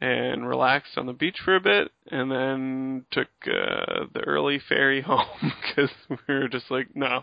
and 0.00 0.48
relaxed 0.48 0.98
on 0.98 1.06
the 1.06 1.12
beach 1.12 1.38
for 1.44 1.54
a 1.54 1.60
bit 1.60 1.90
and 2.10 2.30
then 2.30 3.04
took 3.12 3.28
uh, 3.46 4.04
the 4.12 4.20
early 4.26 4.60
ferry 4.68 5.00
home 5.06 5.52
because 5.66 5.90
we 6.10 6.34
were 6.34 6.48
just 6.48 6.70
like 6.70 6.88
no 6.94 7.22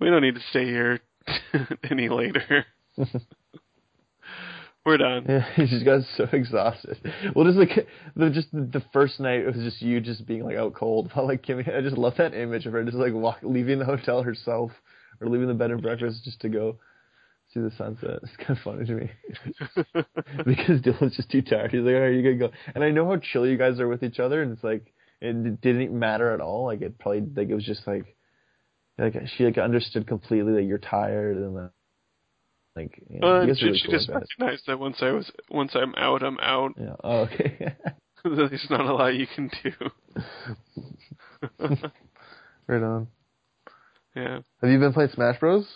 we 0.00 0.10
don't 0.10 0.22
need 0.22 0.34
to 0.34 0.42
stay 0.50 0.66
here 0.66 1.00
any 1.90 2.08
later 2.08 2.66
we're 4.84 4.96
done 4.96 5.24
Yeah, 5.28 5.44
he 5.54 5.66
just 5.66 5.84
got 5.84 6.02
so 6.16 6.26
exhausted. 6.32 6.98
Well, 7.34 7.44
just 7.44 7.56
like 7.56 7.86
the 8.16 8.30
just 8.30 8.50
the 8.52 8.82
first 8.92 9.20
night, 9.20 9.40
it 9.40 9.46
was 9.46 9.62
just 9.64 9.80
you 9.80 10.00
just 10.00 10.26
being 10.26 10.42
like 10.42 10.56
out 10.56 10.74
cold. 10.74 11.10
While 11.14 11.28
like 11.28 11.44
Kimmy, 11.44 11.72
I 11.72 11.80
just 11.80 11.96
love 11.96 12.14
that 12.18 12.34
image 12.34 12.66
of 12.66 12.72
her 12.72 12.82
just 12.82 12.96
like 12.96 13.12
walk, 13.12 13.38
leaving 13.42 13.78
the 13.78 13.84
hotel 13.84 14.22
herself 14.24 14.72
or 15.20 15.28
leaving 15.28 15.46
the 15.46 15.54
bed 15.54 15.70
and 15.70 15.80
breakfast 15.80 16.24
just 16.24 16.40
to 16.40 16.48
go 16.48 16.78
see 17.52 17.60
the 17.60 17.72
sunset. 17.76 18.20
It's 18.22 18.36
kind 18.36 18.50
of 18.50 18.58
funny 18.64 18.84
to 18.86 18.94
me 18.94 19.10
because 20.44 20.80
Dylan's 20.80 21.16
just 21.16 21.30
too 21.30 21.42
tired. 21.42 21.72
He's 21.72 21.82
like, 21.82 21.94
"All 21.94 22.00
right, 22.00 22.14
you 22.14 22.22
gonna 22.22 22.36
go?" 22.36 22.56
And 22.74 22.82
I 22.82 22.90
know 22.90 23.06
how 23.06 23.16
chill 23.16 23.46
you 23.46 23.56
guys 23.56 23.80
are 23.80 23.88
with 23.88 24.02
each 24.02 24.18
other, 24.20 24.42
and 24.42 24.52
it's 24.52 24.64
like 24.64 24.92
it 25.20 25.60
didn't 25.60 25.96
matter 25.96 26.32
at 26.32 26.40
all. 26.40 26.66
Like 26.66 26.82
it 26.82 26.98
probably 26.98 27.20
like 27.20 27.48
it 27.48 27.54
was 27.54 27.64
just 27.64 27.86
like 27.86 28.16
like 28.98 29.14
she 29.36 29.44
like 29.44 29.58
understood 29.58 30.06
completely 30.06 30.54
that 30.54 30.62
you're 30.62 30.78
tired 30.78 31.36
and 31.36 31.56
that 31.56 31.70
like 32.76 33.02
you 33.08 33.20
know, 33.20 33.40
uh, 33.40 33.44
you 33.44 33.54
she, 33.54 33.64
really 33.66 33.78
she 33.78 33.86
cool 33.86 33.98
just 33.98 34.08
recognized 34.08 34.64
that 34.66 34.78
once 34.78 34.96
I 35.00 35.10
was 35.10 35.30
once 35.50 35.72
I'm 35.74 35.94
out 35.96 36.22
I'm 36.22 36.38
out 36.40 36.72
Yeah. 36.78 36.96
Oh, 37.02 37.20
okay. 37.20 37.76
there's 38.24 38.66
not 38.70 38.80
a 38.80 38.94
lot 38.94 39.14
you 39.14 39.26
can 39.26 39.50
do 39.62 39.72
right 42.66 42.82
on. 42.82 43.08
yeah 44.14 44.38
Have 44.60 44.70
you 44.70 44.78
been 44.78 44.92
playing 44.92 45.10
Smash 45.12 45.40
Bros? 45.40 45.66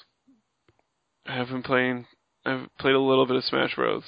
I 1.28 1.34
have 1.34 1.48
been 1.48 1.62
playing 1.62 2.06
I've 2.44 2.68
played 2.78 2.94
a 2.94 3.00
little 3.00 3.26
bit 3.26 3.36
of 3.36 3.44
Smash 3.44 3.74
Bros 3.74 4.04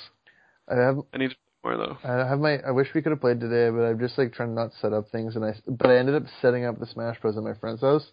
I 0.68 0.76
have. 0.76 0.98
I 1.12 1.18
need 1.18 1.30
to 1.30 1.36
play 1.62 1.72
more 1.74 1.76
though 1.76 1.98
I 2.04 2.28
have 2.28 2.38
my. 2.40 2.58
I 2.58 2.70
wish 2.70 2.88
we 2.94 3.02
could 3.02 3.12
have 3.12 3.20
played 3.20 3.40
today, 3.40 3.70
but 3.70 3.82
I'm 3.84 3.98
just 3.98 4.18
like 4.18 4.32
trying 4.32 4.50
to 4.50 4.54
not 4.54 4.70
set 4.80 4.92
up 4.92 5.08
things, 5.10 5.34
and 5.34 5.44
I. 5.44 5.54
But 5.66 5.90
I 5.90 5.96
ended 5.96 6.14
up 6.14 6.24
setting 6.42 6.64
up 6.64 6.78
the 6.78 6.86
Smash 6.86 7.18
Bros 7.20 7.36
at 7.36 7.42
my 7.42 7.54
friend's 7.54 7.80
house, 7.80 8.06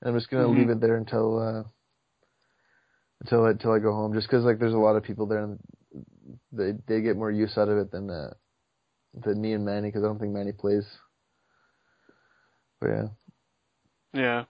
and 0.00 0.10
I'm 0.10 0.16
just 0.16 0.30
gonna 0.30 0.46
Mhm. 0.46 0.56
leave 0.56 0.68
it 0.70 0.80
there 0.80 0.96
until. 0.96 1.38
uh 1.38 1.62
until 3.20 3.46
I, 3.46 3.50
until 3.50 3.72
I 3.72 3.80
go 3.80 3.92
home, 3.92 4.14
just 4.14 4.28
'cause 4.28 4.44
like 4.44 4.60
there's 4.60 4.74
a 4.74 4.78
lot 4.78 4.94
of 4.94 5.02
people 5.02 5.26
there 5.26 5.42
and 5.42 5.58
they 6.52 6.72
they 6.86 7.00
get 7.00 7.16
more 7.16 7.32
use 7.32 7.58
out 7.58 7.68
of 7.68 7.76
it 7.78 7.90
than 7.90 8.08
uh, 8.08 8.32
than 9.24 9.40
me 9.40 9.54
and 9.54 9.64
Manny 9.64 9.88
because 9.88 10.04
I 10.04 10.06
don't 10.06 10.20
think 10.20 10.32
Manny 10.32 10.52
plays. 10.52 10.86
But 12.80 12.86
yeah, 12.90 13.08
Yeah, 14.12 14.44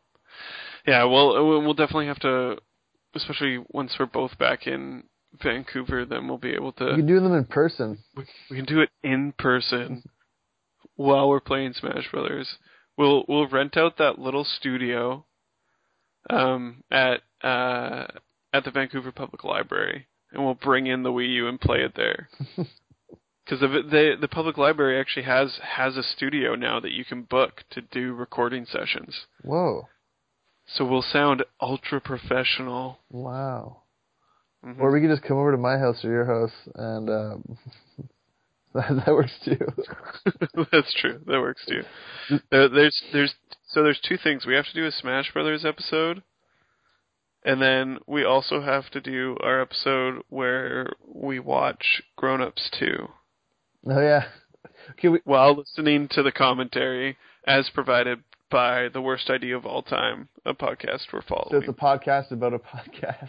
yeah. 0.86 1.04
Well, 1.04 1.46
we'll 1.46 1.62
we'll 1.62 1.74
definitely 1.74 2.08
have 2.08 2.18
to, 2.20 2.58
especially 3.22 3.64
once 3.68 3.94
we're 3.98 4.06
both 4.06 4.38
back 4.38 4.66
in 4.66 5.04
Vancouver. 5.42 6.04
Then 6.04 6.28
we'll 6.28 6.38
be 6.38 6.52
able 6.52 6.74
you 6.78 6.86
to. 6.86 6.96
can 6.96 7.06
do 7.06 7.20
them 7.20 7.34
in 7.34 7.44
person. 7.44 7.98
We, 8.16 8.24
we 8.50 8.56
can 8.56 8.64
do 8.64 8.80
it 8.80 8.90
in 9.02 9.32
person 9.38 10.02
while 10.96 11.28
we're 11.28 11.40
playing 11.40 11.74
Smash 11.74 12.10
Brothers. 12.10 12.56
We'll 12.96 13.24
we'll 13.28 13.48
rent 13.48 13.76
out 13.76 13.98
that 13.98 14.18
little 14.18 14.44
studio, 14.44 15.24
um, 16.30 16.82
at 16.90 17.20
uh 17.42 18.06
at 18.52 18.64
the 18.64 18.70
Vancouver 18.70 19.12
Public 19.12 19.44
Library, 19.44 20.08
and 20.32 20.44
we'll 20.44 20.54
bring 20.54 20.86
in 20.86 21.02
the 21.02 21.12
Wii 21.12 21.34
U 21.34 21.48
and 21.48 21.60
play 21.60 21.78
it 21.78 21.92
there. 21.94 22.28
Because 23.48 23.60
the, 23.60 23.68
the 23.68 24.16
the 24.20 24.28
public 24.28 24.58
library 24.58 25.00
actually 25.00 25.22
has 25.22 25.58
has 25.62 25.96
a 25.96 26.02
studio 26.02 26.54
now 26.54 26.80
that 26.80 26.92
you 26.92 27.02
can 27.02 27.22
book 27.22 27.64
to 27.70 27.80
do 27.80 28.12
recording 28.12 28.66
sessions. 28.66 29.24
Whoa! 29.42 29.88
So 30.74 30.84
we'll 30.84 31.02
sound 31.02 31.44
ultra 31.60 32.00
professional. 32.00 32.98
Wow! 33.10 33.82
Mhm. 34.64 34.80
Or 34.80 34.92
we 34.92 35.00
could 35.00 35.10
just 35.10 35.22
come 35.22 35.38
over 35.38 35.52
to 35.52 35.58
my 35.58 35.78
house 35.78 36.04
or 36.04 36.10
your 36.10 36.26
house, 36.26 36.52
and 36.74 37.08
um, 37.08 37.58
that, 38.74 39.02
that 39.06 39.14
works 39.14 39.38
too. 39.44 39.58
That's 40.72 40.92
true. 40.94 41.20
That 41.26 41.40
works 41.40 41.64
too. 41.66 41.82
There, 42.50 42.68
there's 42.68 43.02
there's 43.12 43.34
so 43.68 43.82
there's 43.82 44.00
two 44.00 44.16
things 44.16 44.44
we 44.46 44.54
have 44.54 44.66
to 44.66 44.74
do 44.74 44.86
a 44.86 44.92
Smash 44.92 45.32
Brothers 45.32 45.64
episode, 45.64 46.22
and 47.44 47.62
then 47.62 47.98
we 48.06 48.24
also 48.24 48.60
have 48.60 48.90
to 48.90 49.00
do 49.00 49.36
our 49.42 49.60
episode 49.60 50.22
where 50.28 50.90
we 51.06 51.38
watch 51.38 52.02
Grown 52.16 52.42
Ups 52.42 52.68
2 52.78 53.08
Oh 53.86 54.00
yeah. 54.00 54.24
We, 55.02 55.20
while 55.24 55.56
listening 55.56 56.08
to 56.12 56.22
the 56.22 56.32
commentary 56.32 57.16
as 57.46 57.70
provided 57.72 58.22
by 58.50 58.88
the 58.88 59.00
worst 59.00 59.30
idea 59.30 59.56
of 59.56 59.66
all 59.66 59.82
time, 59.82 60.28
a 60.44 60.54
podcast 60.54 61.12
we're 61.12 61.22
so 61.28 61.48
it's 61.52 61.68
a 61.68 61.72
podcast 61.72 62.30
about 62.30 62.54
a 62.54 62.58
podcast. 62.58 63.28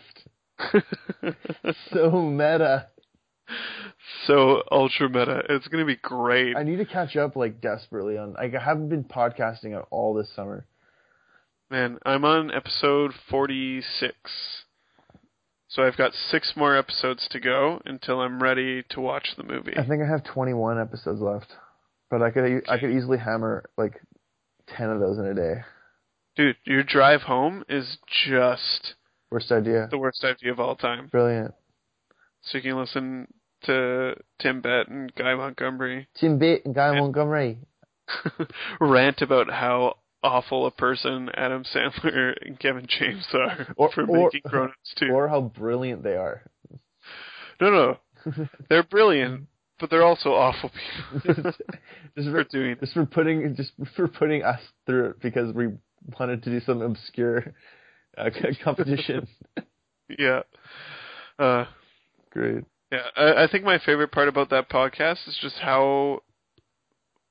so 1.92 2.12
meta. 2.12 2.88
so 4.26 4.64
ultra 4.72 5.10
meta. 5.10 5.44
It's 5.50 5.68
gonna 5.68 5.86
be 5.86 5.96
great. 5.96 6.56
I 6.56 6.64
need 6.64 6.78
to 6.78 6.86
catch 6.86 7.16
up 7.16 7.36
like 7.36 7.62
desperately 7.62 8.18
on. 8.18 8.34
Like 8.34 8.56
I 8.56 8.64
haven't 8.64 8.90
been 8.90 9.04
podcasting 9.04 9.76
at 9.78 9.86
all 9.90 10.14
this 10.14 10.30
summer. 10.36 10.66
Man, 11.70 12.00
I'm 12.04 12.26
on 12.26 12.52
episode 12.52 13.14
46. 13.30 14.16
So 15.68 15.84
I've 15.84 15.98
got 15.98 16.14
six 16.14 16.54
more 16.56 16.76
episodes 16.76 17.28
to 17.30 17.40
go 17.40 17.80
until 17.86 18.22
I'm 18.22 18.42
ready 18.42 18.84
to 18.90 19.00
watch 19.00 19.36
the 19.38 19.44
movie. 19.44 19.74
I 19.78 19.86
think 19.86 20.02
I 20.02 20.08
have 20.08 20.24
21 20.24 20.82
episodes 20.82 21.22
left, 21.22 21.54
but 22.10 22.24
I 22.24 22.32
could 22.32 22.64
I 22.68 22.80
could 22.80 22.90
easily 22.90 23.20
hammer 23.20 23.70
like 23.78 24.02
10 24.78 24.90
of 24.90 25.00
those 25.00 25.18
in 25.18 25.26
a 25.26 25.34
day. 25.34 25.62
Dude, 26.36 26.56
your 26.66 26.84
drive 26.84 27.22
home 27.22 27.64
is 27.68 27.98
just 28.26 28.96
Worst 29.32 29.52
idea. 29.52 29.88
the 29.92 29.98
worst 29.98 30.24
idea 30.24 30.52
of 30.52 30.60
all 30.60 30.76
time. 30.76 31.08
Brilliant. 31.12 31.54
So 32.42 32.58
you 32.58 32.64
can 32.64 32.80
listen 32.80 33.28
to 33.64 34.14
Tim 34.40 34.62
Batt 34.62 34.88
and 34.88 35.14
Guy 35.16 35.36
Montgomery 35.36 36.08
Tim 36.18 36.38
Bate 36.40 36.64
and 36.66 36.74
Guy 36.74 36.98
Montgomery. 36.98 37.60
rant 38.80 39.22
about 39.22 39.50
how 39.52 39.98
awful 40.24 40.66
a 40.66 40.72
person 40.72 41.30
Adam 41.36 41.64
Sandler 41.64 42.34
and 42.42 42.58
Kevin 42.60 42.88
James 42.88 43.26
are 43.34 43.68
Or- 43.76 43.92
for 43.92 44.04
or- 44.06 44.26
making 44.26 44.42
Grown 44.48 44.70
Ups 44.70 44.94
2. 45.00 45.08
Or 45.14 45.28
how 45.28 45.42
brilliant 45.42 46.04
they 46.04 46.16
are. 46.16 46.44
no, 47.60 47.70
no, 47.70 48.48
they're 48.70 48.84
brilliant, 48.84 49.48
but 49.80 49.90
they're 49.90 50.04
also 50.04 50.34
awful 50.34 50.72
people 51.24 51.44
just 52.18 52.30
for 52.30 52.44
doing 52.46 52.76
just 52.80 52.94
for 52.94 53.06
putting 53.06 53.56
just 53.56 53.72
for 53.96 54.08
putting 54.08 54.44
us 54.44 54.60
through 54.86 55.12
it 55.12 55.22
because 55.22 55.54
we 55.54 55.68
wanted 56.20 56.44
to 56.44 56.50
do 56.50 56.60
some 56.66 56.82
obscure 56.82 57.54
uh, 58.18 58.30
competition. 58.64 59.28
Yeah. 60.18 60.42
Uh, 61.38 61.66
Great. 62.32 62.64
Yeah, 62.92 63.04
I, 63.16 63.44
I 63.44 63.48
think 63.52 63.64
my 63.64 63.80
favorite 63.80 64.12
part 64.12 64.28
about 64.28 64.50
that 64.50 64.70
podcast 64.70 65.28
is 65.28 65.38
just 65.42 65.58
how 65.58 66.22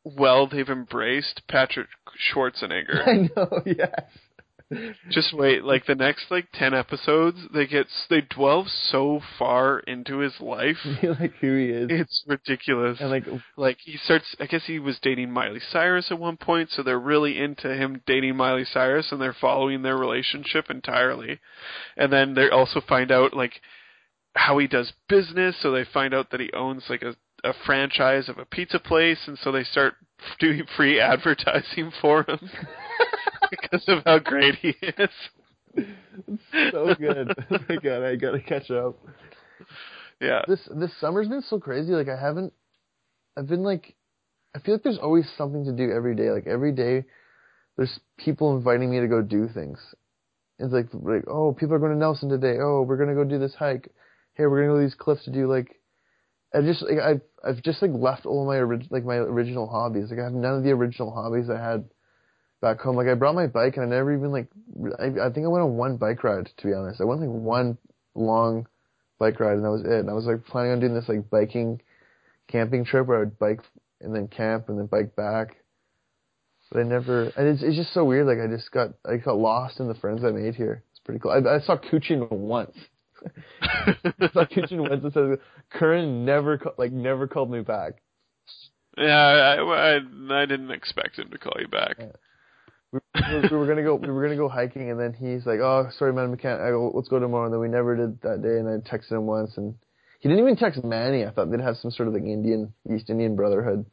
well 0.05 0.47
they've 0.47 0.69
embraced 0.69 1.43
Patrick 1.49 1.89
Schwarzenegger. 2.33 3.07
I 3.07 3.29
know. 3.37 3.63
Yes. 3.67 4.03
Just 5.11 5.33
wait, 5.33 5.65
like 5.65 5.87
the 5.87 5.95
next 5.95 6.31
like 6.31 6.49
ten 6.53 6.75
episodes, 6.75 7.39
they 7.55 7.67
get 7.67 7.87
they 8.11 8.21
delve 8.21 8.67
so 8.69 9.21
far 9.39 9.79
into 9.81 10.19
his 10.19 10.35
life. 10.41 10.77
like 11.03 11.33
who 11.41 11.57
he 11.57 11.67
is. 11.67 11.89
It's 11.91 12.25
ridiculous. 12.27 12.99
and 13.01 13.11
like 13.11 13.25
like 13.57 13.79
he 13.83 13.97
starts 13.97 14.37
I 14.39 14.47
guess 14.47 14.65
he 14.67 14.79
was 14.79 14.99
dating 15.01 15.31
Miley 15.31 15.61
Cyrus 15.71 16.11
at 16.11 16.19
one 16.19 16.37
point, 16.37 16.71
so 16.71 16.83
they're 16.83 16.99
really 16.99 17.39
into 17.39 17.75
him 17.75 18.03
dating 18.07 18.37
Miley 18.37 18.65
Cyrus 18.65 19.11
and 19.11 19.21
they're 19.21 19.37
following 19.39 19.83
their 19.83 19.97
relationship 19.97 20.67
entirely. 20.71 21.41
And 21.97 22.13
then 22.13 22.35
they 22.35 22.51
also 22.51 22.81
find 22.87 23.11
out 23.11 23.35
like 23.35 23.61
how 24.35 24.59
he 24.59 24.67
does 24.67 24.93
business, 25.09 25.57
so 25.61 25.71
they 25.71 25.85
find 25.85 26.13
out 26.13 26.31
that 26.31 26.41
he 26.41 26.53
owns 26.53 26.85
like 26.91 27.03
a 27.03 27.17
a 27.45 27.53
franchise 27.65 28.29
of 28.29 28.39
a 28.39 28.45
pizza 28.45 28.81
place 28.81 29.21
and 29.29 29.39
so 29.39 29.53
they 29.53 29.63
start 29.63 29.95
doing 30.41 30.65
free 30.77 31.01
advertising 31.01 31.93
for 32.01 32.25
him 32.29 32.39
because 33.61 33.85
of 33.89 34.03
how 34.05 34.19
great 34.19 34.57
he 34.57 34.75
is. 34.81 35.11
so 36.73 36.95
good. 36.99 37.35
oh 37.51 37.59
my 37.69 37.77
god, 37.77 38.03
I 38.03 38.17
gotta 38.17 38.41
catch 38.41 38.71
up. 38.71 38.97
Yeah. 40.21 40.43
This 40.47 40.61
this 40.75 40.91
summer's 41.01 41.29
been 41.29 41.43
so 41.43 41.59
crazy. 41.59 41.93
Like 41.93 42.09
I 42.09 42.21
haven't. 42.21 42.53
I've 43.37 43.47
been 43.47 43.63
like, 43.63 43.95
I 44.55 44.59
feel 44.59 44.75
like 44.75 44.83
there's 44.83 44.99
always 44.99 45.31
something 45.37 45.65
to 45.65 45.73
do 45.73 45.93
every 45.93 46.17
day. 46.17 46.31
Like 46.31 46.47
every 46.47 46.73
day, 46.73 47.05
there's 47.77 48.01
people 48.17 48.57
inviting 48.57 48.91
me 48.91 49.01
to 49.01 49.09
go 49.09 49.23
do 49.23 49.49
things. 49.49 49.79
It's 50.59 50.73
like 50.73 50.89
like 50.93 51.25
oh 51.29 51.53
people 51.53 51.75
are 51.77 51.79
going 51.79 51.93
to 51.93 51.99
Nelson 51.99 52.29
today. 52.29 52.57
Oh 52.61 52.83
we're 52.83 52.97
gonna 52.97 53.15
go 53.15 53.25
do 53.25 53.39
this 53.39 53.55
hike. 53.55 53.89
Hey 54.35 54.47
we're 54.47 54.63
gonna 54.63 54.75
go 54.75 54.81
to 54.81 54.87
these 54.87 54.97
cliffs 54.99 55.25
to 55.25 55.31
do 55.33 55.47
like. 55.47 55.75
I 56.55 56.63
just 56.63 56.83
like 56.83 56.99
I've 56.99 57.21
I've 57.45 57.63
just 57.63 57.83
like 57.83 57.91
left 57.95 58.27
all 58.27 58.47
my 58.47 58.57
orig- 58.57 58.89
like 58.91 59.05
my 59.05 59.17
original 59.17 59.69
hobbies. 59.69 60.11
Like 60.11 60.19
I 60.19 60.25
have 60.25 60.33
none 60.33 60.57
of 60.57 60.65
the 60.65 60.71
original 60.71 61.13
hobbies 61.13 61.51
I 61.51 61.59
had 61.63 61.85
back 62.61 62.81
home. 62.81 62.97
Like 62.97 63.09
I 63.09 63.15
brought 63.15 63.35
my 63.35 63.47
bike 63.47 63.77
and 63.77 63.87
I 63.87 63.89
never 63.89 64.13
even 64.13 64.33
like 64.33 64.49
I 64.99 65.27
I 65.27 65.31
think 65.31 65.45
I 65.45 65.49
went 65.49 65.65
on 65.65 65.77
one 65.77 65.97
bike 65.97 66.23
ride 66.25 66.51
to 66.57 66.67
be 66.67 66.75
honest. 66.75 67.01
I 67.01 67.05
went 67.05 67.21
like 67.21 67.31
one 67.31 67.79
long 68.15 68.67
bike 69.19 69.41
ride 69.41 69.55
and 69.55 69.65
that 69.65 69.71
was 69.71 69.83
it. 69.83 70.01
And 70.01 70.11
I 70.11 70.15
was 70.15 70.27
like 70.27 70.45
planning 70.47 70.73
on 70.73 70.81
doing 70.81 70.95
this 70.95 71.09
like 71.09 71.31
biking 71.31 71.81
camping 72.49 72.85
trip 72.85 73.07
where 73.07 73.19
I 73.19 73.21
would 73.21 73.39
bike 73.39 73.61
and 74.01 74.15
then 74.15 74.29
camp 74.29 74.69
and 74.69 74.79
then 74.79 74.87
bike 74.87 75.15
back. 75.17 75.57
But 76.71 76.81
I 76.81 76.83
never 76.83 77.25
and 77.37 77.49
it's 77.49 77.63
it's 77.63 77.77
just 77.77 77.95
so 77.95 78.05
weird, 78.05 78.27
like 78.27 78.39
I 78.39 78.47
just 78.55 78.71
got 78.71 78.91
I 79.07 79.17
got 79.17 79.39
lost 79.39 79.81
in 79.81 79.89
the 79.89 79.95
friends 79.95 80.25
I 80.25 80.31
made 80.31 80.55
here. 80.55 80.85
It's 80.91 81.01
pretty 81.01 81.21
cool. 81.21 81.31
I, 81.31 81.57
I 81.57 81.61
saw 81.61 81.77
Kuchin 81.77 82.31
once. 82.31 82.77
I 83.63 83.95
saw 84.33 84.45
Kuchin 84.45 84.89
once 84.89 85.03
and 85.03 85.13
said 85.13 85.39
Curran 85.71 86.25
never 86.25 86.61
like 86.77 86.93
never 86.93 87.27
called 87.27 87.51
me 87.51 87.63
back. 87.63 87.95
Yeah, 88.99 89.17
I, 89.17 89.63
I 89.63 89.97
I 90.31 90.47
didn't 90.47 90.71
expect 90.71 91.19
him 91.19 91.31
to 91.31 91.39
call 91.39 91.55
you 91.59 91.69
back. 91.69 91.99
we, 91.99 92.07
we, 92.93 93.01
were, 93.01 93.43
we 93.51 93.57
were 93.57 93.67
gonna 93.67 93.83
go 93.83 93.95
we 93.97 94.09
were 94.09 94.23
gonna 94.23 94.37
go 94.37 94.49
hiking 94.49 94.91
and 94.91 94.99
then 94.99 95.13
he's 95.13 95.45
like 95.47 95.61
oh 95.61 95.89
sorry 95.99 96.13
man 96.13 96.31
we 96.31 96.37
can't 96.37 96.61
I 96.61 96.71
go, 96.71 96.91
let's 96.95 97.09
go 97.09 97.19
tomorrow. 97.19 97.45
And 97.45 97.53
then 97.53 97.61
we 97.61 97.69
never 97.69 97.97
did 97.97 98.21
that 98.23 98.43
day 98.43 98.59
and 98.59 98.69
I 98.69 98.89
texted 98.89 99.13
him 99.13 99.27
once 99.27 99.57
and 99.57 99.75
he 100.21 100.29
didn't 100.29 100.43
even 100.43 100.57
text 100.57 100.83
Manny. 100.83 101.25
I 101.25 101.31
thought 101.31 101.51
they'd 101.51 101.61
have 101.61 101.77
some 101.77 101.91
sort 101.93 102.09
of 102.09 102.15
like 102.15 102.25
Indian 102.25 102.73
East 102.93 103.11
Indian 103.11 103.37
Brotherhood. 103.37 103.87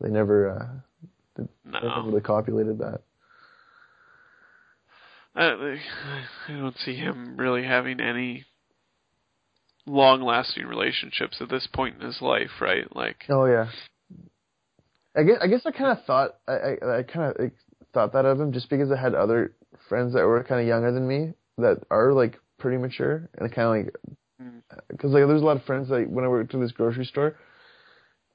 They 0.00 0.08
never 0.08 0.50
uh 0.50 1.44
never 1.64 1.86
No, 1.86 2.02
really 2.06 2.20
copulated 2.22 2.78
that. 2.78 3.02
I, 5.34 5.78
I 6.48 6.52
don't 6.52 6.76
see 6.84 6.96
him 6.96 7.36
really 7.36 7.62
having 7.62 8.00
any 8.00 8.46
long-lasting 9.86 10.66
relationships 10.66 11.36
at 11.40 11.48
this 11.48 11.68
point 11.72 11.96
in 12.00 12.06
his 12.06 12.20
life, 12.20 12.50
right? 12.60 12.84
Like, 12.94 13.24
oh 13.28 13.44
yeah. 13.44 13.70
I 15.16 15.22
guess 15.22 15.36
I 15.40 15.46
guess 15.46 15.62
I 15.66 15.70
kind 15.70 15.98
of 15.98 16.04
thought 16.04 16.30
I 16.48 16.52
I, 16.52 16.98
I 16.98 17.02
kind 17.02 17.32
of 17.36 17.50
thought 17.92 18.12
that 18.12 18.24
of 18.24 18.40
him 18.40 18.52
just 18.52 18.70
because 18.70 18.90
I 18.90 18.96
had 18.96 19.14
other 19.14 19.54
friends 19.88 20.14
that 20.14 20.24
were 20.26 20.42
kind 20.44 20.60
of 20.60 20.66
younger 20.66 20.92
than 20.92 21.06
me 21.06 21.32
that 21.58 21.82
are 21.90 22.12
like 22.12 22.38
pretty 22.58 22.76
mature 22.78 23.28
and 23.38 23.52
kind 23.52 23.66
of 23.68 23.86
like 23.86 23.94
Mm. 24.40 24.62
because 24.88 25.12
like 25.12 25.26
there's 25.26 25.42
a 25.42 25.44
lot 25.44 25.56
of 25.58 25.64
friends 25.64 25.90
like 25.90 26.06
when 26.08 26.24
I 26.24 26.28
worked 26.28 26.54
in 26.54 26.60
this 26.60 26.72
grocery 26.72 27.04
store, 27.04 27.36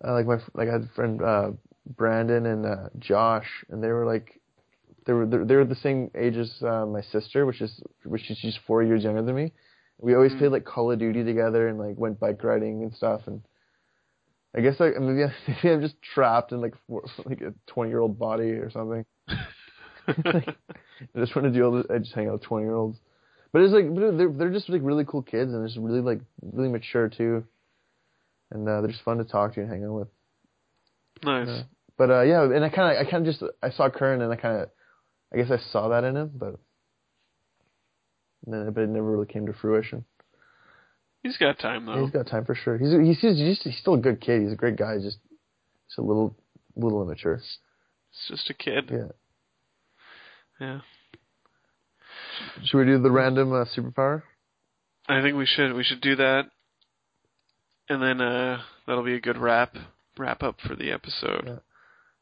uh, 0.04 0.14
like 0.14 0.28
my 0.28 0.38
like 0.54 0.70
I 0.70 0.74
had 0.74 0.82
a 0.84 0.90
friend 0.96 1.22
uh, 1.22 1.52
Brandon 1.98 2.46
and 2.46 2.66
uh, 2.66 2.90
Josh, 3.00 3.48
and 3.70 3.84
they 3.84 3.88
were 3.88 4.06
like 4.06 4.40
they 5.06 5.14
were 5.14 5.26
they 5.26 5.56
were 5.56 5.66
the 5.66 5.76
same 5.76 6.12
age 6.16 6.36
as 6.38 6.62
uh, 6.62 6.86
my 6.86 7.02
sister, 7.02 7.46
which 7.46 7.62
is 7.62 7.82
which 8.04 8.30
is 8.30 8.38
she's 8.38 8.58
four 8.68 8.84
years 8.84 9.04
younger 9.04 9.24
than 9.24 9.36
me. 9.36 9.52
We 10.00 10.14
always 10.14 10.34
Mm. 10.34 10.38
played 10.40 10.52
like 10.52 10.66
Call 10.66 10.92
of 10.92 11.00
Duty 11.00 11.24
together 11.24 11.68
and 11.68 11.80
like 11.80 11.98
went 11.98 12.20
bike 12.20 12.44
riding 12.44 12.84
and 12.84 12.94
stuff. 12.94 13.22
And 13.28 13.42
I 14.56 14.62
guess 14.62 14.80
like 14.80 14.98
maybe 15.00 15.24
I, 15.24 15.34
maybe 15.48 15.74
I'm 15.74 15.82
just 15.82 16.02
trapped 16.02 16.52
in 16.52 16.62
like 16.62 16.76
four, 16.88 17.04
like 17.26 17.42
a 17.42 17.54
20 17.68 17.90
year 17.90 18.00
old 18.00 18.20
body 18.20 18.52
or 18.52 18.70
something. 18.70 19.06
I 20.08 20.44
just 21.18 21.36
want 21.36 21.46
to 21.48 21.52
do 21.52 21.64
all 21.66 21.72
this. 21.72 21.86
I 21.90 21.98
just 22.00 22.14
hang 22.14 22.28
out 22.28 22.34
with 22.34 22.44
20 22.44 22.66
year 22.66 22.76
olds. 22.76 22.98
But 23.52 23.62
it's 23.62 23.74
like 23.74 23.86
they're 23.96 24.30
they're 24.30 24.52
just 24.52 24.70
like 24.70 24.82
really 24.84 25.06
cool 25.06 25.22
kids 25.22 25.52
and 25.52 25.62
they're 25.62 25.68
just 25.68 25.80
really 25.80 26.02
like 26.02 26.20
really 26.42 26.68
mature 26.70 27.08
too, 27.08 27.46
and 28.52 28.68
uh, 28.68 28.82
they're 28.82 28.92
just 28.92 29.04
fun 29.04 29.18
to 29.20 29.24
talk 29.24 29.54
to 29.54 29.62
and 29.62 29.70
hang 29.70 29.86
out 29.86 29.94
with. 29.94 30.08
nice. 31.24 31.48
Yeah. 31.48 31.62
But 31.98 32.12
uh, 32.12 32.22
yeah, 32.24 32.44
and 32.44 32.66
I 32.66 32.70
kind 32.70 32.98
of 32.98 33.08
I 33.08 33.10
kind 33.10 33.26
of 33.26 33.34
just 33.34 33.44
I 33.64 33.70
saw 33.70 33.90
Curran 33.90 34.22
and 34.22 34.32
I 34.34 34.36
kind 34.36 34.62
of 34.62 34.70
I 35.34 35.38
guess 35.38 35.50
I 35.52 35.58
saw 35.72 35.88
that 35.90 36.04
in 36.04 36.18
him, 36.18 36.32
but 36.36 36.60
but 38.46 38.82
it 38.82 38.90
never 38.90 39.10
really 39.10 39.26
came 39.26 39.46
to 39.46 39.54
fruition. 39.54 40.04
He's 41.24 41.38
got 41.38 41.58
time 41.58 41.88
Yeah, 41.88 41.96
though. 41.96 42.02
he's 42.04 42.12
got 42.12 42.28
time 42.28 42.46
for 42.46 42.56
sure. 42.56 42.78
He's 42.78 42.92
he's 42.92 43.22
he's, 43.22 43.38
just, 43.38 43.64
he's 43.64 43.78
still 43.78 43.96
a 43.96 44.00
good 44.00 44.20
kid. 44.22 44.42
He's 44.42 44.52
a 44.52 44.56
great 44.58 44.76
guy. 44.76 44.96
He's 44.96 45.06
just 45.06 45.18
just 45.88 45.98
a 46.00 46.02
little 46.04 46.36
little 46.76 47.02
immature. 47.02 47.42
He's 48.28 48.38
just 48.38 48.50
a 48.50 48.54
kid. 48.54 48.90
Yeah. 48.92 49.08
Yeah. 50.60 50.80
Should 52.64 52.78
we 52.78 52.86
do 52.86 53.02
the 53.02 53.12
random 53.12 53.52
uh, 53.54 53.66
superpower? 53.66 54.24
I 55.08 55.22
think 55.22 55.36
we 55.38 55.46
should 55.46 55.74
we 55.74 55.84
should 55.84 56.02
do 56.02 56.16
that, 56.16 56.46
and 57.90 58.02
then 58.02 58.20
uh 58.22 58.62
that'll 58.88 59.04
be 59.04 59.14
a 59.16 59.22
good 59.22 59.38
wrap 59.38 59.76
wrap 60.18 60.42
up 60.44 60.60
for 60.66 60.76
the 60.76 60.92
episode. 60.92 61.44
Yeah. 61.46 61.60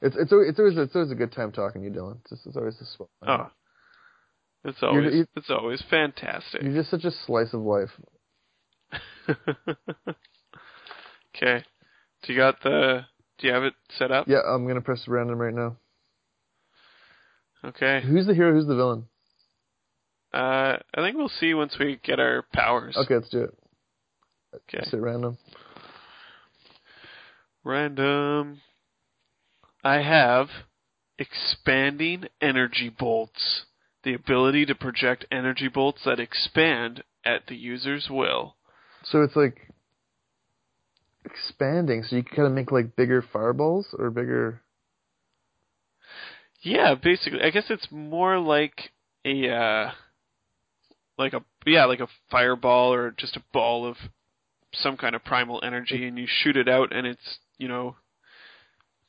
It's 0.02 0.16
it's 0.18 0.32
always, 0.34 0.50
it's 0.50 0.60
always 0.60 0.78
it's 0.78 0.96
always 0.96 1.12
a 1.12 1.16
good 1.16 1.32
time 1.32 1.52
talking 1.52 1.82
to 1.82 1.88
you, 1.88 1.94
Dylan. 1.94 2.18
It's, 2.22 2.30
just, 2.32 2.46
it's 2.48 2.58
always 2.58 2.76
a 2.82 2.86
swell. 2.86 3.10
Oh, 3.26 3.52
it's 4.66 4.82
always 4.84 5.14
you- 5.14 5.28
it's 5.36 5.50
always 5.50 5.82
fantastic. 5.89 6.62
You're 6.64 6.74
just 6.74 6.89
such 6.91 7.06
a 7.06 7.12
slice 7.12 7.54
of 7.54 7.62
life. 7.62 7.89
okay. 11.36 11.64
Do 12.24 12.34
you 12.34 12.38
got 12.39 12.62
the? 12.64 13.06
Do 13.39 13.48
you 13.48 13.54
have 13.54 13.64
it 13.64 13.74
set 13.98 14.12
up? 14.12 14.28
Yeah, 14.28 14.41
I'm 14.48 14.68
gonna 14.68 14.82
press 14.82 15.08
random 15.08 15.38
right 15.39 15.54
now. 15.54 15.78
Okay. 17.66 18.01
Who's 18.05 18.28
the 18.28 18.34
hero? 18.34 18.53
Who's 18.53 18.68
the 18.68 18.76
villain? 18.76 19.05
Uh, 20.34 20.78
I 20.95 21.01
think 21.01 21.16
we'll 21.16 21.30
see 21.30 21.53
once 21.53 21.78
we 21.80 21.99
get 22.03 22.20
our 22.20 22.43
powers. 22.53 22.97
Okay, 22.97 23.16
let's 23.16 23.30
do 23.30 23.43
it. 23.43 23.57
Okay. 24.55 24.84
Say 24.89 24.97
random. 24.97 25.38
Random. 27.64 28.61
I 29.84 30.01
have 30.01 30.47
expanding 31.18 32.26
energy 32.41 32.89
bolts. 32.89 33.66
The 34.03 34.14
ability 34.14 34.66
to 34.66 34.76
project 34.76 35.26
energy 35.32 35.70
bolts 35.70 36.01
that 36.05 36.20
expand 36.20 37.03
at 37.24 37.47
the 37.47 37.55
user's 37.55 38.09
will. 38.09 38.55
So 39.03 39.22
it's 39.22 39.36
like 39.36 39.74
expanding. 41.26 42.03
So 42.03 42.18
you 42.18 42.24
can 42.24 42.36
kind 42.36 42.47
of 42.47 42.53
make 42.53 42.72
like 42.72 42.95
bigger 42.95 43.22
fireballs 43.22 43.88
or 43.97 44.09
bigger. 44.09 44.61
Yeah, 46.64 46.95
basically, 46.95 47.41
I 47.41 47.49
guess 47.49 47.66
it's 47.70 47.88
more 47.91 48.39
like 48.39 48.91
a 49.26 49.49
uh, 49.49 49.91
like 51.18 51.34
a 51.34 51.43
yeah, 51.66 51.86
like 51.86 51.99
a 51.99 52.07
fireball 52.32 52.93
or 52.93 53.11
just 53.11 53.36
a 53.36 53.43
ball 53.51 53.86
of 53.86 53.97
some 54.74 54.97
kind 54.97 55.16
of 55.16 55.24
primal 55.24 55.61
energy, 55.64 56.07
and 56.07 56.18
you 56.18 56.26
shoot 56.28 56.57
it 56.57 56.70
out, 56.70 56.93
and 56.95 57.05
it's 57.05 57.39
you 57.57 57.68
know 57.68 57.97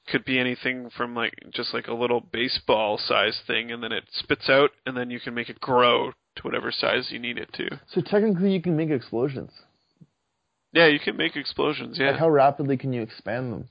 could 0.08 0.24
be 0.24 0.38
anything 0.38 0.90
from 0.90 1.14
like 1.14 1.32
just 1.52 1.72
like 1.72 1.86
a 1.86 1.94
little 1.94 2.20
baseball 2.20 2.98
size 2.98 3.40
thing, 3.46 3.70
and 3.70 3.82
then 3.82 3.92
it 3.92 4.04
spits 4.12 4.48
out, 4.48 4.70
and 4.84 4.96
then 4.96 5.10
you 5.10 5.20
can 5.20 5.32
make 5.32 5.48
it 5.48 5.60
grow 5.60 6.10
to 6.36 6.42
whatever 6.42 6.72
size 6.72 7.08
you 7.10 7.18
need 7.18 7.38
it 7.38 7.52
to. 7.54 7.80
So 7.88 8.00
technically, 8.00 8.52
you 8.52 8.60
can 8.60 8.76
make 8.76 8.90
explosions. 8.90 9.52
Yeah, 10.72 10.88
you 10.88 10.98
can 10.98 11.16
make 11.16 11.36
explosions. 11.36 11.98
Yeah. 11.98 12.10
Like 12.10 12.18
how 12.18 12.28
rapidly 12.28 12.76
can 12.76 12.92
you 12.92 13.00
expand 13.00 13.52
them? 13.52 13.68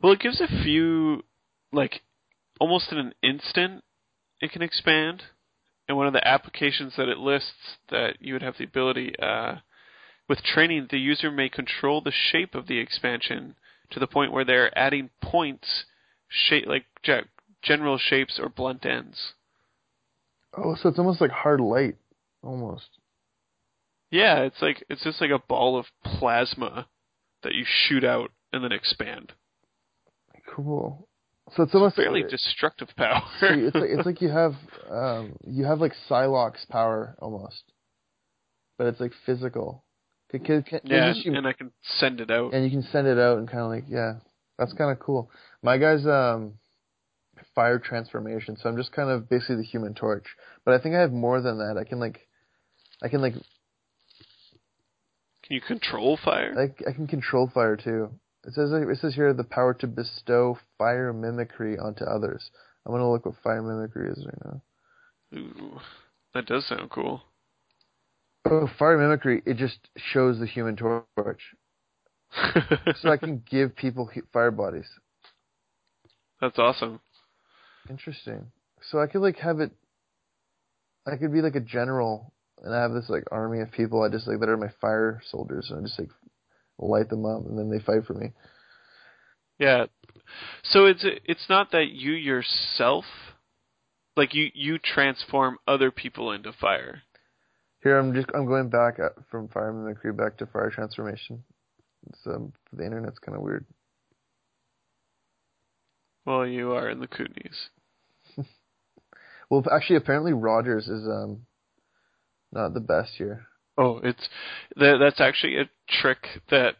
Well, 0.00 0.12
it 0.12 0.20
gives 0.20 0.40
a 0.40 0.46
few, 0.62 1.24
like, 1.72 2.02
almost 2.58 2.92
in 2.92 2.98
an 2.98 3.14
instant, 3.22 3.84
it 4.40 4.52
can 4.52 4.62
expand. 4.62 5.22
And 5.88 5.96
one 5.96 6.06
of 6.06 6.12
the 6.12 6.26
applications 6.26 6.94
that 6.96 7.08
it 7.08 7.18
lists 7.18 7.78
that 7.90 8.16
you 8.20 8.34
would 8.34 8.42
have 8.42 8.58
the 8.58 8.64
ability, 8.64 9.14
uh, 9.18 9.56
with 10.28 10.42
training, 10.42 10.88
the 10.90 10.98
user 10.98 11.30
may 11.30 11.48
control 11.48 12.02
the 12.02 12.12
shape 12.12 12.54
of 12.54 12.66
the 12.66 12.78
expansion 12.78 13.54
to 13.90 13.98
the 13.98 14.06
point 14.06 14.32
where 14.32 14.44
they're 14.44 14.76
adding 14.78 15.08
points, 15.22 15.84
shape 16.28 16.66
like 16.66 16.84
general 17.62 17.96
shapes 17.98 18.38
or 18.38 18.50
blunt 18.50 18.84
ends. 18.84 19.32
Oh, 20.56 20.74
so 20.74 20.90
it's 20.90 20.98
almost 20.98 21.20
like 21.22 21.30
hard 21.30 21.60
light, 21.60 21.96
almost. 22.42 22.88
Yeah, 24.10 24.40
it's 24.40 24.60
like 24.60 24.84
it's 24.90 25.04
just 25.04 25.20
like 25.20 25.30
a 25.30 25.38
ball 25.38 25.78
of 25.78 25.86
plasma 26.04 26.88
that 27.42 27.54
you 27.54 27.64
shoot 27.66 28.04
out 28.04 28.30
and 28.52 28.62
then 28.62 28.72
expand. 28.72 29.32
Cool. 30.54 31.08
So 31.56 31.62
it's 31.62 31.74
almost 31.74 31.96
Fairly 31.96 32.22
like, 32.22 32.30
destructive 32.30 32.88
power. 32.96 33.22
it's 33.42 33.74
like 33.74 33.90
it's 33.90 34.06
like 34.06 34.20
you 34.20 34.28
have 34.28 34.54
um 34.90 35.36
you 35.46 35.64
have 35.64 35.80
like 35.80 35.92
Psylocke's 36.08 36.64
power 36.68 37.16
almost, 37.20 37.62
but 38.76 38.86
it's 38.86 39.00
like 39.00 39.12
physical. 39.26 39.84
Can, 40.30 40.44
can, 40.44 40.62
can, 40.62 40.80
yeah, 40.84 41.10
isn't 41.10 41.36
and 41.36 41.46
I 41.46 41.54
can 41.54 41.72
send 41.98 42.20
it 42.20 42.30
out. 42.30 42.52
and 42.52 42.64
you 42.64 42.70
can 42.70 42.82
send 42.90 43.06
it 43.06 43.18
out 43.18 43.38
and 43.38 43.48
kind 43.48 43.62
of 43.62 43.70
like 43.70 43.84
yeah, 43.88 44.14
that's 44.58 44.72
kind 44.74 44.90
of 44.90 44.98
cool. 44.98 45.30
My 45.62 45.78
guy's 45.78 46.06
um 46.06 46.54
fire 47.54 47.78
transformation, 47.78 48.56
so 48.56 48.68
I'm 48.68 48.76
just 48.76 48.92
kind 48.92 49.10
of 49.10 49.28
basically 49.28 49.56
the 49.56 49.62
Human 49.62 49.94
Torch, 49.94 50.26
but 50.64 50.74
I 50.74 50.82
think 50.82 50.94
I 50.94 51.00
have 51.00 51.12
more 51.12 51.40
than 51.40 51.58
that. 51.58 51.76
I 51.78 51.84
can 51.84 51.98
like 51.98 52.28
I 53.02 53.08
can 53.08 53.22
like 53.22 53.32
Can 53.32 53.42
you 55.50 55.60
control 55.60 56.18
fire? 56.22 56.54
I, 56.58 56.90
I 56.90 56.92
can 56.92 57.06
control 57.06 57.50
fire 57.52 57.76
too. 57.76 58.10
It 58.48 58.54
says 58.54 58.72
it 58.72 58.98
says 59.02 59.14
here 59.14 59.34
the 59.34 59.44
power 59.44 59.74
to 59.74 59.86
bestow 59.86 60.58
fire 60.78 61.12
mimicry 61.12 61.78
onto 61.78 62.04
others. 62.04 62.50
I'm 62.86 62.92
gonna 62.92 63.10
look 63.10 63.26
what 63.26 63.34
fire 63.44 63.60
mimicry 63.60 64.08
is 64.10 64.24
right 64.24 64.42
now. 64.42 65.38
Ooh, 65.38 65.80
that 66.32 66.46
does 66.46 66.66
sound 66.66 66.88
cool. 66.88 67.24
Oh, 68.46 68.66
fire 68.78 68.96
mimicry! 68.96 69.42
It 69.44 69.58
just 69.58 69.76
shows 69.96 70.38
the 70.38 70.46
Human 70.46 70.76
Torch, 70.76 71.42
so 73.02 73.10
I 73.10 73.18
can 73.18 73.42
give 73.50 73.76
people 73.76 74.10
fire 74.32 74.50
bodies. 74.50 74.88
That's 76.40 76.58
awesome. 76.58 77.00
Interesting. 77.90 78.46
So 78.90 78.98
I 78.98 79.08
could 79.08 79.20
like 79.20 79.36
have 79.40 79.60
it. 79.60 79.72
I 81.06 81.16
could 81.16 81.34
be 81.34 81.42
like 81.42 81.54
a 81.54 81.60
general, 81.60 82.32
and 82.62 82.74
I 82.74 82.80
have 82.80 82.92
this 82.92 83.10
like 83.10 83.24
army 83.30 83.60
of 83.60 83.72
people. 83.72 84.02
I 84.02 84.08
just 84.08 84.26
like 84.26 84.40
that 84.40 84.48
are 84.48 84.56
my 84.56 84.72
fire 84.80 85.20
soldiers, 85.30 85.66
and 85.68 85.80
I 85.80 85.82
just 85.82 85.98
like 85.98 86.08
light 86.78 87.08
them 87.08 87.24
up, 87.24 87.44
and 87.46 87.58
then 87.58 87.70
they 87.70 87.78
fight 87.78 88.04
for 88.06 88.14
me. 88.14 88.32
Yeah. 89.58 89.86
So 90.62 90.86
it's 90.86 91.04
it's 91.24 91.48
not 91.48 91.72
that 91.72 91.90
you 91.90 92.12
yourself, 92.12 93.04
like 94.16 94.34
you 94.34 94.50
you 94.54 94.78
transform 94.78 95.58
other 95.66 95.90
people 95.90 96.32
into 96.32 96.52
fire. 96.52 97.02
Here 97.82 97.98
I'm 97.98 98.14
just 98.14 98.28
I'm 98.34 98.46
going 98.46 98.68
back 98.68 98.98
at, 98.98 99.12
from 99.30 99.48
fire 99.48 99.72
mimicry 99.72 100.12
back 100.12 100.36
to 100.38 100.46
fire 100.46 100.70
transformation. 100.70 101.44
So 102.22 102.32
um 102.32 102.52
the 102.72 102.84
internet's 102.84 103.18
kind 103.18 103.36
of 103.36 103.42
weird. 103.42 103.64
Well, 106.24 106.46
you 106.46 106.72
are 106.72 106.90
in 106.90 107.00
the 107.00 107.08
Kootenays. 107.08 107.68
Well, 109.50 109.64
actually, 109.72 109.96
apparently 109.96 110.32
Rogers 110.32 110.88
is 110.88 111.08
um 111.08 111.46
not 112.52 112.74
the 112.74 112.80
best 112.80 113.12
here. 113.16 113.46
Oh, 113.78 114.00
it's 114.02 114.28
that 114.74 114.96
that's 114.98 115.20
actually 115.20 115.56
a 115.56 115.70
trick 115.88 116.26
that 116.50 116.74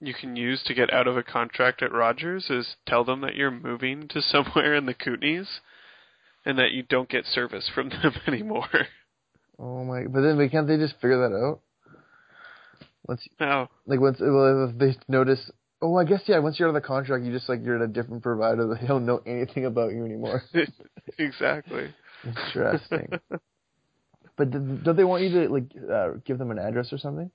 you 0.00 0.14
can 0.14 0.36
use 0.36 0.62
to 0.66 0.74
get 0.74 0.92
out 0.92 1.08
of 1.08 1.16
a 1.16 1.22
contract 1.22 1.82
at 1.82 1.92
Rogers 1.92 2.46
is 2.48 2.76
tell 2.86 3.04
them 3.04 3.22
that 3.22 3.34
you're 3.34 3.50
moving 3.50 4.06
to 4.08 4.22
somewhere 4.22 4.74
in 4.74 4.86
the 4.86 4.94
Kootenays 4.94 5.48
and 6.46 6.58
that 6.58 6.70
you 6.70 6.82
don't 6.82 7.08
get 7.08 7.24
service 7.26 7.68
from 7.74 7.88
them 8.02 8.14
anymore. 8.26 8.68
Oh 9.58 9.84
my! 9.84 10.04
But 10.06 10.22
then, 10.22 10.36
but 10.36 10.50
can't 10.50 10.68
they 10.68 10.76
just 10.76 10.94
figure 10.94 11.28
that 11.28 11.34
out? 11.34 11.60
Once, 13.06 13.26
Now, 13.38 13.68
like 13.86 14.00
once, 14.00 14.18
well, 14.20 14.70
if 14.70 14.78
they 14.78 14.96
notice. 15.08 15.50
Oh, 15.82 15.96
I 15.96 16.04
guess 16.04 16.22
yeah. 16.26 16.38
Once 16.38 16.58
you're 16.58 16.68
out 16.68 16.74
of 16.74 16.82
the 16.82 16.86
contract, 16.86 17.24
you 17.24 17.32
just 17.32 17.48
like 17.48 17.60
you're 17.62 17.76
at 17.76 17.82
a 17.82 17.92
different 17.92 18.22
provider. 18.22 18.74
They 18.80 18.86
don't 18.86 19.04
know 19.04 19.20
anything 19.26 19.66
about 19.66 19.92
you 19.92 20.04
anymore. 20.04 20.42
exactly. 21.18 21.92
Interesting. 22.24 23.18
But 24.36 24.50
don't 24.50 24.96
they 24.96 25.04
want 25.04 25.22
you 25.22 25.30
to 25.30 25.52
like 25.52 25.64
uh, 25.92 26.08
give 26.24 26.38
them 26.38 26.50
an 26.50 26.58
address 26.58 26.92
or 26.92 26.98
something? 26.98 27.30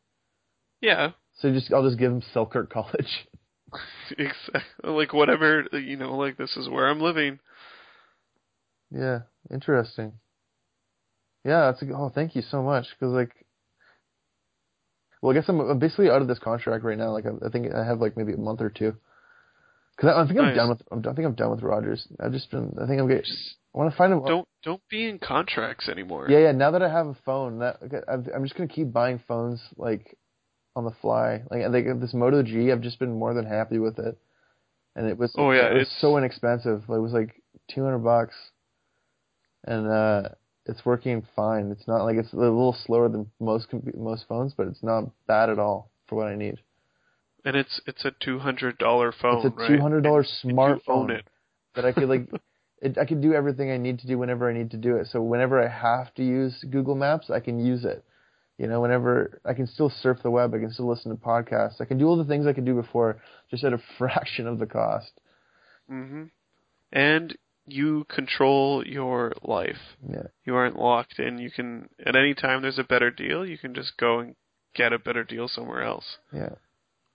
Yeah, 0.81 1.11
So 1.39 1.51
just 1.51 1.71
I'll 1.73 1.83
just 1.83 1.99
give 1.99 2.11
them 2.11 2.23
Selkirk 2.33 2.69
College. 2.73 3.27
exactly. 4.17 4.61
Like 4.83 5.13
whatever, 5.13 5.65
you 5.73 5.97
know, 5.97 6.15
like 6.15 6.37
this 6.37 6.55
is 6.57 6.69
where 6.69 6.87
I'm 6.87 7.01
living. 7.01 7.39
Yeah, 8.91 9.19
interesting. 9.51 10.13
Yeah, 11.45 11.71
that's 11.71 11.81
a, 11.81 11.93
oh, 11.93 12.11
thank 12.13 12.35
you 12.35 12.41
so 12.41 12.61
much. 12.61 12.85
Because 12.91 13.13
like, 13.13 13.45
well, 15.21 15.31
I 15.31 15.39
guess 15.39 15.47
I'm, 15.49 15.59
I'm 15.59 15.79
basically 15.79 16.09
out 16.09 16.21
of 16.21 16.27
this 16.27 16.39
contract 16.39 16.83
right 16.83 16.97
now. 16.97 17.11
Like, 17.11 17.25
I, 17.25 17.45
I 17.45 17.49
think 17.49 17.73
I 17.73 17.85
have 17.85 17.99
like 18.01 18.17
maybe 18.17 18.33
a 18.33 18.37
month 18.37 18.61
or 18.61 18.69
two. 18.69 18.95
Because 19.95 20.13
I, 20.15 20.21
I 20.21 20.27
think 20.27 20.39
I'm 20.39 20.45
Nice. 20.45 20.55
done 20.55 20.69
with. 20.69 20.81
I'm, 20.91 20.99
I 20.99 21.13
think 21.13 21.25
I'm 21.27 21.35
done 21.35 21.51
with 21.51 21.61
Rogers. 21.61 22.07
I've 22.19 22.31
just 22.31 22.49
been. 22.51 22.75
I 22.81 22.87
think 22.87 22.99
I'm 22.99 23.07
getting. 23.07 23.23
I 23.74 23.78
want 23.78 23.91
to 23.91 23.97
find 23.97 24.13
a. 24.13 24.20
Don't 24.26 24.47
don't 24.63 24.82
be 24.89 25.07
in 25.07 25.20
contracts 25.20 25.88
anymore. 25.89 26.28
Yeah, 26.30 26.39
yeah. 26.39 26.51
Now 26.51 26.72
that 26.72 26.82
I 26.82 26.89
have 26.89 27.07
a 27.07 27.17
phone, 27.26 27.59
that 27.59 27.78
I'm 28.07 28.43
just 28.43 28.55
gonna 28.55 28.67
keep 28.67 28.91
buying 28.91 29.22
phones 29.28 29.61
like 29.78 30.17
on 30.76 30.86
the 30.86 30.93
fly. 31.01 31.43
Like, 31.51 31.63
I 31.63 31.72
think 31.72 31.99
this 32.01 32.13
Moto 32.13 32.41
G, 32.41 32.72
I've 32.72 32.82
just 32.82 32.99
been 32.99 33.13
more 33.17 33.34
than 33.34 33.45
happy 33.45 33.78
with 33.78 33.99
it. 33.99 34.17
And 34.95 35.07
it 35.07 35.17
was. 35.17 35.34
Oh, 35.38 35.51
yeah, 35.51 35.67
it 35.70 35.74
was 35.74 35.82
it's- 35.84 36.01
so 36.01 36.17
inexpensive. 36.17 36.84
Like 36.88 36.97
it 36.97 37.01
was 37.01 37.13
like 37.13 37.41
200 37.72 37.99
bucks, 37.99 38.36
and 39.65 39.88
uh 39.88 40.30
it's 40.65 40.86
working 40.86 41.26
fine. 41.36 41.72
It's 41.72 41.88
not 41.88 42.03
like 42.03 42.17
it's 42.17 42.34
a 42.34 42.38
little 42.38 42.76
slower 42.86 43.09
than 43.09 43.32
most 43.39 43.67
most 43.95 44.26
phones, 44.28 44.53
but 44.55 44.67
it's 44.67 44.84
not 44.84 45.05
bad 45.28 45.49
at 45.49 45.59
all 45.59 45.91
for 46.07 46.15
what 46.15 46.28
I 46.28 46.36
need. 46.36 46.59
And 47.45 47.55
it's 47.55 47.82
it's 47.86 48.03
a 48.03 48.11
two 48.20 48.39
hundred 48.39 48.78
dollar 48.78 49.11
phone. 49.11 49.45
it's 49.45 49.45
a 49.45 49.67
two 49.67 49.82
hundred 49.82 50.03
dollar 50.03 50.24
smartphone 50.24 51.11
it. 51.11 51.28
that 51.76 51.86
I 51.86 51.91
could 51.91 52.09
like. 52.09 52.30
It, 52.82 52.97
I 52.97 53.05
can 53.05 53.21
do 53.21 53.34
everything 53.34 53.71
I 53.71 53.77
need 53.77 53.99
to 53.99 54.07
do 54.07 54.17
whenever 54.17 54.49
I 54.49 54.53
need 54.53 54.71
to 54.71 54.77
do 54.77 54.95
it. 54.95 55.07
So 55.07 55.21
whenever 55.21 55.61
I 55.61 55.67
have 55.67 56.13
to 56.15 56.23
use 56.23 56.63
Google 56.69 56.95
Maps, 56.95 57.30
I 57.30 57.39
can 57.39 57.59
use 57.59 57.84
it. 57.84 58.03
You 58.57 58.67
know, 58.67 58.82
whenever 58.82 59.39
I 59.45 59.53
can 59.53 59.67
still 59.67 59.89
surf 59.89 60.19
the 60.21 60.30
web, 60.30 60.53
I 60.53 60.59
can 60.59 60.71
still 60.71 60.89
listen 60.89 61.11
to 61.11 61.17
podcasts. 61.17 61.80
I 61.80 61.86
can 61.86 61.97
do 61.97 62.07
all 62.07 62.17
the 62.17 62.25
things 62.25 62.45
I 62.45 62.53
could 62.53 62.65
do 62.65 62.75
before, 62.75 63.21
just 63.49 63.63
at 63.63 63.73
a 63.73 63.82
fraction 63.97 64.47
of 64.47 64.59
the 64.59 64.65
cost. 64.65 65.11
hmm 65.88 66.25
And 66.91 67.38
you 67.65 68.05
control 68.09 68.86
your 68.86 69.34
life. 69.43 69.97
Yeah. 70.07 70.27
You 70.45 70.55
aren't 70.55 70.77
locked 70.77 71.19
in. 71.19 71.38
You 71.38 71.51
can 71.51 71.89
at 72.05 72.15
any 72.15 72.34
time 72.34 72.61
there's 72.61 72.80
a 72.80 72.84
better 72.84 73.11
deal, 73.11 73.45
you 73.45 73.57
can 73.57 73.73
just 73.73 73.97
go 73.97 74.19
and 74.19 74.36
get 74.75 74.93
a 74.93 74.99
better 74.99 75.23
deal 75.23 75.47
somewhere 75.47 75.84
else. 75.84 76.17
Yeah. 76.34 76.55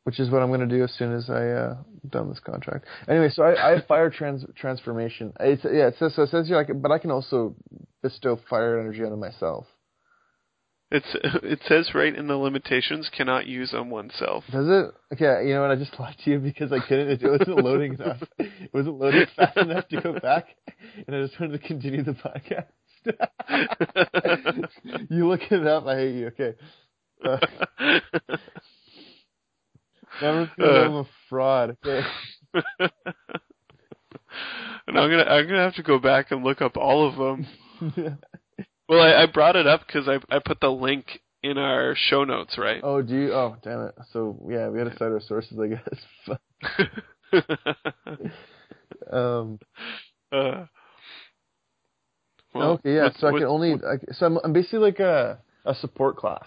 Which 0.04 0.20
is 0.20 0.30
what 0.30 0.42
I'm 0.42 0.48
going 0.48 0.60
to 0.60 0.66
do 0.66 0.84
as 0.84 0.92
soon 0.92 1.14
as 1.14 1.30
I 1.30 1.48
uh, 1.48 1.76
done 2.10 2.28
this 2.28 2.40
contract. 2.40 2.84
Anyway, 3.08 3.30
so 3.30 3.42
I, 3.42 3.68
I 3.68 3.70
have 3.76 3.86
fire 3.86 4.10
trans 4.10 4.44
transformation. 4.54 5.32
It's 5.40 5.64
yeah, 5.64 5.88
it 5.88 5.96
says 5.98 6.14
so 6.14 6.22
it 6.22 6.28
says 6.28 6.46
here, 6.46 6.62
can, 6.64 6.80
but 6.80 6.92
I 6.92 6.98
can 6.98 7.10
also 7.10 7.56
bestow 8.02 8.38
fire 8.48 8.78
energy 8.78 9.02
onto 9.02 9.16
myself. 9.16 9.66
It's 10.90 11.06
it 11.42 11.60
says 11.66 11.90
right 11.94 12.14
in 12.14 12.28
the 12.28 12.36
limitations 12.36 13.10
cannot 13.16 13.46
use 13.46 13.72
on 13.74 13.88
oneself. 13.90 14.44
Does 14.52 14.68
it? 14.68 14.94
Okay, 15.14 15.48
you 15.48 15.54
know 15.54 15.62
what? 15.62 15.70
I 15.70 15.76
just 15.76 15.94
lied 15.98 16.16
to 16.24 16.30
you 16.30 16.38
because 16.38 16.70
I 16.72 16.78
couldn't. 16.86 17.08
It 17.08 17.22
wasn't 17.22 17.64
loading 17.64 17.94
enough. 17.98 18.22
It 18.38 18.70
wasn't 18.72 18.98
loading 18.98 19.26
fast 19.34 19.56
enough 19.56 19.88
to 19.88 20.00
go 20.00 20.20
back, 20.20 20.46
and 21.06 21.16
I 21.16 21.22
just 21.22 21.40
wanted 21.40 21.60
to 21.60 21.66
continue 21.66 22.04
the 22.04 22.12
podcast. 22.12 22.66
you 25.10 25.28
look 25.28 25.40
it 25.50 25.66
up. 25.66 25.86
I 25.86 25.96
hate 25.96 26.14
you. 26.14 26.26
Okay. 26.28 26.54
Uh, 27.24 27.38
never 30.20 30.50
feel 30.56 30.66
Uh. 30.66 30.84
I'm 30.84 30.94
a 30.94 31.06
fraud. 31.28 31.76
Okay. 31.84 32.06
and 34.86 34.98
I'm 34.98 35.10
gonna 35.10 35.24
I'm 35.24 35.46
gonna 35.46 35.64
have 35.64 35.74
to 35.74 35.82
go 35.82 35.98
back 35.98 36.30
and 36.30 36.44
look 36.44 36.62
up 36.62 36.76
all 36.76 37.08
of 37.08 37.16
them. 37.16 38.18
Well, 38.88 39.00
I, 39.00 39.22
I 39.22 39.26
brought 39.26 39.56
it 39.56 39.66
up 39.66 39.86
because 39.86 40.08
I 40.08 40.18
I 40.34 40.40
put 40.44 40.60
the 40.60 40.68
link 40.68 41.20
in 41.42 41.56
our 41.56 41.94
show 41.96 42.24
notes, 42.24 42.58
right? 42.58 42.80
oh, 42.82 43.00
do 43.00 43.14
you? 43.14 43.32
Oh, 43.32 43.56
damn 43.62 43.80
it. 43.86 43.94
So 44.12 44.38
yeah, 44.48 44.68
we 44.68 44.78
got 44.78 44.84
to 44.84 44.98
cite 44.98 45.12
our 45.12 45.20
sources, 45.20 45.58
I 45.58 45.68
guess. 45.68 45.98
um. 49.10 49.58
uh, 50.30 50.66
well, 52.54 52.72
okay. 52.72 52.94
Yeah. 52.94 53.08
So 53.18 53.28
I 53.28 53.32
can 53.32 53.44
only. 53.44 53.72
I, 53.72 54.12
so 54.12 54.26
I'm, 54.26 54.38
I'm 54.44 54.52
basically 54.52 54.80
like 54.80 55.00
a 55.00 55.40
a 55.64 55.74
support 55.74 56.16
class. 56.16 56.46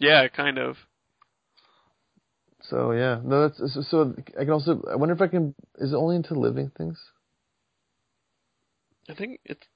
Yeah, 0.00 0.26
kind 0.28 0.58
of. 0.58 0.76
So 2.72 2.92
yeah, 2.92 3.20
no, 3.22 3.48
that's 3.48 3.74
so, 3.74 3.82
so. 3.82 4.14
I 4.40 4.44
can 4.44 4.50
also. 4.50 4.82
I 4.90 4.96
wonder 4.96 5.14
if 5.14 5.20
I 5.20 5.26
can. 5.26 5.54
Is 5.76 5.92
it 5.92 5.96
only 5.96 6.16
into 6.16 6.32
living 6.32 6.72
things? 6.74 6.98
I 9.10 9.14
think 9.14 9.40
it's. 9.44 9.66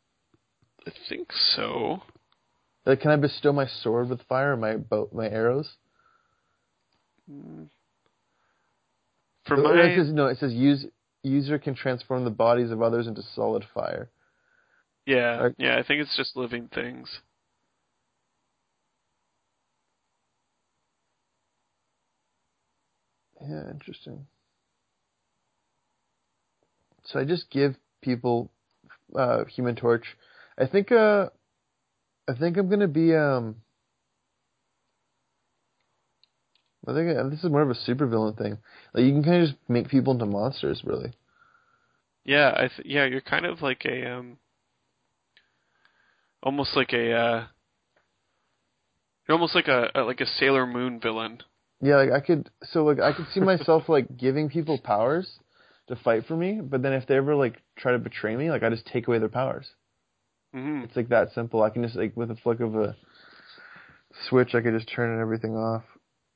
I 0.87 0.93
think 1.07 1.29
so. 1.31 1.99
Like, 2.87 3.03
can 3.03 3.11
I 3.11 3.17
bestow 3.17 3.53
my 3.53 3.67
sword 3.67 4.09
with 4.09 4.23
fire, 4.23 4.55
or 4.55 4.57
my 4.57 4.77
bow, 4.77 5.11
my 5.13 5.29
arrows? 5.29 5.69
For 9.47 9.59
my 9.59 9.75
it 9.75 9.99
says, 9.99 10.13
no, 10.15 10.29
it 10.29 10.39
says 10.39 10.55
use 10.55 10.87
user 11.23 11.59
can 11.59 11.75
transform 11.75 12.25
the 12.25 12.31
bodies 12.31 12.71
of 12.71 12.81
others 12.81 13.07
into 13.07 13.21
solid 13.35 13.67
fire. 13.75 14.09
yeah 15.05 15.51
yeah 15.59 15.79
I 15.79 15.83
think 15.83 16.01
it's 16.01 16.17
just 16.17 16.35
living 16.35 16.71
things. 16.75 17.21
Yeah, 23.49 23.71
interesting. 23.71 24.27
So 27.05 27.21
I 27.21 27.25
just 27.25 27.51
give 27.51 27.77
people 28.03 28.51
uh 29.15 29.45
Human 29.45 29.77
Torch. 29.77 30.05
I 30.59 30.67
think 30.67 30.91
uh 30.91 31.29
I 32.29 32.35
think 32.35 32.57
I'm 32.57 32.69
gonna 32.69 32.89
be 32.89 33.15
um 33.15 33.57
I 36.89 36.93
think 36.93 37.17
uh, 37.17 37.29
this 37.29 37.43
is 37.43 37.51
more 37.51 37.63
of 37.63 37.71
a 37.71 37.75
supervillain 37.75 38.39
thing. 38.39 38.59
Like 38.95 39.05
you 39.05 39.13
can 39.13 39.25
kind 39.25 39.43
of 39.43 39.49
just 39.49 39.59
make 39.69 39.89
people 39.89 40.13
into 40.13 40.27
monsters, 40.27 40.83
really. 40.85 41.13
Yeah, 42.25 42.53
I 42.57 42.69
th- 42.69 42.83
yeah, 42.85 43.05
you're 43.05 43.21
kind 43.21 43.47
of 43.47 43.63
like 43.63 43.85
a 43.85 44.13
um 44.13 44.39
almost 46.43 46.77
like 46.77 46.93
a 46.93 47.13
uh 47.13 47.47
you're 49.27 49.35
almost 49.35 49.55
like 49.55 49.69
a, 49.69 49.91
a 49.95 50.03
like 50.03 50.21
a 50.21 50.27
Sailor 50.27 50.67
Moon 50.67 51.01
villain. 51.01 51.43
Yeah, 51.81 51.97
like 51.97 52.11
I 52.13 52.21
could 52.21 52.51
so 52.65 52.85
like 52.85 53.01
I 53.01 53.13
could 53.13 53.27
see 53.35 53.41
myself 53.41 53.89
like 53.89 54.17
giving 54.17 54.49
people 54.49 54.79
powers 54.79 55.39
to 55.89 55.97
fight 55.97 56.27
for 56.27 56.37
me, 56.37 56.61
but 56.63 56.83
then 56.83 56.93
if 56.95 57.07
they 57.07 57.17
ever 57.17 57.35
like 57.35 57.63
try 57.77 57.93
to 57.93 57.99
betray 57.99 58.35
me, 58.37 58.51
like 58.51 58.63
I 58.63 58.71
just 58.71 58.87
take 58.87 59.09
away 59.09 59.19
their 59.19 59.29
powers. 59.29 59.67
Mhm. 60.55 60.85
It's 60.85 60.97
like 60.97 61.11
that 61.11 61.33
simple. 61.35 61.63
I 61.63 61.71
can 61.71 61.83
just 61.83 61.97
like 61.97 62.17
with 62.17 62.31
a 62.31 62.37
flick 62.37 62.61
of 62.61 62.75
a 62.77 62.97
switch, 64.29 64.55
I 64.55 64.63
could 64.63 64.75
just 64.75 64.89
turn 64.89 65.21
everything 65.21 65.55
off, 65.55 65.85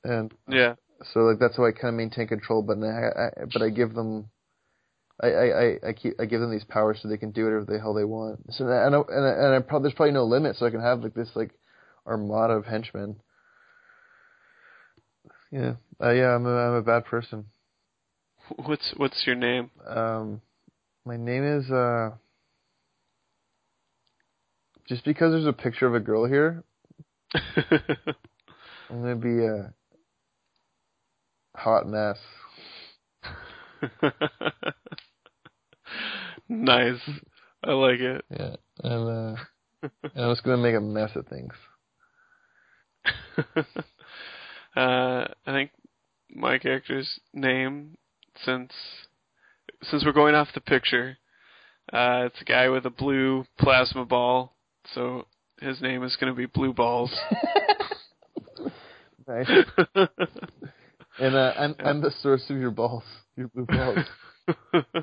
and 0.05 0.33
Yeah. 0.47 0.75
so 1.13 1.21
like 1.21 1.39
that's 1.39 1.57
how 1.57 1.65
I 1.65 1.73
kind 1.73 1.89
of 1.89 1.95
maintain 1.95 2.29
control. 2.29 2.63
But 2.63 2.79
I, 2.85 3.09
I 3.09 3.45
but 3.53 3.63
I 3.63 3.71
give 3.71 3.95
them, 3.95 4.29
I, 5.23 5.27
I 5.29 5.45
I 5.63 5.79
I 5.89 5.93
keep 5.95 6.21
I 6.21 6.27
give 6.27 6.41
them 6.43 6.51
these 6.51 6.65
powers 6.65 6.99
so 7.01 7.09
they 7.09 7.17
can 7.17 7.31
do 7.31 7.45
whatever 7.45 7.65
the 7.65 7.81
hell 7.81 7.95
they 7.95 8.05
want. 8.05 8.53
So 8.53 8.67
and 8.69 8.95
I, 8.95 8.99
and 8.99 9.25
I, 9.27 9.31
and 9.31 9.55
I 9.55 9.61
probably 9.61 9.89
there's 9.89 9.97
probably 9.97 10.13
no 10.13 10.25
limit, 10.25 10.57
so 10.57 10.67
I 10.67 10.71
can 10.71 10.81
have 10.83 11.01
like 11.03 11.15
this 11.15 11.31
like 11.35 11.53
armada 12.07 12.55
of 12.55 12.67
henchmen. 12.67 13.17
Yeah, 15.51 15.75
uh, 16.01 16.11
yeah, 16.11 16.35
I'm 16.35 16.47
a 16.47 16.57
I'm 16.57 16.75
a 16.75 16.83
bad 16.83 17.05
person. 17.07 17.47
What's 18.57 18.95
what's 18.97 19.27
your 19.27 19.35
name? 19.35 19.71
Um, 19.87 20.41
my 21.05 21.17
name 21.17 21.45
is 21.45 21.71
uh. 21.71 22.11
Just 24.89 25.05
because 25.05 25.33
there's 25.33 25.47
a 25.47 25.53
picture 25.53 25.87
of 25.87 25.95
a 25.95 26.01
girl 26.01 26.27
here, 26.27 26.65
I'm 27.35 29.03
gonna 29.03 29.17
be 29.17 29.45
a 29.45 29.73
hot 31.55 31.87
mess. 31.87 32.19
nice. 36.49 37.01
I 37.63 37.73
like 37.73 38.01
it. 38.01 38.25
Yeah, 38.31 38.57
and 38.83 39.09
uh, 39.09 39.37
and 39.83 40.25
I'm 40.25 40.33
just 40.33 40.45
gonna 40.45 40.63
make 40.63 40.75
a 40.75 40.81
mess 40.81 41.11
of 41.15 41.27
things. 41.27 41.53
uh, 44.77 45.27
I 45.47 45.53
think 45.53 45.71
my 46.31 46.59
character's 46.59 47.21
name, 47.33 47.97
since 48.45 48.73
since 49.83 50.05
we're 50.05 50.13
going 50.13 50.35
off 50.35 50.49
the 50.55 50.61
picture, 50.61 51.17
uh, 51.93 52.27
it's 52.27 52.41
a 52.41 52.45
guy 52.45 52.69
with 52.69 52.85
a 52.87 52.91
blue 52.91 53.45
plasma 53.59 54.05
ball, 54.05 54.55
so 54.95 55.27
his 55.61 55.81
name 55.81 56.03
is 56.05 56.17
going 56.17 56.33
to 56.33 56.37
be 56.37 56.47
Blue 56.47 56.73
Balls. 56.73 57.15
Nice. 59.29 59.49
And 61.21 61.37
uh, 61.37 61.53
I'm 61.59 61.75
I'm 61.79 62.01
the 62.01 62.11
source 62.23 62.45
of 62.49 62.57
your 62.57 62.71
balls, 62.71 63.03
your 63.37 63.49
blue 63.49 63.67
balls. 63.67 63.99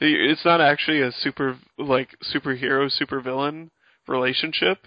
it's 0.00 0.44
not 0.44 0.60
actually 0.60 1.02
a 1.02 1.10
super 1.10 1.58
like 1.76 2.10
superhero 2.32 2.88
supervillain 3.00 3.70
relationship. 4.06 4.86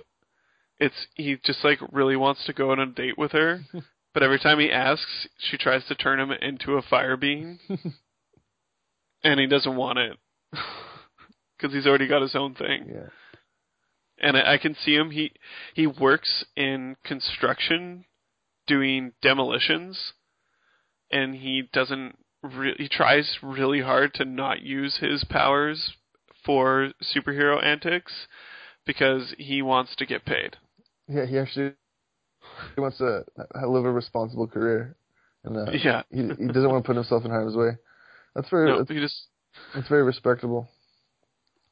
It's 0.80 1.08
he 1.16 1.38
just 1.44 1.64
like 1.64 1.80
really 1.92 2.16
wants 2.16 2.46
to 2.46 2.54
go 2.54 2.72
on 2.72 2.80
a 2.80 2.86
date 2.86 3.18
with 3.18 3.32
her, 3.32 3.62
but 4.14 4.24
every 4.24 4.40
time 4.40 4.60
he 4.60 4.72
asks, 4.72 5.28
she 5.38 5.58
tries 5.58 5.86
to 5.86 5.96
turn 5.96 6.20
him 6.20 6.32
into 6.32 6.74
a 6.74 6.82
fire 6.82 7.18
being, 7.18 7.60
and 9.24 9.40
he 9.40 9.48
doesn't 9.48 9.76
want 9.76 10.00
it 10.00 10.18
because 11.58 11.74
he's 11.74 11.88
already 11.88 12.08
got 12.08 12.22
his 12.22 12.36
own 12.36 12.56
thing. 12.56 12.90
Yeah. 12.90 13.08
And 14.20 14.38
I, 14.38 14.54
I 14.54 14.58
can 14.58 14.76
see 14.76 14.96
him. 14.96 15.12
He 15.12 15.32
he 15.74 15.88
works 15.88 16.46
in 16.56 16.98
construction, 17.04 18.06
doing 18.68 19.14
demolitions, 19.22 20.14
and 21.12 21.36
he 21.36 21.64
doesn't. 21.72 22.18
Re- 22.44 22.76
he 22.78 22.88
tries 22.88 23.38
really 23.42 23.82
hard 23.82 24.14
to 24.16 24.26
not 24.26 24.62
use 24.62 24.98
his 24.98 25.24
powers 25.24 25.94
for 26.46 26.92
superhero 27.02 27.64
antics 27.64 28.28
because 28.86 29.34
he 29.38 29.62
wants 29.62 29.96
to 29.96 30.06
get 30.06 30.26
paid. 30.26 30.58
Yeah, 31.08 31.26
he 31.26 31.38
actually 31.38 31.74
he 32.76 32.82
wants 32.82 32.98
to 32.98 33.24
live 33.68 33.86
a 33.86 33.92
responsible 33.92 34.48
career, 34.48 34.96
and 35.44 35.58
uh, 35.58 35.72
Yeah. 35.72 36.04
he 36.10 36.18
he 36.18 36.48
doesn't 36.48 36.70
want 36.70 36.84
to 36.84 36.88
put 36.88 36.96
himself 36.96 37.26
in 37.26 37.32
harm's 37.32 37.56
way. 37.56 37.78
That's 38.34 38.50
very 38.50 38.70
No, 38.70 38.80
that's, 38.80 38.90
he 38.90 39.00
just. 39.00 39.28
that's 39.74 39.88
very 39.88 40.04
respectable. 40.04 40.68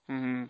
Mm, 0.10 0.50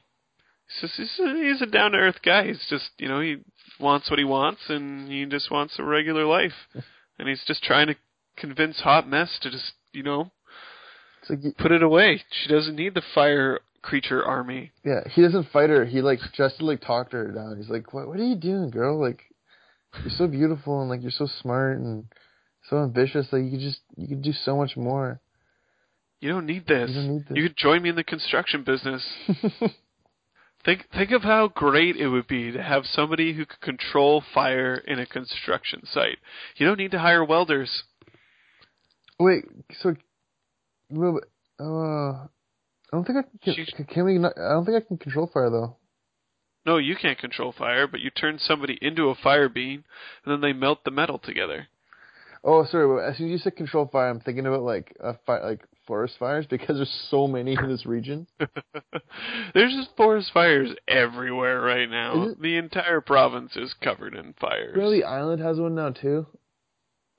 he's 0.68 0.82
just 0.82 0.94
he's 0.96 1.20
a, 1.20 1.34
he's 1.36 1.62
a 1.62 1.66
down 1.66 1.92
to 1.92 1.98
earth 1.98 2.22
guy. 2.24 2.48
He's 2.48 2.66
just 2.70 2.90
you 2.98 3.08
know 3.08 3.20
he 3.20 3.38
wants 3.80 4.10
what 4.10 4.20
he 4.20 4.26
wants 4.26 4.62
and 4.70 5.10
he 5.10 5.26
just 5.26 5.52
wants 5.52 5.76
a 5.80 5.84
regular 5.84 6.26
life, 6.26 6.54
and 7.20 7.28
he's 7.28 7.44
just 7.46 7.64
trying 7.64 7.88
to 7.88 7.96
convince 8.38 8.80
Hot 8.82 9.08
Mess 9.08 9.38
to 9.42 9.50
just 9.52 9.74
you 9.94 10.04
know 10.04 10.32
like 11.30 11.40
put 11.58 11.72
it 11.72 11.84
away. 11.84 12.22
She 12.32 12.50
doesn't 12.50 12.76
need 12.76 12.96
the 12.96 13.04
fire 13.16 13.62
creature 13.84 14.26
army. 14.26 14.72
yeah, 14.84 15.02
he 15.12 15.22
doesn't 15.22 15.50
fight 15.54 15.70
her. 15.70 15.86
He 15.86 16.02
like 16.02 16.20
just 16.36 16.62
like 16.62 16.82
talk 16.82 17.12
to 17.12 17.18
her 17.18 17.32
down. 17.32 17.58
He's 17.58 17.70
like, 17.70 17.94
what 17.94 18.08
What 18.08 18.20
are 18.20 18.26
you 18.26 18.36
doing, 18.36 18.72
girl? 18.72 19.00
Like, 19.00 19.22
you're 20.02 20.18
so 20.18 20.28
beautiful 20.28 20.82
and 20.82 20.90
like 20.90 21.02
you're 21.04 21.12
so 21.12 21.28
smart 21.42 21.78
and 21.78 22.06
so 22.70 22.82
ambitious. 22.82 23.28
Like 23.32 23.44
you 23.44 23.52
could 23.52 23.60
just 23.60 23.82
you 23.96 24.08
could 24.08 24.24
do 24.24 24.34
so 24.34 24.58
much 24.58 24.76
more. 24.76 25.20
You 26.20 26.30
don't 26.30 26.46
need 26.46 26.66
this. 26.66 26.90
You 26.90 26.96
don't 26.96 27.14
need 27.14 27.28
this. 27.28 27.38
You 27.38 27.44
could 27.44 27.58
join 27.58 27.84
me 27.84 27.90
in 27.90 27.96
the 27.96 28.04
construction 28.04 28.64
business. 28.64 29.04
Think 30.66 30.86
think 30.94 31.12
of 31.12 31.24
how 31.24 31.50
great 31.50 31.98
it 31.98 32.08
would 32.08 32.28
be 32.28 32.52
to 32.54 32.64
have 32.64 32.86
somebody 32.86 33.34
who 33.34 33.46
could 33.46 33.60
control 33.60 34.24
fire 34.34 34.76
in 34.76 34.98
a 34.98 35.06
construction 35.06 35.82
site. 35.92 36.20
You 36.56 36.66
don't 36.66 36.78
need 36.78 36.92
to 36.92 37.00
hire 37.00 37.24
welders. 37.24 37.84
Wait, 39.20 39.44
so, 39.82 39.96
uh, 41.60 42.28
I 42.94 42.96
don't 42.96 43.06
think 43.08 43.18
I 43.18 43.24
can. 43.44 43.86
Can, 43.88 44.06
we? 44.06 44.18
I 44.20 44.30
don't 44.54 44.66
think 44.66 44.78
I 44.78 44.88
can 44.88 44.98
control 44.98 45.26
fire 45.34 45.50
though. 45.50 45.78
No, 46.64 46.78
you 46.78 46.96
can't 46.96 47.18
control 47.18 47.52
fire, 47.52 47.88
but 47.88 48.02
you 48.02 48.12
turn 48.12 48.38
somebody 48.38 48.78
into 48.84 49.10
a 49.10 49.16
fire 49.16 49.50
being, 49.50 49.84
and 50.24 50.32
then 50.32 50.42
they 50.42 50.54
melt 50.54 50.84
the 50.86 50.92
metal 50.92 51.18
together. 51.18 51.68
Oh, 52.44 52.66
sorry. 52.66 53.04
As 53.10 53.18
soon 53.18 53.28
as 53.28 53.32
you 53.32 53.38
said 53.40 53.56
control 53.56 53.90
fire, 53.92 54.10
I'm 54.10 54.20
thinking 54.20 54.46
about 54.46 54.62
like 54.62 54.96
a 55.00 55.16
fi- 55.26 55.42
like 55.44 55.62
forest 55.88 56.16
fires 56.20 56.46
because 56.48 56.76
there's 56.78 57.08
so 57.10 57.26
many 57.28 57.54
in 57.60 57.68
this 57.68 57.86
region. 57.88 58.28
There's 59.54 59.74
just 59.74 59.96
forest 59.98 60.30
fires 60.34 60.70
everywhere 60.88 61.62
right 61.62 61.90
now. 61.90 62.28
It- 62.30 62.42
The 62.42 62.58
entire 62.58 63.02
province 63.02 63.56
is 63.56 63.74
covered 63.82 64.14
in 64.14 64.34
fires. 64.40 64.76
Really, 64.78 65.00
the 65.02 65.08
island 65.08 65.42
has 65.42 65.60
one 65.60 65.74
now 65.76 65.90
too. 65.90 66.28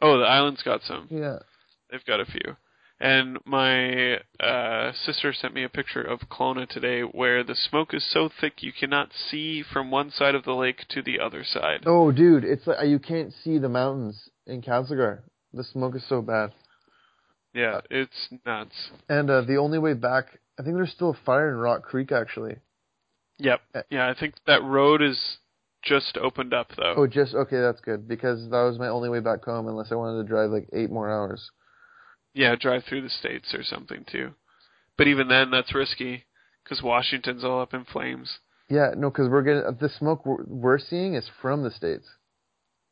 Oh, 0.00 0.18
the 0.18 0.24
island's 0.24 0.62
got 0.62 0.82
some. 0.84 1.08
Yeah. 1.10 1.38
They've 1.90 2.04
got 2.06 2.20
a 2.20 2.24
few. 2.26 2.56
And 3.00 3.38
my 3.44 4.18
uh, 4.40 4.92
sister 4.92 5.32
sent 5.32 5.52
me 5.52 5.64
a 5.64 5.68
picture 5.68 6.00
of 6.00 6.20
Kelowna 6.30 6.68
today 6.68 7.02
where 7.02 7.42
the 7.42 7.56
smoke 7.56 7.92
is 7.92 8.06
so 8.12 8.30
thick 8.40 8.62
you 8.62 8.72
cannot 8.72 9.10
see 9.30 9.62
from 9.62 9.90
one 9.90 10.10
side 10.10 10.34
of 10.34 10.44
the 10.44 10.54
lake 10.54 10.86
to 10.90 11.02
the 11.02 11.18
other 11.18 11.44
side. 11.44 11.82
Oh, 11.86 12.12
dude, 12.12 12.44
it's 12.44 12.66
like 12.66 12.86
you 12.86 12.98
can't 13.00 13.32
see 13.42 13.58
the 13.58 13.68
mountains 13.68 14.28
in 14.46 14.62
Castlegar. 14.62 15.22
The 15.52 15.64
smoke 15.64 15.96
is 15.96 16.04
so 16.08 16.22
bad. 16.22 16.52
Yeah, 17.52 17.80
it's 17.90 18.28
nuts. 18.46 18.90
And 19.08 19.28
uh, 19.30 19.42
the 19.42 19.56
only 19.56 19.78
way 19.78 19.94
back, 19.94 20.26
I 20.58 20.62
think 20.62 20.76
there's 20.76 20.92
still 20.92 21.10
a 21.10 21.24
fire 21.26 21.50
in 21.50 21.56
Rock 21.56 21.82
Creek 21.82 22.12
actually. 22.12 22.56
Yep. 23.38 23.60
Uh, 23.74 23.82
Yeah, 23.90 24.08
I 24.08 24.14
think 24.18 24.34
that 24.46 24.62
road 24.62 25.02
is 25.02 25.38
just 25.82 26.16
opened 26.16 26.54
up 26.54 26.70
though. 26.76 26.94
Oh, 26.96 27.06
just 27.06 27.34
okay, 27.34 27.60
that's 27.60 27.80
good 27.80 28.08
because 28.08 28.48
that 28.50 28.62
was 28.62 28.78
my 28.78 28.88
only 28.88 29.08
way 29.08 29.20
back 29.20 29.44
home 29.44 29.68
unless 29.68 29.92
I 29.92 29.96
wanted 29.96 30.22
to 30.22 30.28
drive 30.28 30.50
like 30.50 30.68
eight 30.72 30.90
more 30.90 31.10
hours. 31.10 31.50
Yeah, 32.34 32.56
drive 32.56 32.84
through 32.84 33.02
the 33.02 33.10
states 33.10 33.54
or 33.54 33.62
something 33.62 34.04
too. 34.10 34.32
But 34.98 35.08
even 35.08 35.28
then, 35.28 35.50
that's 35.50 35.74
risky 35.74 36.24
because 36.62 36.82
Washington's 36.82 37.44
all 37.44 37.60
up 37.60 37.74
in 37.74 37.84
flames. 37.84 38.38
Yeah, 38.68 38.90
no, 38.96 39.10
because 39.10 39.28
we're 39.28 39.42
getting 39.42 39.76
the 39.80 39.88
smoke 39.88 40.24
we're, 40.24 40.44
we're 40.46 40.78
seeing 40.78 41.14
is 41.14 41.28
from 41.40 41.62
the 41.62 41.70
states. 41.70 42.06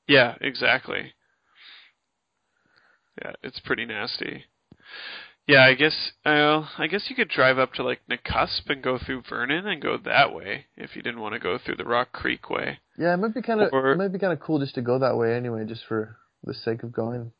Yeah, 0.06 0.34
exactly. 0.40 1.12
Yeah, 3.22 3.32
it's 3.42 3.60
pretty 3.60 3.84
nasty. 3.84 4.44
Yeah, 5.46 5.64
I 5.64 5.74
guess. 5.74 6.12
Well, 6.24 6.68
I 6.78 6.86
guess 6.86 7.06
you 7.08 7.16
could 7.16 7.28
drive 7.28 7.58
up 7.58 7.74
to 7.74 7.82
like 7.82 8.00
Nakusp 8.10 8.68
and 8.68 8.82
go 8.82 8.98
through 8.98 9.22
Vernon 9.28 9.66
and 9.66 9.82
go 9.82 9.96
that 10.04 10.34
way 10.34 10.66
if 10.76 10.94
you 10.94 11.02
didn't 11.02 11.20
want 11.20 11.34
to 11.34 11.40
go 11.40 11.58
through 11.58 11.76
the 11.76 11.84
Rock 11.84 12.12
Creek 12.12 12.48
way. 12.48 12.78
Yeah, 12.96 13.14
it 13.14 13.16
might 13.16 13.34
be 13.34 13.42
kind 13.42 13.60
of 13.60 13.70
it 13.72 13.98
might 13.98 14.12
be 14.12 14.18
kind 14.18 14.32
of 14.32 14.40
cool 14.40 14.60
just 14.60 14.74
to 14.76 14.82
go 14.82 14.98
that 14.98 15.16
way 15.16 15.34
anyway, 15.34 15.64
just 15.64 15.84
for 15.88 16.16
the 16.44 16.54
sake 16.54 16.82
of 16.82 16.92
going. 16.92 17.32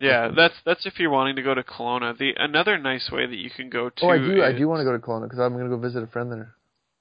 Yeah, 0.00 0.28
that's 0.34 0.54
that's 0.64 0.86
if 0.86 0.98
you're 1.00 1.10
wanting 1.10 1.36
to 1.36 1.42
go 1.42 1.54
to 1.54 1.62
Kelowna. 1.62 2.16
The 2.16 2.32
another 2.36 2.78
nice 2.78 3.10
way 3.10 3.26
that 3.26 3.36
you 3.36 3.50
can 3.50 3.68
go 3.68 3.88
to. 3.90 4.04
oh, 4.04 4.08
I 4.10 4.18
do. 4.18 4.42
I 4.44 4.52
do 4.52 4.68
want 4.68 4.80
to 4.80 4.84
go 4.84 4.92
to 4.92 4.98
Kelowna 4.98 5.24
because 5.24 5.40
I'm 5.40 5.56
gonna 5.56 5.68
go 5.68 5.76
visit 5.78 6.02
a 6.02 6.06
friend 6.06 6.30
there. 6.30 6.54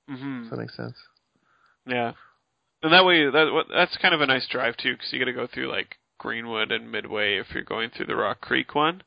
Mhm. 0.09 0.45
If 0.45 0.49
that 0.49 0.57
makes 0.57 0.75
sense. 0.75 0.95
Yeah, 1.85 2.13
and 2.81 2.91
that 2.93 3.05
way 3.05 3.29
that 3.29 3.51
what- 3.53 3.67
that's 3.69 3.95
kind 3.97 4.13
of 4.15 4.21
a 4.21 4.25
nice 4.25 4.47
drive 4.47 4.77
too, 4.77 4.93
because 4.93 5.13
you 5.13 5.19
got 5.19 5.25
to 5.25 5.33
go 5.33 5.45
through 5.47 5.67
like 5.67 5.97
Greenwood 6.17 6.71
and 6.71 6.91
Midway 6.91 7.37
if 7.37 7.53
you're 7.53 7.63
going 7.63 7.91
through 7.91 8.07
the 8.07 8.15
Rock 8.15 8.41
Creek 8.41 8.73
one. 8.73 9.03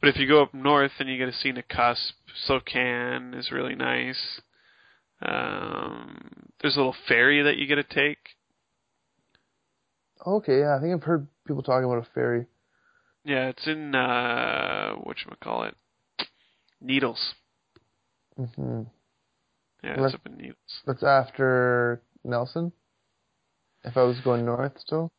But 0.00 0.08
if 0.08 0.16
you 0.16 0.26
go 0.26 0.42
up 0.42 0.52
north, 0.54 0.92
then 0.98 1.06
you 1.08 1.16
get 1.18 1.26
to 1.26 1.32
see 1.32 1.52
Nakusp. 1.52 2.12
Slocan 2.46 3.34
is 3.36 3.50
really 3.52 3.74
nice. 3.76 4.40
Um, 5.22 6.50
there's 6.60 6.76
a 6.76 6.78
little 6.78 6.92
ferry 7.08 7.42
that 7.42 7.56
you 7.56 7.66
get 7.66 7.76
to 7.76 7.82
take. 7.82 8.36
Okay, 10.26 10.60
yeah, 10.60 10.76
I 10.76 10.80
think 10.80 10.94
I've 10.94 11.02
heard 11.04 11.26
people 11.46 11.62
talking 11.62 11.84
about 11.84 11.98
a 12.06 12.10
ferry. 12.14 12.46
Yeah, 13.28 13.48
it's 13.48 13.66
in 13.66 13.94
uh, 13.94 14.94
what 15.02 15.18
you 15.18 15.30
call 15.44 15.64
it, 15.64 15.74
Needles. 16.80 17.34
hmm 18.34 18.84
Yeah, 19.84 20.02
it's 20.02 20.14
up 20.14 20.22
in 20.24 20.38
Needles. 20.38 20.82
That's 20.86 21.02
after 21.02 22.00
Nelson. 22.24 22.72
If 23.84 23.98
I 23.98 24.04
was 24.04 24.18
going 24.20 24.46
north 24.46 24.72
still. 24.78 25.12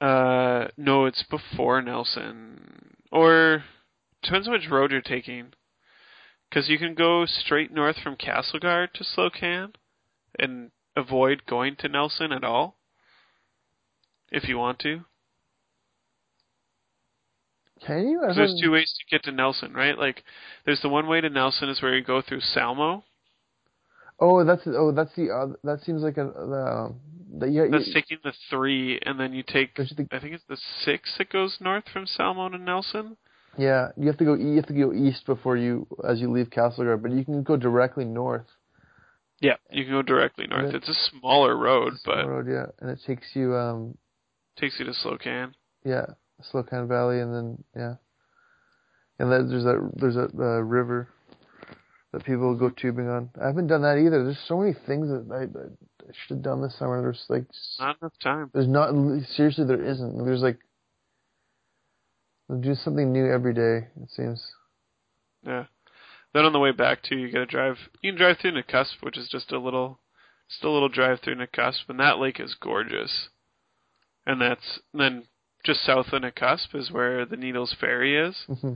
Uh, 0.00 0.68
no, 0.78 1.04
it's 1.04 1.22
before 1.24 1.82
Nelson, 1.82 2.96
or 3.12 3.62
depends 4.22 4.48
on 4.48 4.54
which 4.54 4.70
road 4.70 4.90
you're 4.90 5.02
taking. 5.02 5.52
Because 6.48 6.70
you 6.70 6.78
can 6.78 6.94
go 6.94 7.26
straight 7.26 7.70
north 7.70 7.96
from 8.02 8.16
Castlegar 8.16 8.90
to 8.94 9.04
Slocan, 9.04 9.74
and 10.38 10.70
avoid 10.96 11.42
going 11.44 11.76
to 11.80 11.88
Nelson 11.88 12.32
at 12.32 12.42
all. 12.42 12.78
If 14.32 14.48
you 14.48 14.56
want 14.56 14.78
to, 14.78 15.04
Can 17.86 18.08
you? 18.08 18.20
'Cause 18.20 18.36
there's 18.36 18.60
two 18.60 18.70
ways 18.72 18.92
to 18.92 19.04
get 19.10 19.22
to 19.24 19.32
Nelson, 19.32 19.72
right? 19.72 19.96
Like, 19.98 20.24
there's 20.64 20.80
the 20.82 20.88
one 20.88 21.06
way 21.06 21.20
to 21.20 21.30
Nelson 21.30 21.68
is 21.68 21.80
where 21.80 21.96
you 21.96 22.02
go 22.04 22.20
through 22.20 22.40
Salmo. 22.40 23.04
Oh, 24.18 24.44
that's 24.44 24.62
oh, 24.66 24.92
that's 24.92 25.14
the 25.16 25.30
uh, 25.30 25.46
that 25.64 25.80
seems 25.82 26.02
like 26.02 26.18
a 26.18 26.24
the 26.24 26.94
the 27.38 27.46
yeah. 27.48 27.66
That's 27.70 27.86
you, 27.88 27.94
taking 27.94 28.18
the 28.22 28.34
three, 28.50 28.98
and 29.06 29.18
then 29.18 29.32
you 29.32 29.42
take. 29.42 29.74
the, 29.76 30.06
I 30.12 30.18
think 30.20 30.34
it's 30.34 30.44
the 30.46 30.58
six 30.84 31.16
that 31.16 31.30
goes 31.30 31.56
north 31.60 31.88
from 31.88 32.06
Salmo 32.06 32.48
to 32.50 32.58
Nelson. 32.58 33.16
yeah, 33.56 33.88
you 33.96 34.06
have 34.08 34.18
to 34.18 34.24
go. 34.26 34.34
You 34.34 34.56
have 34.56 34.66
to 34.66 34.74
go 34.74 34.92
east 34.92 35.24
before 35.24 35.56
you 35.56 35.86
as 36.06 36.20
you 36.20 36.30
leave 36.30 36.50
Castlegar, 36.50 37.00
but 37.00 37.12
you 37.12 37.24
can 37.24 37.42
go 37.42 37.56
directly 37.56 38.04
north. 38.04 38.46
Yeah, 39.40 39.56
you 39.70 39.84
can 39.84 39.94
go 39.94 40.02
directly 40.02 40.46
north. 40.46 40.74
It's 40.74 40.88
a 40.88 40.94
smaller 41.18 41.56
road, 41.56 41.94
It's 41.94 42.02
but 42.04 42.26
road, 42.26 42.46
yeah, 42.46 42.66
and 42.80 42.90
it 42.90 43.00
takes 43.06 43.34
you 43.34 43.56
um 43.56 43.96
takes 44.56 44.78
you 44.78 44.84
to 44.84 44.92
Slocan. 44.92 45.54
yeah 45.82 46.04
Slocan 46.52 46.88
Valley, 46.88 47.20
and 47.20 47.34
then 47.34 47.64
yeah, 47.76 47.94
and 49.18 49.30
then 49.30 49.48
there's 49.48 49.64
that 49.64 49.90
there's 49.96 50.16
a 50.16 50.28
uh, 50.38 50.60
river 50.60 51.08
that 52.12 52.24
people 52.24 52.54
go 52.56 52.70
tubing 52.70 53.08
on. 53.08 53.30
I 53.40 53.46
haven't 53.46 53.68
done 53.68 53.82
that 53.82 53.98
either. 53.98 54.24
There's 54.24 54.42
so 54.46 54.58
many 54.58 54.74
things 54.86 55.08
that 55.08 55.26
I, 55.32 55.42
I 55.44 56.12
should 56.12 56.36
have 56.36 56.42
done 56.42 56.62
this 56.62 56.76
summer. 56.78 57.00
There's 57.00 57.24
like 57.28 57.44
Not 57.78 57.96
enough 58.00 58.18
time. 58.22 58.50
there's 58.52 58.68
not 58.68 58.90
seriously 59.36 59.64
there 59.64 59.82
isn't. 59.84 60.24
There's 60.24 60.42
like 60.42 60.58
do 62.60 62.74
something 62.74 63.12
new 63.12 63.30
every 63.30 63.54
day. 63.54 63.88
It 64.02 64.10
seems. 64.10 64.44
Yeah. 65.46 65.66
Then 66.32 66.44
on 66.44 66.52
the 66.52 66.58
way 66.58 66.72
back 66.72 67.02
too, 67.02 67.16
you 67.16 67.30
gotta 67.32 67.46
drive. 67.46 67.76
You 68.02 68.12
can 68.12 68.18
drive 68.18 68.38
through 68.38 68.52
Nakusp, 68.60 69.02
which 69.02 69.18
is 69.18 69.28
just 69.28 69.52
a 69.52 69.58
little, 69.58 70.00
just 70.48 70.64
a 70.64 70.70
little 70.70 70.88
drive 70.88 71.20
through 71.20 71.36
Nakusp, 71.36 71.88
and 71.88 72.00
that 72.00 72.18
lake 72.18 72.40
is 72.40 72.54
gorgeous. 72.54 73.28
And 74.26 74.40
that's 74.40 74.80
then 74.92 75.24
just 75.64 75.84
south 75.84 76.06
of 76.12 76.22
Nakusp 76.22 76.74
is 76.74 76.90
where 76.90 77.24
the 77.26 77.36
Needles 77.36 77.74
Ferry 77.78 78.16
is. 78.16 78.36
hmm 78.60 78.74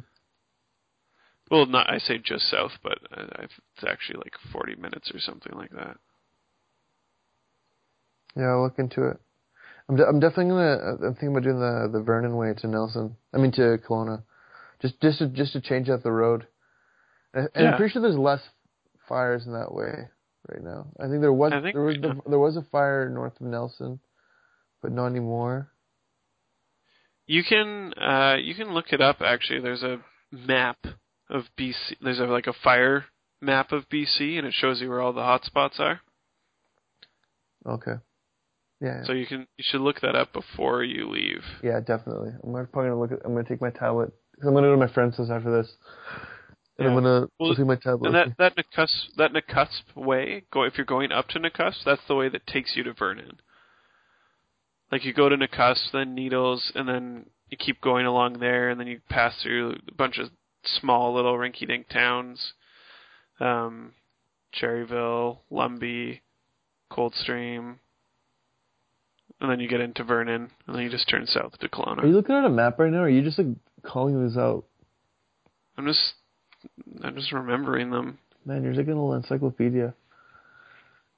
Well, 1.51 1.66
not 1.66 1.89
I 1.91 1.99
say 1.99 2.18
just 2.18 2.49
south, 2.51 2.72
but 2.82 2.99
I, 3.12 3.20
I, 3.22 3.43
it's 3.45 3.85
actually 3.89 4.18
like 4.18 4.35
40 4.53 4.76
minutes 4.76 5.11
or 5.14 5.18
something 5.20 5.53
like 5.57 5.70
that. 5.70 5.97
Yeah, 8.37 8.47
I'll 8.51 8.62
look 8.64 8.78
into 8.78 9.07
it. 9.09 9.18
I'm 9.89 9.97
de- 9.97 10.07
I'm 10.07 10.18
definitely 10.18 10.47
gonna. 10.51 10.97
I'm 11.07 11.14
thinking 11.14 11.28
about 11.30 11.43
doing 11.45 11.61
the 11.61 11.91
the 11.93 12.01
Vernon 12.03 12.37
way 12.37 12.53
to 12.55 12.66
Nelson. 12.66 13.16
I 13.35 13.37
mean 13.37 13.53
to 13.53 13.78
Kelowna, 13.87 14.22
just 14.80 15.01
just 15.03 15.18
to, 15.18 15.28
just 15.28 15.53
to 15.53 15.61
change 15.61 15.89
out 15.91 16.03
the 16.03 16.11
road. 16.11 16.47
And, 17.35 17.49
and 17.55 17.64
Yeah. 17.64 17.70
I'm 17.72 17.76
pretty 17.76 17.93
sure 17.93 18.01
there's 18.03 18.16
less 18.16 18.41
fires 19.09 19.45
in 19.47 19.53
that 19.53 19.72
way 19.74 20.09
right 20.49 20.62
now. 20.62 20.87
I 20.99 21.09
think 21.09 21.20
there 21.20 21.32
was 21.35 21.53
think- 21.53 21.74
there 21.74 21.82
was 21.82 21.97
the, 22.01 22.20
there 22.28 22.39
was 22.39 22.57
a 22.57 22.62
fire 22.72 23.11
north 23.11 23.35
of 23.41 23.47
Nelson, 23.47 24.01
but 24.80 24.91
not 24.91 25.07
anymore. 25.09 25.70
You 27.27 27.43
can 27.43 27.93
uh, 27.95 28.37
you 28.41 28.55
can 28.55 28.72
look 28.75 28.93
it 28.93 29.01
up. 29.01 29.20
Actually, 29.20 29.61
there's 29.61 29.83
a 29.83 30.01
map 30.31 30.79
of 31.31 31.45
BC. 31.59 31.97
There's 32.01 32.20
a, 32.20 32.25
like 32.25 32.47
a 32.47 32.53
fire 32.53 33.07
map 33.41 33.72
of 33.72 33.89
BC, 33.89 34.39
and 34.39 34.47
it 34.47 34.55
shows 34.55 34.81
you 34.81 34.89
where 34.89 35.01
all 35.01 35.12
the 35.12 35.22
hot 35.22 35.45
spots 35.45 35.77
are. 35.79 36.01
Okay. 37.66 37.95
Yeah. 38.81 39.05
So 39.05 39.12
you 39.12 39.27
can 39.27 39.47
you 39.57 39.64
should 39.66 39.81
look 39.81 40.01
that 40.01 40.14
up 40.14 40.33
before 40.33 40.85
you 40.85 41.09
leave. 41.09 41.43
Yeah, 41.62 41.81
definitely. 41.81 42.33
I'm 42.43 42.53
probably 42.53 42.91
gonna 42.91 43.01
look 43.01 43.12
at. 43.12 43.20
I'm 43.25 43.35
gonna 43.35 43.49
take 43.49 43.62
my 43.62 43.70
tablet 43.70 44.12
I'm 44.43 44.55
gonna 44.55 44.68
go 44.68 44.72
to 44.72 44.77
my 44.77 44.93
friend's 44.93 45.16
house 45.16 45.31
after 45.31 45.62
this, 45.62 45.72
and 46.79 46.89
I'm 46.89 46.95
gonna 46.95 47.27
Well, 47.39 47.55
take 47.55 47.66
my 47.66 47.77
tablet. 47.77 48.09
And 48.09 48.14
that 48.14 48.37
that 48.39 48.57
Nakusp 48.57 49.14
that 49.16 49.33
Nakusp 49.33 49.95
way, 49.95 50.45
go 50.53 50.64
if 50.64 50.77
you're 50.77 50.85
going 50.85 51.12
up 51.12 51.29
to 51.29 51.39
Nakusp, 51.39 51.85
that's 51.85 52.03
the 52.09 52.14
way 52.14 52.29
that 52.29 52.47
takes 52.47 52.77
you 52.77 52.83
to 52.85 52.93
Vernon. 52.93 53.41
Like 54.95 55.05
you 55.05 55.12
go 55.12 55.28
to 55.28 55.36
Nakusp, 55.36 55.90
then 55.92 56.14
Needles, 56.14 56.70
and 56.76 56.88
then 56.88 57.26
you 57.51 57.57
keep 57.57 57.80
going 57.80 58.07
along 58.07 58.38
there, 58.38 58.70
and 58.70 58.78
then 58.78 58.86
you 58.86 59.01
pass 59.09 59.34
through 59.42 59.74
a 59.88 59.92
bunch 59.92 60.18
of 60.18 60.28
small 60.62 61.12
little 61.12 61.34
rinky-dink 61.34 61.88
towns, 61.88 62.53
um, 63.40 63.90
Cherryville, 64.55 65.38
Lumby, 65.51 66.20
Coldstream, 66.92 67.80
and 69.40 69.51
then 69.51 69.59
you 69.59 69.66
get 69.66 69.80
into 69.80 70.05
Vernon, 70.05 70.53
and 70.68 70.76
then 70.76 70.84
you 70.84 70.90
just 70.90 71.09
turn 71.09 71.26
south 71.26 71.59
to 71.59 71.68
Kelowna. 71.68 72.05
Are 72.05 72.07
you 72.07 72.12
looking 72.12 72.36
at 72.36 72.45
a 72.45 72.49
map 72.49 72.78
right 72.78 72.92
now, 72.92 72.99
or 72.99 73.07
are 73.07 73.09
you 73.09 73.22
just 73.22 73.38
like 73.38 73.49
calling 73.82 74.24
this 74.24 74.36
out? 74.36 74.64
I'm 75.76 75.86
just 75.86 76.12
I'm 77.03 77.16
just 77.16 77.32
remembering 77.32 77.90
them. 77.90 78.18
Man, 78.45 78.62
you're 78.62 78.74
like 78.74 78.86
a 78.86 78.90
little 78.90 79.14
encyclopedia. 79.14 79.92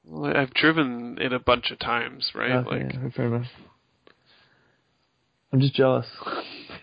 Well, 0.06 0.36
I've 0.36 0.54
driven 0.54 1.18
it 1.20 1.32
a 1.32 1.38
bunch 1.40 1.70
of 1.70 1.78
times, 1.78 2.30
right? 2.34 2.52
Okay, 2.52 2.70
like 2.84 2.92
yeah, 2.92 3.08
fair 3.14 3.26
enough. 3.26 3.46
I'm 5.52 5.60
just 5.60 5.74
jealous. 5.74 6.06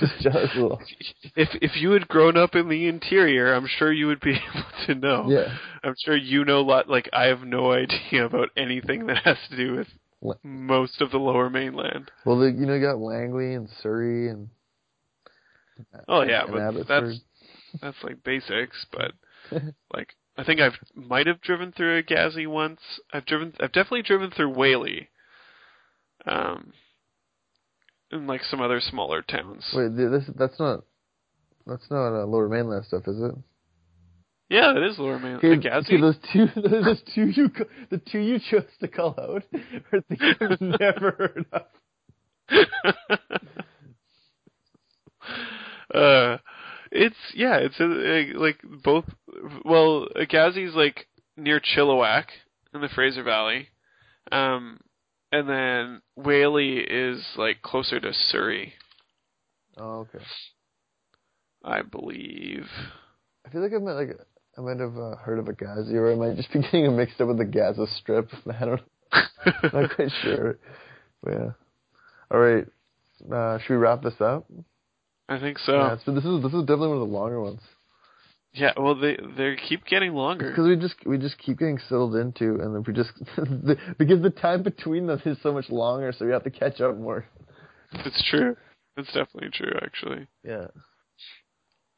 just 0.00 0.20
jealous 0.20 0.50
if 1.36 1.48
if 1.60 1.76
you 1.76 1.90
had 1.92 2.08
grown 2.08 2.36
up 2.36 2.54
in 2.54 2.68
the 2.68 2.88
interior, 2.88 3.52
I'm 3.54 3.66
sure 3.66 3.92
you 3.92 4.06
would 4.06 4.20
be 4.20 4.30
able 4.54 4.64
to 4.86 4.94
know. 4.94 5.30
Yeah. 5.30 5.56
I'm 5.84 5.94
sure 6.04 6.16
you 6.16 6.44
know 6.44 6.60
a 6.60 6.62
lot. 6.62 6.88
Like 6.88 7.08
I 7.12 7.24
have 7.26 7.42
no 7.42 7.72
idea 7.72 8.24
about 8.24 8.48
anything 8.56 9.06
that 9.06 9.18
has 9.24 9.36
to 9.50 9.56
do 9.56 9.76
with 9.76 9.88
La- 10.22 10.34
most 10.42 11.00
of 11.00 11.10
the 11.10 11.18
Lower 11.18 11.50
Mainland. 11.50 12.10
Well, 12.24 12.38
the, 12.38 12.50
you 12.50 12.66
know, 12.66 12.74
you 12.74 12.80
got 12.80 12.98
Langley 12.98 13.54
and 13.54 13.68
Surrey 13.82 14.28
and 14.28 14.48
Oh 16.08 16.22
yeah, 16.22 16.44
in 16.44 16.50
but 16.50 16.62
Abbotsford. 16.62 16.86
that's 16.88 17.20
that's 17.80 18.02
like 18.02 18.24
basics. 18.24 18.86
But 18.92 19.12
like 19.92 20.14
I 20.38 20.44
think 20.44 20.60
I've 20.60 20.78
might 20.94 21.26
have 21.26 21.40
driven 21.40 21.72
through 21.72 21.98
Agassiz 21.98 22.46
once. 22.46 22.80
I've 23.12 23.26
driven. 23.26 23.52
I've 23.60 23.72
definitely 23.72 24.02
driven 24.02 24.30
through 24.30 24.54
Whalley. 24.54 25.08
Um, 26.26 26.72
and 28.12 28.26
like 28.28 28.42
some 28.44 28.60
other 28.60 28.80
smaller 28.80 29.20
towns. 29.22 29.64
Wait, 29.74 29.96
this 29.96 30.30
that's 30.38 30.58
not 30.60 30.84
that's 31.66 31.90
not 31.90 32.22
uh, 32.22 32.24
Lower 32.26 32.48
Mainland 32.48 32.84
stuff, 32.86 33.02
is 33.08 33.20
it? 33.20 33.34
Yeah, 34.48 34.76
it 34.76 34.82
is 34.84 34.98
Lower 34.98 35.18
Main. 35.18 35.36
Okay, 35.36 35.52
Agassiz. 35.54 35.86
okay, 35.88 36.00
those 36.00 36.16
two, 36.32 36.46
those 36.84 37.02
two 37.14 37.26
you, 37.26 37.50
the 37.90 37.98
two 37.98 38.20
you 38.20 38.38
chose 38.50 38.64
to 38.80 38.88
call 38.88 39.14
out 39.18 39.42
are 39.92 40.00
things 40.02 40.36
I've 40.40 40.60
never 40.80 41.10
heard 41.18 41.46
of. 41.52 41.62
uh, 45.94 46.38
it's 46.90 47.16
yeah, 47.34 47.56
it's 47.56 47.80
uh, 47.80 48.38
like 48.38 48.58
both. 48.82 49.04
Well, 49.64 50.08
Agassiz's 50.16 50.74
like 50.74 51.06
near 51.36 51.60
Chilliwack 51.60 52.26
in 52.74 52.80
the 52.80 52.88
Fraser 52.88 53.22
Valley, 53.22 53.68
um, 54.32 54.80
and 55.32 55.48
then 55.48 56.02
Whalley 56.16 56.78
is 56.78 57.22
like 57.36 57.62
closer 57.62 58.00
to 58.00 58.12
Surrey, 58.12 58.74
Oh, 59.78 60.00
okay. 60.00 60.24
I 61.64 61.82
believe. 61.82 62.66
I 63.46 63.50
feel 63.50 63.62
like 63.62 63.72
I 63.72 63.78
might 63.78 63.92
like 63.92 64.18
I 64.56 64.60
might 64.60 64.80
have 64.80 64.96
uh, 64.96 65.16
heard 65.16 65.38
of 65.38 65.48
Agassiz, 65.48 65.92
or 65.92 66.12
I 66.12 66.16
might 66.16 66.36
just 66.36 66.52
be 66.52 66.60
getting 66.62 66.96
mixed 66.96 67.20
up 67.20 67.28
with 67.28 67.38
the 67.38 67.44
Gaza 67.44 67.86
Strip. 67.98 68.28
I 68.46 68.64
don't. 68.64 68.80
I'm 69.12 69.70
not 69.72 69.94
quite 69.94 70.10
sure. 70.22 70.58
But 71.20 71.32
yeah. 71.32 71.50
All 72.30 72.38
right. 72.38 72.64
Uh, 73.28 73.58
should 73.58 73.70
we 73.70 73.76
wrap 73.76 74.02
this 74.02 74.20
up? 74.20 74.46
I 75.28 75.38
think 75.38 75.58
so. 75.58 75.72
Yeah. 75.74 75.96
So 76.04 76.12
this 76.14 76.24
is 76.24 76.42
this 76.42 76.52
is 76.52 76.60
definitely 76.62 76.88
one 76.88 77.02
of 77.02 77.08
the 77.08 77.14
longer 77.14 77.40
ones 77.40 77.60
Yeah, 78.54 78.72
well, 78.76 78.94
they 78.94 79.16
they 79.36 79.56
keep 79.56 79.84
getting 79.84 80.14
longer. 80.14 80.50
because 80.50 80.66
we 80.66 80.76
just 80.76 80.94
we 81.06 81.18
just 81.18 81.38
keep 81.38 81.58
getting 81.58 81.78
settled 81.78 82.16
into, 82.16 82.54
and 82.60 82.74
then 82.74 82.82
we 82.86 82.92
just 82.94 83.12
because 83.98 84.22
the 84.22 84.30
time 84.30 84.62
between 84.62 85.06
them 85.06 85.20
is 85.24 85.36
so 85.42 85.52
much 85.52 85.68
longer, 85.70 86.12
so 86.16 86.24
we 86.24 86.32
have 86.32 86.44
to 86.44 86.50
catch 86.50 86.80
up 86.80 86.96
more. 86.96 87.26
It's 87.92 88.22
true. 88.28 88.56
It's 88.96 89.12
definitely 89.12 89.50
true, 89.52 89.72
actually. 89.82 90.26
Yeah. 90.44 90.66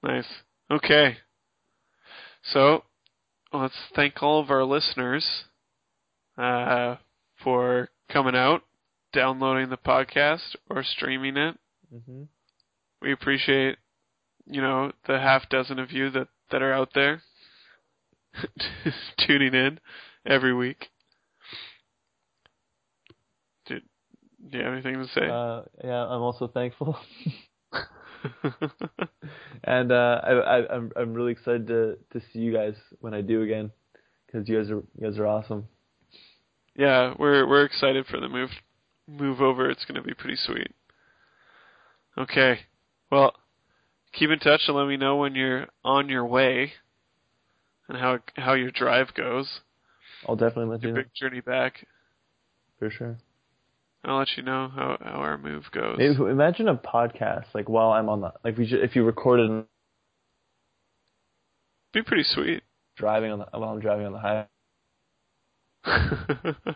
Nice. 0.02 0.26
Okay. 0.70 1.16
So, 2.52 2.84
let's 3.52 3.74
thank 3.94 4.22
all 4.22 4.40
of 4.40 4.50
our 4.50 4.64
listeners 4.64 5.44
uh, 6.38 6.96
for 7.42 7.88
coming 8.10 8.34
out, 8.34 8.62
downloading 9.12 9.68
the 9.70 9.76
podcast, 9.76 10.56
or 10.68 10.82
streaming 10.82 11.36
it. 11.36 11.56
hmm 11.90 12.22
We 13.02 13.12
appreciate, 13.12 13.78
you 14.46 14.60
know, 14.60 14.92
the 15.06 15.18
half 15.18 15.48
dozen 15.48 15.78
of 15.78 15.90
you 15.92 16.10
that, 16.10 16.28
that 16.50 16.62
are 16.62 16.72
out 16.72 16.90
there 16.94 17.22
tuning 19.18 19.54
in 19.54 19.80
every 20.26 20.54
week. 20.54 20.90
Do, 23.66 23.80
do 24.50 24.58
you 24.58 24.64
have 24.64 24.72
anything 24.72 24.94
to 24.94 25.08
say? 25.08 25.26
Uh, 25.26 25.62
yeah, 25.82 26.04
I'm 26.04 26.22
also 26.22 26.48
thankful, 26.48 26.98
and 29.64 29.92
uh, 29.92 30.20
I, 30.22 30.30
I, 30.32 30.74
I'm 30.74 30.92
I'm 30.96 31.14
really 31.14 31.32
excited 31.32 31.66
to 31.68 31.96
to 32.12 32.20
see 32.32 32.40
you 32.40 32.52
guys 32.52 32.74
when 33.00 33.14
I 33.14 33.20
do 33.22 33.42
again, 33.42 33.70
because 34.26 34.48
you 34.48 34.58
guys 34.58 34.70
are 34.70 34.82
you 34.98 35.02
guys 35.02 35.18
are 35.18 35.26
awesome. 35.26 35.68
yeah, 36.76 37.14
we're 37.18 37.46
we're 37.46 37.64
excited 37.64 38.06
for 38.06 38.20
the 38.20 38.28
move 38.28 38.50
move 39.08 39.40
over. 39.40 39.70
It's 39.70 39.84
going 39.84 40.00
to 40.00 40.06
be 40.06 40.14
pretty 40.14 40.36
sweet. 40.36 40.72
Okay. 42.18 42.60
Well, 43.10 43.34
keep 44.12 44.30
in 44.30 44.38
touch 44.38 44.62
and 44.68 44.76
let 44.76 44.86
me 44.86 44.96
know 44.96 45.16
when 45.16 45.34
you're 45.34 45.66
on 45.84 46.08
your 46.08 46.24
way 46.26 46.72
and 47.88 47.98
how 47.98 48.18
how 48.36 48.54
your 48.54 48.70
drive 48.70 49.12
goes. 49.14 49.60
I'll 50.28 50.36
definitely 50.36 50.66
let 50.66 50.82
you 50.82 50.88
Your 50.88 50.96
know 50.98 51.02
big 51.02 51.14
journey 51.14 51.40
back. 51.40 51.86
for 52.78 52.90
sure. 52.90 53.16
I'll 54.04 54.18
let 54.18 54.28
you 54.36 54.42
know 54.42 54.68
how 54.74 54.96
how 55.02 55.10
our 55.18 55.36
move 55.38 55.64
goes. 55.72 55.96
Maybe, 55.98 56.14
imagine 56.14 56.68
a 56.68 56.74
podcast 56.76 57.46
like 57.54 57.68
while 57.68 57.90
I'm 57.92 58.08
on 58.08 58.20
the 58.20 58.32
like 58.44 58.56
we 58.56 58.66
should 58.66 58.80
if 58.84 58.94
you 58.96 59.04
recorded 59.04 59.64
Be 61.92 62.02
pretty 62.02 62.24
sweet. 62.24 62.62
driving 62.96 63.32
on 63.32 63.40
the 63.40 63.46
while 63.58 63.70
I'm 63.70 63.80
driving 63.80 64.06
on 64.06 64.12
the 64.12 64.18
highway. 64.18 64.46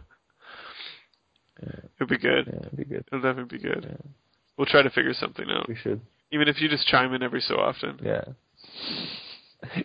It'll 1.97 2.09
be 2.09 2.19
good. 2.19 2.47
Yeah, 2.53 2.59
it'd 2.67 2.77
be 2.77 2.85
good. 2.85 3.05
It'll 3.13 3.21
definitely 3.23 3.57
be 3.59 3.63
good. 3.63 3.87
Yeah. 3.89 4.11
We'll 4.57 4.67
try 4.67 4.83
to 4.83 4.91
figure 4.91 5.15
something 5.15 5.47
out. 5.51 5.69
We 5.69 5.77
should. 5.77 6.01
Even 6.35 6.49
if 6.49 6.61
you 6.61 6.69
just 6.69 6.87
chime 6.89 7.15
in 7.15 7.23
every 7.23 7.41
so 7.41 7.55
often. 7.55 8.01
Yeah. 8.03 8.25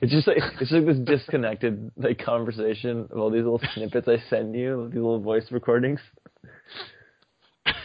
It's 0.01 0.11
just 0.11 0.27
like 0.27 0.37
it's 0.59 0.71
like 0.71 0.85
this 0.85 0.97
disconnected 0.97 1.91
like 1.95 2.17
conversation 2.17 3.07
of 3.11 3.17
all 3.19 3.29
these 3.29 3.43
little 3.43 3.61
snippets 3.75 4.07
I 4.07 4.17
send 4.29 4.55
you, 4.55 4.87
these 4.87 4.95
little 4.95 5.21
voice 5.21 5.45
recordings, 5.51 5.99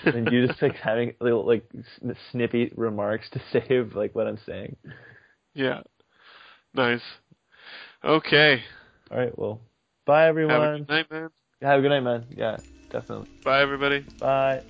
and 0.04 0.30
you 0.32 0.46
just 0.46 0.60
like 0.62 0.76
having 0.76 1.14
little 1.20 1.46
like 1.46 1.64
snippy 2.30 2.72
remarks 2.74 3.28
to 3.30 3.42
save 3.52 3.94
like 3.94 4.14
what 4.14 4.26
I'm 4.26 4.40
saying. 4.46 4.76
Yeah. 5.54 5.82
Nice. 6.72 7.02
Okay. 8.02 8.62
All 9.10 9.18
right, 9.18 9.38
well, 9.38 9.60
bye 10.06 10.26
everyone. 10.26 10.60
Have 10.60 10.74
a 10.74 10.78
good 10.78 10.88
night, 10.88 11.10
man. 11.10 11.28
Have 11.62 11.78
a 11.78 11.82
good 11.82 11.88
night, 11.90 12.00
man. 12.00 12.24
Yeah, 12.34 12.56
definitely. 12.90 13.28
Bye, 13.44 13.60
everybody. 13.60 14.04
Bye. 14.18 14.62